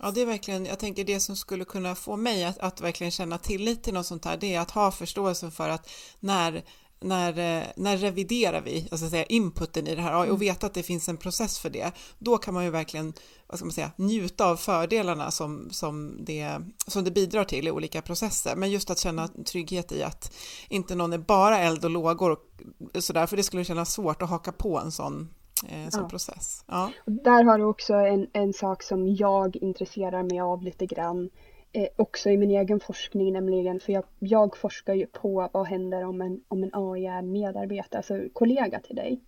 Ja, 0.00 0.10
det 0.10 0.22
är 0.22 0.26
verkligen, 0.26 0.66
jag 0.66 0.78
tänker 0.78 1.04
det 1.04 1.20
som 1.20 1.36
skulle 1.36 1.64
kunna 1.64 1.94
få 1.94 2.16
mig 2.16 2.44
att, 2.44 2.58
att 2.58 2.80
verkligen 2.80 3.10
känna 3.10 3.38
tillit 3.38 3.82
till 3.82 3.94
något 3.94 4.06
sånt 4.06 4.24
här, 4.24 4.36
det 4.36 4.54
är 4.54 4.60
att 4.60 4.70
ha 4.70 4.90
förståelse 4.90 5.50
för 5.50 5.68
att 5.68 5.90
när 6.20 6.62
när, 7.04 7.28
eh, 7.28 7.66
när 7.76 7.96
reviderar 7.96 8.60
vi 8.60 8.88
alltså 8.90 9.08
säga, 9.08 9.24
inputen 9.24 9.86
i 9.86 9.94
det 9.94 10.02
här 10.02 10.16
och 10.16 10.24
mm. 10.24 10.38
veta 10.38 10.66
att 10.66 10.74
det 10.74 10.82
finns 10.82 11.08
en 11.08 11.16
process 11.16 11.58
för 11.58 11.70
det, 11.70 11.92
då 12.18 12.38
kan 12.38 12.54
man 12.54 12.64
ju 12.64 12.70
verkligen 12.70 13.12
vad 13.46 13.58
ska 13.58 13.66
man 13.66 13.72
säga, 13.72 13.90
njuta 13.96 14.46
av 14.46 14.56
fördelarna 14.56 15.30
som, 15.30 15.68
som, 15.70 16.24
det, 16.24 16.60
som 16.86 17.04
det 17.04 17.10
bidrar 17.10 17.44
till 17.44 17.68
i 17.68 17.70
olika 17.70 18.02
processer. 18.02 18.56
Men 18.56 18.70
just 18.70 18.90
att 18.90 18.98
känna 18.98 19.28
trygghet 19.28 19.92
i 19.92 20.02
att 20.02 20.32
inte 20.68 20.94
någon 20.94 21.12
är 21.12 21.18
bara 21.18 21.58
eld 21.58 21.84
och 21.84 21.90
lågor 21.90 22.30
och 22.30 23.04
sådär, 23.04 23.26
för 23.26 23.36
det 23.36 23.42
skulle 23.42 23.64
kännas 23.64 23.92
svårt 23.92 24.22
att 24.22 24.30
haka 24.30 24.52
på 24.52 24.78
en 24.78 24.92
sån 24.92 25.28
eh, 25.68 25.88
som 25.90 26.02
ja. 26.02 26.08
process. 26.08 26.64
Ja. 26.66 26.90
Där 27.06 27.44
har 27.44 27.58
du 27.58 27.64
också 27.64 27.94
en, 27.94 28.26
en 28.32 28.52
sak 28.52 28.82
som 28.82 29.14
jag 29.14 29.56
intresserar 29.56 30.22
mig 30.22 30.40
av 30.40 30.62
lite 30.62 30.86
grann 30.86 31.30
eh, 31.74 31.88
också 31.96 32.30
i 32.30 32.36
min 32.36 32.50
egen 32.50 32.80
forskning 32.80 33.32
nämligen, 33.32 33.80
för 33.80 33.92
jag, 33.92 34.04
jag 34.18 34.56
forskar 34.56 34.94
ju 34.94 35.06
på 35.06 35.48
vad 35.52 35.66
händer 35.66 36.04
om 36.04 36.20
en, 36.20 36.40
om 36.48 36.62
en 36.62 36.70
AI 36.72 37.06
är 37.06 37.22
medarbetare, 37.22 37.98
alltså 37.98 38.20
kollega 38.32 38.80
till 38.80 38.96
dig. 38.96 39.20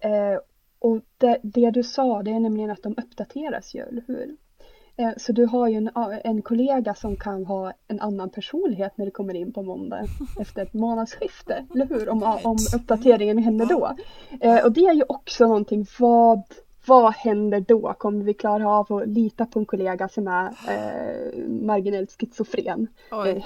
Eh, 0.00 0.38
och 0.78 1.00
det, 1.18 1.38
det, 1.42 1.70
du 1.70 1.82
sa, 1.82 2.22
det 2.22 2.30
är 2.30 2.40
nämligen 2.40 2.70
att 2.70 2.82
de 2.82 2.94
uppdateras 2.96 3.74
ju, 3.74 3.80
eller 3.80 4.04
hur? 4.06 4.36
Eh, 4.96 5.12
så 5.16 5.32
du 5.32 5.46
har 5.46 5.68
ju 5.68 5.76
en, 5.76 5.90
en 6.24 6.42
kollega 6.42 6.94
som 6.94 7.16
kan 7.16 7.46
ha 7.46 7.72
en 7.88 8.00
annan 8.00 8.30
personlighet 8.30 8.98
när 8.98 9.04
du 9.04 9.10
kommer 9.10 9.34
in 9.34 9.52
på 9.52 9.62
måndag 9.62 10.06
efter 10.40 10.62
ett 10.62 10.72
månadsskifte, 10.72 11.66
eller 11.74 11.86
hur? 11.86 12.08
Om, 12.08 12.22
om 12.22 12.56
uppdateringen 12.76 13.38
händer 13.38 13.66
då. 13.66 13.96
Eh, 14.40 14.64
och 14.64 14.72
det 14.72 14.86
är 14.86 14.94
ju 14.94 15.04
också 15.08 15.46
någonting, 15.46 15.86
vad 15.98 16.42
vad 16.86 17.14
händer 17.14 17.60
då? 17.60 17.94
Kommer 17.98 18.24
vi 18.24 18.34
klara 18.34 18.68
av 18.68 18.92
att 18.92 19.08
lita 19.08 19.46
på 19.46 19.58
en 19.58 19.66
kollega 19.66 20.08
som 20.08 20.28
är 20.28 20.46
eh, 20.68 21.48
marginellt 21.48 22.12
schizofren? 22.20 22.86
Eh, 23.10 23.44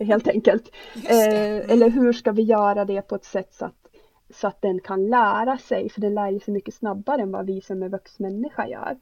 helt 0.06 0.28
enkelt. 0.28 0.70
Eh, 0.94 1.70
eller 1.70 1.90
hur 1.90 2.12
ska 2.12 2.32
vi 2.32 2.42
göra 2.42 2.84
det 2.84 3.02
på 3.02 3.14
ett 3.14 3.24
sätt 3.24 3.54
så 3.54 3.64
att, 3.64 3.88
så 4.34 4.46
att 4.46 4.62
den 4.62 4.80
kan 4.80 5.06
lära 5.06 5.58
sig? 5.58 5.88
För 5.88 6.00
den 6.00 6.14
lär 6.14 6.38
sig 6.38 6.54
mycket 6.54 6.74
snabbare 6.74 7.22
än 7.22 7.32
vad 7.32 7.46
vi 7.46 7.60
som 7.60 7.82
är 7.82 7.88
vuxmänniska 7.88 8.68
gör. 8.68 8.96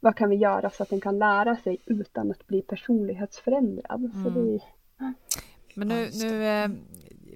Vad 0.00 0.16
kan 0.16 0.30
vi 0.30 0.36
göra 0.36 0.70
så 0.70 0.82
att 0.82 0.90
den 0.90 1.00
kan 1.00 1.18
lära 1.18 1.56
sig 1.56 1.78
utan 1.86 2.30
att 2.30 2.46
bli 2.46 2.62
personlighetsförändrad? 2.62 4.10
Mm. 4.14 4.34
Det, 4.34 4.60
men 5.74 5.88
nu, 5.88 6.10
nu 6.14 6.44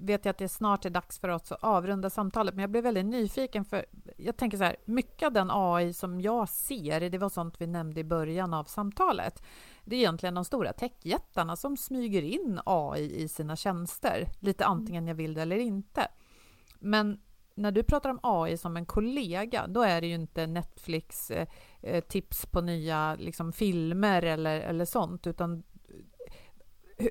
vet 0.00 0.24
jag 0.24 0.30
att 0.30 0.38
det 0.38 0.48
snart 0.48 0.84
är 0.84 0.90
dags 0.90 1.18
för 1.18 1.28
oss 1.28 1.52
att 1.52 1.64
avrunda 1.64 2.10
samtalet, 2.10 2.54
men 2.54 2.62
jag 2.62 2.70
blev 2.70 2.84
väldigt 2.84 3.06
nyfiken 3.06 3.64
för 3.64 3.86
jag 4.16 4.36
tänker 4.36 4.58
så 4.58 4.64
här, 4.64 4.76
mycket 4.84 5.26
av 5.26 5.32
den 5.32 5.48
AI 5.50 5.92
som 5.92 6.20
jag 6.20 6.48
ser, 6.48 7.10
det 7.10 7.18
var 7.18 7.28
sånt 7.28 7.60
vi 7.60 7.66
nämnde 7.66 8.00
i 8.00 8.04
början 8.04 8.54
av 8.54 8.64
samtalet, 8.64 9.42
det 9.84 9.96
är 9.96 10.00
egentligen 10.00 10.34
de 10.34 10.44
stora 10.44 10.72
techjättarna 10.72 11.56
som 11.56 11.76
smyger 11.76 12.22
in 12.22 12.60
AI 12.66 13.22
i 13.22 13.28
sina 13.28 13.56
tjänster, 13.56 14.28
lite 14.40 14.64
mm. 14.64 14.78
antingen 14.78 15.06
jag 15.06 15.14
vill 15.14 15.34
det 15.34 15.42
eller 15.42 15.58
inte. 15.58 16.08
Men 16.78 17.20
när 17.58 17.72
du 17.72 17.82
pratar 17.82 18.10
om 18.10 18.18
AI 18.22 18.56
som 18.56 18.76
en 18.76 18.86
kollega, 18.86 19.66
då 19.66 19.82
är 19.82 20.00
det 20.00 20.06
ju 20.06 20.14
inte 20.14 20.46
Netflix 20.46 21.30
eh, 21.30 21.46
eh 21.82 22.00
tips 22.00 22.46
på 22.46 22.60
nya 22.60 23.14
liksom, 23.14 23.52
filmer 23.52 24.22
eller, 24.22 24.60
eller 24.60 24.84
sånt, 24.84 25.26
utan 25.26 25.62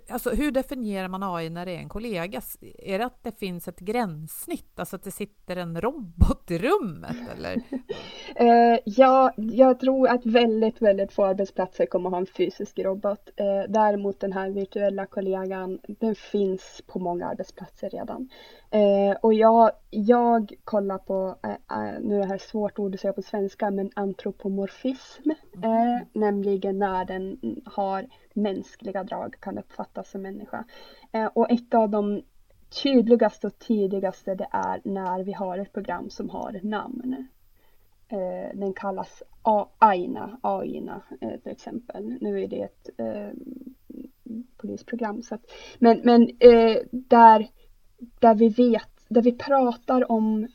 Alltså, 0.10 0.30
hur 0.30 0.52
definierar 0.52 1.08
man 1.08 1.24
AI 1.24 1.50
när 1.50 1.66
det 1.66 1.72
är 1.72 1.80
en 1.80 1.90
kollega? 1.90 2.42
Är 2.78 3.00
det 3.00 3.06
att 3.06 3.24
det 3.24 3.40
finns 3.40 3.68
ett 3.68 3.80
gränssnitt, 3.80 4.80
alltså 4.80 4.96
att 4.96 5.04
det 5.04 5.12
sitter 5.12 5.56
en 5.56 5.82
robot 5.82 6.52
i 6.52 6.58
rummet? 6.58 7.16
Eller? 7.38 7.56
Uh, 7.56 8.80
ja, 8.86 9.34
jag 9.36 9.80
tror 9.80 10.08
att 10.08 10.26
väldigt, 10.26 10.82
väldigt 10.82 11.14
få 11.14 11.26
arbetsplatser 11.26 11.86
kommer 11.86 12.10
att 12.10 12.14
ha 12.14 12.20
en 12.20 12.26
fysisk 12.26 12.80
robot. 12.80 13.30
Uh, 13.42 13.72
däremot 13.72 14.20
den 14.20 14.34
här 14.34 14.50
virtuella 14.50 15.06
kollegan, 15.06 15.80
den 15.88 16.16
finns 16.16 16.82
på 16.88 17.00
många 17.00 17.28
arbetsplatser 17.28 17.90
redan. 17.90 18.30
Uh, 18.76 19.18
och 19.22 19.34
jag, 19.34 19.72
jag 19.90 20.54
kollar 20.64 20.98
på, 20.98 21.36
nu 22.02 22.16
är 22.16 22.20
det 22.20 22.26
här 22.28 22.38
svårt 22.38 22.80
ord 22.80 22.94
att 22.94 23.02
säga 23.02 23.14
på 23.14 23.22
svenska, 23.22 23.72
men 23.72 23.92
antropomorfism, 23.94 25.30
mm. 25.64 26.06
nämligen 26.14 26.80
när 26.80 27.06
den 27.06 27.40
har 27.66 28.06
mänskliga 28.38 29.04
drag 29.04 29.36
kan 29.40 29.58
uppfattas 29.58 30.12
som 30.12 30.22
människa. 30.22 30.66
Eh, 31.12 31.26
och 31.26 31.52
ett 31.52 31.74
av 31.74 31.90
de 31.90 32.22
tydligaste 32.84 33.48
och 33.48 33.60
tidigaste 33.60 34.36
det 34.36 34.48
är 34.52 34.82
när 34.84 35.24
vi 35.24 35.34
har 35.34 35.58
ett 35.58 35.74
program 35.74 36.10
som 36.10 36.30
har 36.30 36.60
namn. 36.64 37.28
Eh, 38.08 38.58
den 38.58 38.74
kallas 38.74 39.24
AINA, 39.78 40.40
AINA 40.42 41.02
eh, 41.22 41.40
till 41.40 41.52
exempel. 41.52 42.18
Nu 42.22 42.44
är 42.44 42.48
det 42.48 42.62
ett 42.62 42.90
polisprogram. 44.58 45.22
Så 45.22 45.36
att, 45.36 45.42
men 45.80 46.02
men 46.04 46.30
där, 46.92 47.48
där 48.20 48.36
vi 48.36 48.50
vet, 48.50 48.90
där 49.08 49.22
vi 49.22 49.32
pratar 49.32 50.12
om 50.12 50.48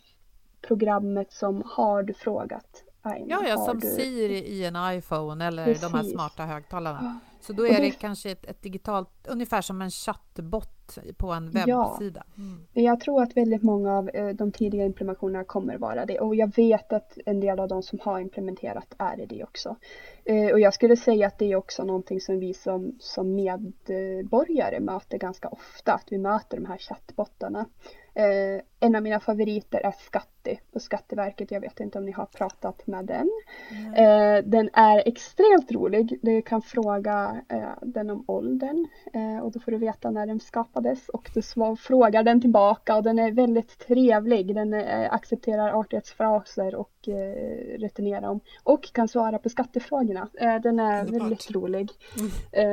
programmet 0.61 1.33
som 1.33 1.63
har 1.67 2.03
du 2.03 2.15
frågat 2.15 2.85
Aina, 3.03 3.27
Ja, 3.29 3.49
ja 3.49 3.57
som 3.57 3.81
du... 3.81 3.87
Siri 3.87 4.39
i 4.39 4.65
en 4.65 4.77
iPhone 4.99 5.47
eller 5.47 5.65
Precis. 5.65 5.83
de 5.83 5.95
här 5.97 6.05
smarta 6.05 6.45
högtalarna. 6.45 7.21
Så 7.43 7.53
då 7.53 7.67
är 7.67 7.81
det, 7.81 7.91
kanske 7.91 8.31
ett, 8.31 8.45
ett, 8.45 8.63
digitalt, 8.63 9.27
ungefär 9.29 9.63
som 9.63 9.83
en 9.83 9.91
chattbot 9.91 10.82
på 11.17 11.33
en 11.33 11.51
webbsida. 11.51 12.25
Ja, 12.35 12.43
mm. 12.43 12.67
jag 12.73 13.01
tror 13.01 13.23
att 13.23 13.37
väldigt 13.37 13.63
många 13.63 13.99
av 13.99 14.11
eh, 14.15 14.29
de 14.29 14.53
tidiga 14.53 14.85
implementationerna 14.85 15.45
kommer 15.45 15.79
vara 15.79 16.07
det 16.07 16.21
och 16.21 16.35
jag 16.35 16.57
vet 16.57 16.93
att 16.93 17.19
en 17.27 17.41
del 17.41 17.61
av 17.61 17.69
de 17.69 17.83
som 17.83 17.99
har 18.03 18.21
implementerat 18.21 18.95
är 18.99 19.27
det 19.27 19.45
också. 19.45 19.77
Eh, 20.25 20.53
och 20.53 20.61
jag 20.61 20.75
skulle 20.75 20.97
säga 20.97 21.27
att 21.27 21.39
det 21.39 21.53
är 21.53 21.57
också 21.57 21.85
någonting 21.85 22.21
som 22.21 22.39
vi 22.39 22.55
som, 22.55 22.97
som 23.01 23.35
medborgare 23.35 24.81
möter 24.81 25.19
ganska 25.19 25.49
ofta, 25.49 25.93
att 25.93 26.07
vi 26.11 26.19
möter 26.19 26.57
de 26.57 26.67
här 26.67 26.79
chattbottarna. 26.79 27.67
Eh, 28.15 28.63
en 28.81 28.95
av 28.95 29.03
mina 29.03 29.21
favoriter 29.21 29.81
är 29.81 29.95
Skatti 29.99 30.61
på 30.73 30.81
Skatteverket. 30.81 31.51
Jag 31.51 31.61
vet 31.61 31.81
inte 31.81 31.99
om 31.99 32.05
ni 32.05 32.13
har 32.13 32.27
pratat 32.27 32.87
med 32.87 33.05
den. 33.05 33.31
Mm. 33.71 33.95
Eh, 33.95 34.45
den 34.45 34.71
är 34.73 35.09
extremt 35.09 35.73
rolig. 35.73 36.19
Du 36.23 36.43
kan 36.43 36.63
fråga 36.63 37.43
eh, 37.49 37.69
den 37.83 38.11
om 38.11 38.25
åldern 38.27 38.87
eh, 39.13 39.39
och 39.45 39.53
då 39.53 39.61
får 39.61 39.73
du 39.73 39.79
veta 39.79 40.11
när 40.11 40.27
den 40.27 40.41
skapades 40.41 40.82
och 41.13 41.31
du 41.35 41.43
svar, 41.43 41.77
frågar 41.77 42.23
den 42.23 42.41
tillbaka 42.41 42.97
och 42.97 43.03
den 43.03 43.19
är 43.19 43.33
väldigt 43.33 43.79
trevlig. 43.79 44.55
Den 44.55 44.75
eh, 44.75 45.13
accepterar 45.13 45.73
artighetsfraser 45.81 46.75
och 46.75 47.09
eh, 47.09 47.79
returnerar 47.79 48.21
dem 48.21 48.41
och 48.63 48.93
kan 48.93 49.09
svara 49.09 49.39
på 49.39 49.49
skattefrågorna. 49.49 50.29
Eh, 50.35 50.55
den 50.61 50.81
är 50.81 51.01
Underbart. 51.01 51.23
väldigt 51.23 51.51
rolig. 51.51 51.91
Mm. 52.19 52.31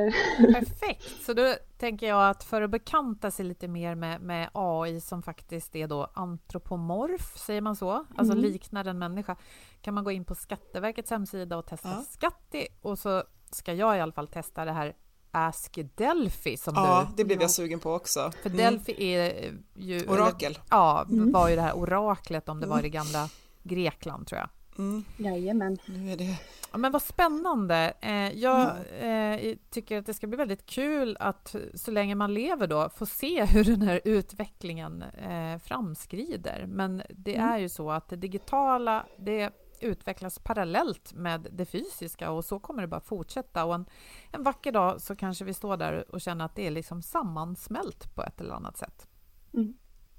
Eh, 0.08 0.12
Perfekt! 0.54 1.22
Så 1.22 1.32
då 1.32 1.54
tänker 1.78 2.08
jag 2.08 2.30
att 2.30 2.44
för 2.44 2.62
att 2.62 2.70
bekanta 2.70 3.30
sig 3.30 3.44
lite 3.44 3.68
mer 3.68 3.94
med, 3.94 4.20
med 4.20 4.48
AI 4.52 5.00
som 5.00 5.22
faktiskt 5.22 5.76
är 5.76 5.86
då 5.88 6.10
antropomorf, 6.14 7.36
säger 7.38 7.60
man 7.60 7.76
så? 7.76 7.90
Alltså 7.90 8.32
Mm. 8.32 8.38
liknar 8.44 8.84
en 8.84 8.98
människa. 8.98 9.36
Kan 9.80 9.94
man 9.94 10.04
gå 10.04 10.10
in 10.10 10.24
på 10.24 10.34
Skatteverkets 10.34 11.10
hemsida 11.10 11.56
och 11.56 11.66
testa 11.66 11.88
Ja. 11.88 12.04
Skatti 12.10 12.66
och 12.82 12.98
så 12.98 13.22
ska 13.52 13.72
jag 13.72 13.96
i 13.96 14.00
alla 14.00 14.12
fall 14.12 14.26
testa 14.28 14.64
det 14.64 14.72
här 14.72 14.94
Ask 15.30 15.78
Delphi 15.94 16.56
som 16.56 16.74
Ja, 16.74 17.06
du... 17.08 17.16
det 17.16 17.24
blev 17.24 17.40
jag 17.40 17.50
sugen 17.50 17.80
på 17.80 17.92
också. 17.92 18.32
För 18.42 18.50
Mm. 18.50 18.56
Delphi 18.56 19.14
är 19.14 19.52
ju... 19.74 20.06
Orakel. 20.06 20.52
Eller, 20.52 20.62
ja, 20.70 21.06
var 21.08 21.48
ju 21.48 21.56
det 21.56 21.62
här 21.62 21.76
oraklet 21.76 22.48
om 22.48 22.60
det 22.60 22.66
var 22.66 22.78
i 22.78 22.82
det 22.82 22.88
gamla 22.88 23.28
Grekland 23.62 24.26
tror 24.26 24.38
jag. 24.38 24.48
Mm, 24.78 25.04
jajamän. 25.16 25.78
nu 25.86 26.12
är 26.12 26.16
det... 26.16 26.38
Ja, 26.72 26.78
men 26.78 26.92
vad 26.92 27.02
spännande. 27.02 27.92
Eh, 28.00 28.32
jag 28.38 28.70
eh, 29.00 29.56
tycker 29.70 29.98
att 29.98 30.06
det 30.06 30.14
ska 30.14 30.26
bli 30.26 30.36
väldigt 30.36 30.66
kul 30.66 31.16
att 31.20 31.56
så 31.74 31.90
länge 31.90 32.14
man 32.14 32.34
lever 32.34 32.66
då 32.66 32.88
få 32.88 33.06
se 33.06 33.44
hur 33.50 33.64
den 33.64 33.82
här 33.82 34.00
utvecklingen 34.04 35.02
eh, 35.02 35.58
framskrider. 35.58 36.64
Men 36.68 37.02
det 37.10 37.36
är 37.36 37.58
ju 37.58 37.68
så 37.68 37.90
att 37.90 38.08
det 38.08 38.16
digitala 38.16 39.06
det 39.18 39.50
utvecklas 39.80 40.38
parallellt 40.38 41.12
med 41.12 41.48
det 41.52 41.66
fysiska 41.66 42.30
och 42.30 42.44
så 42.44 42.58
kommer 42.58 42.82
det 42.82 42.88
bara 42.88 43.00
fortsätta. 43.00 43.64
Och 43.64 43.74
en, 43.74 43.86
en 44.32 44.42
vacker 44.42 44.72
dag 44.72 45.00
så 45.00 45.16
kanske 45.16 45.44
vi 45.44 45.54
står 45.54 45.76
där 45.76 46.14
och 46.14 46.20
känner 46.20 46.44
att 46.44 46.56
det 46.56 46.66
är 46.66 46.70
liksom 46.70 47.02
sammansmält 47.02 48.14
på 48.14 48.22
ett 48.22 48.40
eller 48.40 48.54
annat 48.54 48.76
sätt. 48.76 49.06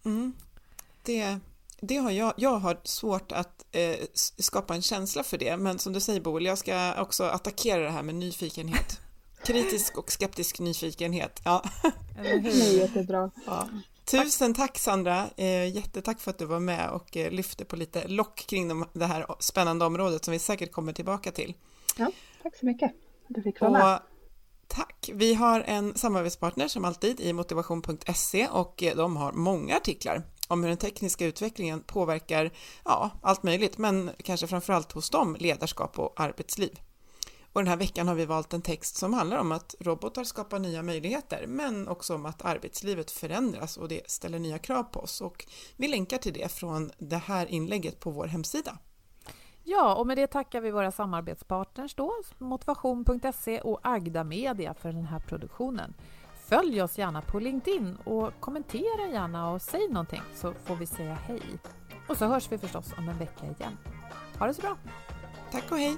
Mm. 0.05 0.33
Det, 1.03 1.39
det 1.79 1.97
har 1.97 2.11
jag, 2.11 2.33
jag 2.37 2.55
har 2.55 2.79
svårt 2.83 3.31
att 3.31 3.65
eh, 3.71 3.95
skapa 4.13 4.75
en 4.75 4.81
känsla 4.81 5.23
för 5.23 5.37
det, 5.37 5.57
men 5.57 5.79
som 5.79 5.93
du 5.93 5.99
säger 5.99 6.21
Boel, 6.21 6.45
jag 6.45 6.57
ska 6.57 7.01
också 7.01 7.23
attackera 7.23 7.83
det 7.83 7.89
här 7.89 8.03
med 8.03 8.15
nyfikenhet. 8.15 8.99
Kritisk 9.45 9.97
och 9.97 10.11
skeptisk 10.11 10.59
nyfikenhet. 10.59 11.41
Ja. 11.45 11.63
Det 12.15 12.29
är 12.29 12.77
jättebra. 12.77 13.31
Ja. 13.45 13.67
Tusen 14.05 14.53
tack 14.53 14.77
Sandra, 14.77 15.29
eh, 15.37 15.75
jättetack 15.75 16.19
för 16.19 16.31
att 16.31 16.37
du 16.37 16.45
var 16.45 16.59
med 16.59 16.89
och 16.89 17.17
eh, 17.17 17.31
lyfte 17.31 17.65
på 17.65 17.75
lite 17.75 18.07
lock 18.07 18.35
kring 18.35 18.67
de, 18.67 18.85
det 18.93 19.05
här 19.05 19.25
spännande 19.39 19.85
området 19.85 20.25
som 20.25 20.31
vi 20.31 20.39
säkert 20.39 20.71
kommer 20.71 20.93
tillbaka 20.93 21.31
till. 21.31 21.53
Ja, 21.97 22.11
tack 22.43 22.55
så 22.55 22.65
mycket. 22.65 22.91
att 22.91 22.95
Du 23.27 23.41
fick 23.41 23.61
vara 23.61 23.71
med. 23.71 23.95
Och 23.95 23.99
tack! 24.67 25.09
Vi 25.13 25.33
har 25.33 25.59
en 25.59 25.95
samarbetspartner 25.95 26.67
som 26.67 26.85
alltid 26.85 27.19
i 27.19 27.33
motivation.se 27.33 28.47
och 28.47 28.83
eh, 28.83 28.95
de 28.95 29.17
har 29.17 29.31
många 29.31 29.77
artiklar 29.77 30.23
om 30.47 30.61
hur 30.61 30.69
den 30.69 30.77
tekniska 30.77 31.25
utvecklingen 31.25 31.81
påverkar 31.81 32.51
ja, 32.85 33.11
allt 33.21 33.43
möjligt, 33.43 33.77
men 33.77 34.11
kanske 34.23 34.47
framförallt 34.47 34.91
hos 34.91 35.09
dem 35.09 35.37
ledarskap 35.39 35.99
och 35.99 36.19
arbetsliv. 36.21 36.79
Och 37.53 37.61
den 37.61 37.67
här 37.67 37.77
veckan 37.77 38.07
har 38.07 38.15
vi 38.15 38.25
valt 38.25 38.53
en 38.53 38.61
text 38.61 38.95
som 38.95 39.13
handlar 39.13 39.37
om 39.37 39.51
att 39.51 39.75
robotar 39.79 40.23
skapar 40.23 40.59
nya 40.59 40.83
möjligheter, 40.83 41.45
men 41.47 41.87
också 41.87 42.15
om 42.15 42.25
att 42.25 42.45
arbetslivet 42.45 43.11
förändras 43.11 43.77
och 43.77 43.87
det 43.87 44.11
ställer 44.11 44.39
nya 44.39 44.57
krav 44.57 44.83
på 44.83 44.99
oss. 44.99 45.21
Och 45.21 45.45
vi 45.77 45.87
länkar 45.87 46.17
till 46.17 46.33
det 46.33 46.51
från 46.51 46.91
det 46.97 47.17
här 47.17 47.45
inlägget 47.45 47.99
på 47.99 48.11
vår 48.11 48.27
hemsida. 48.27 48.77
Ja, 49.63 49.95
och 49.95 50.07
med 50.07 50.17
det 50.17 50.27
tackar 50.27 50.61
vi 50.61 50.71
våra 50.71 50.91
samarbetspartners 50.91 51.95
då, 51.95 52.13
motivation.se 52.37 53.61
och 53.61 53.79
Agda 53.83 54.23
Media 54.23 54.73
för 54.73 54.91
den 54.91 55.05
här 55.05 55.19
produktionen. 55.19 55.93
Följ 56.45 56.81
oss 56.81 56.97
gärna 56.97 57.21
på 57.21 57.39
LinkedIn 57.39 57.97
och 58.03 58.31
kommentera 58.39 59.07
gärna 59.11 59.51
och 59.51 59.61
säg 59.61 59.87
någonting 59.87 60.21
så 60.35 60.53
får 60.65 60.75
vi 60.75 60.85
säga 60.85 61.13
hej. 61.13 61.41
Och 62.07 62.17
så 62.17 62.25
hörs 62.25 62.51
vi 62.51 62.57
förstås 62.57 62.93
om 62.97 63.09
en 63.09 63.17
vecka 63.17 63.45
igen. 63.45 63.77
Ha 64.39 64.47
det 64.47 64.53
så 64.53 64.61
bra! 64.61 64.77
Tack 65.51 65.71
och 65.71 65.77
hej! 65.77 65.97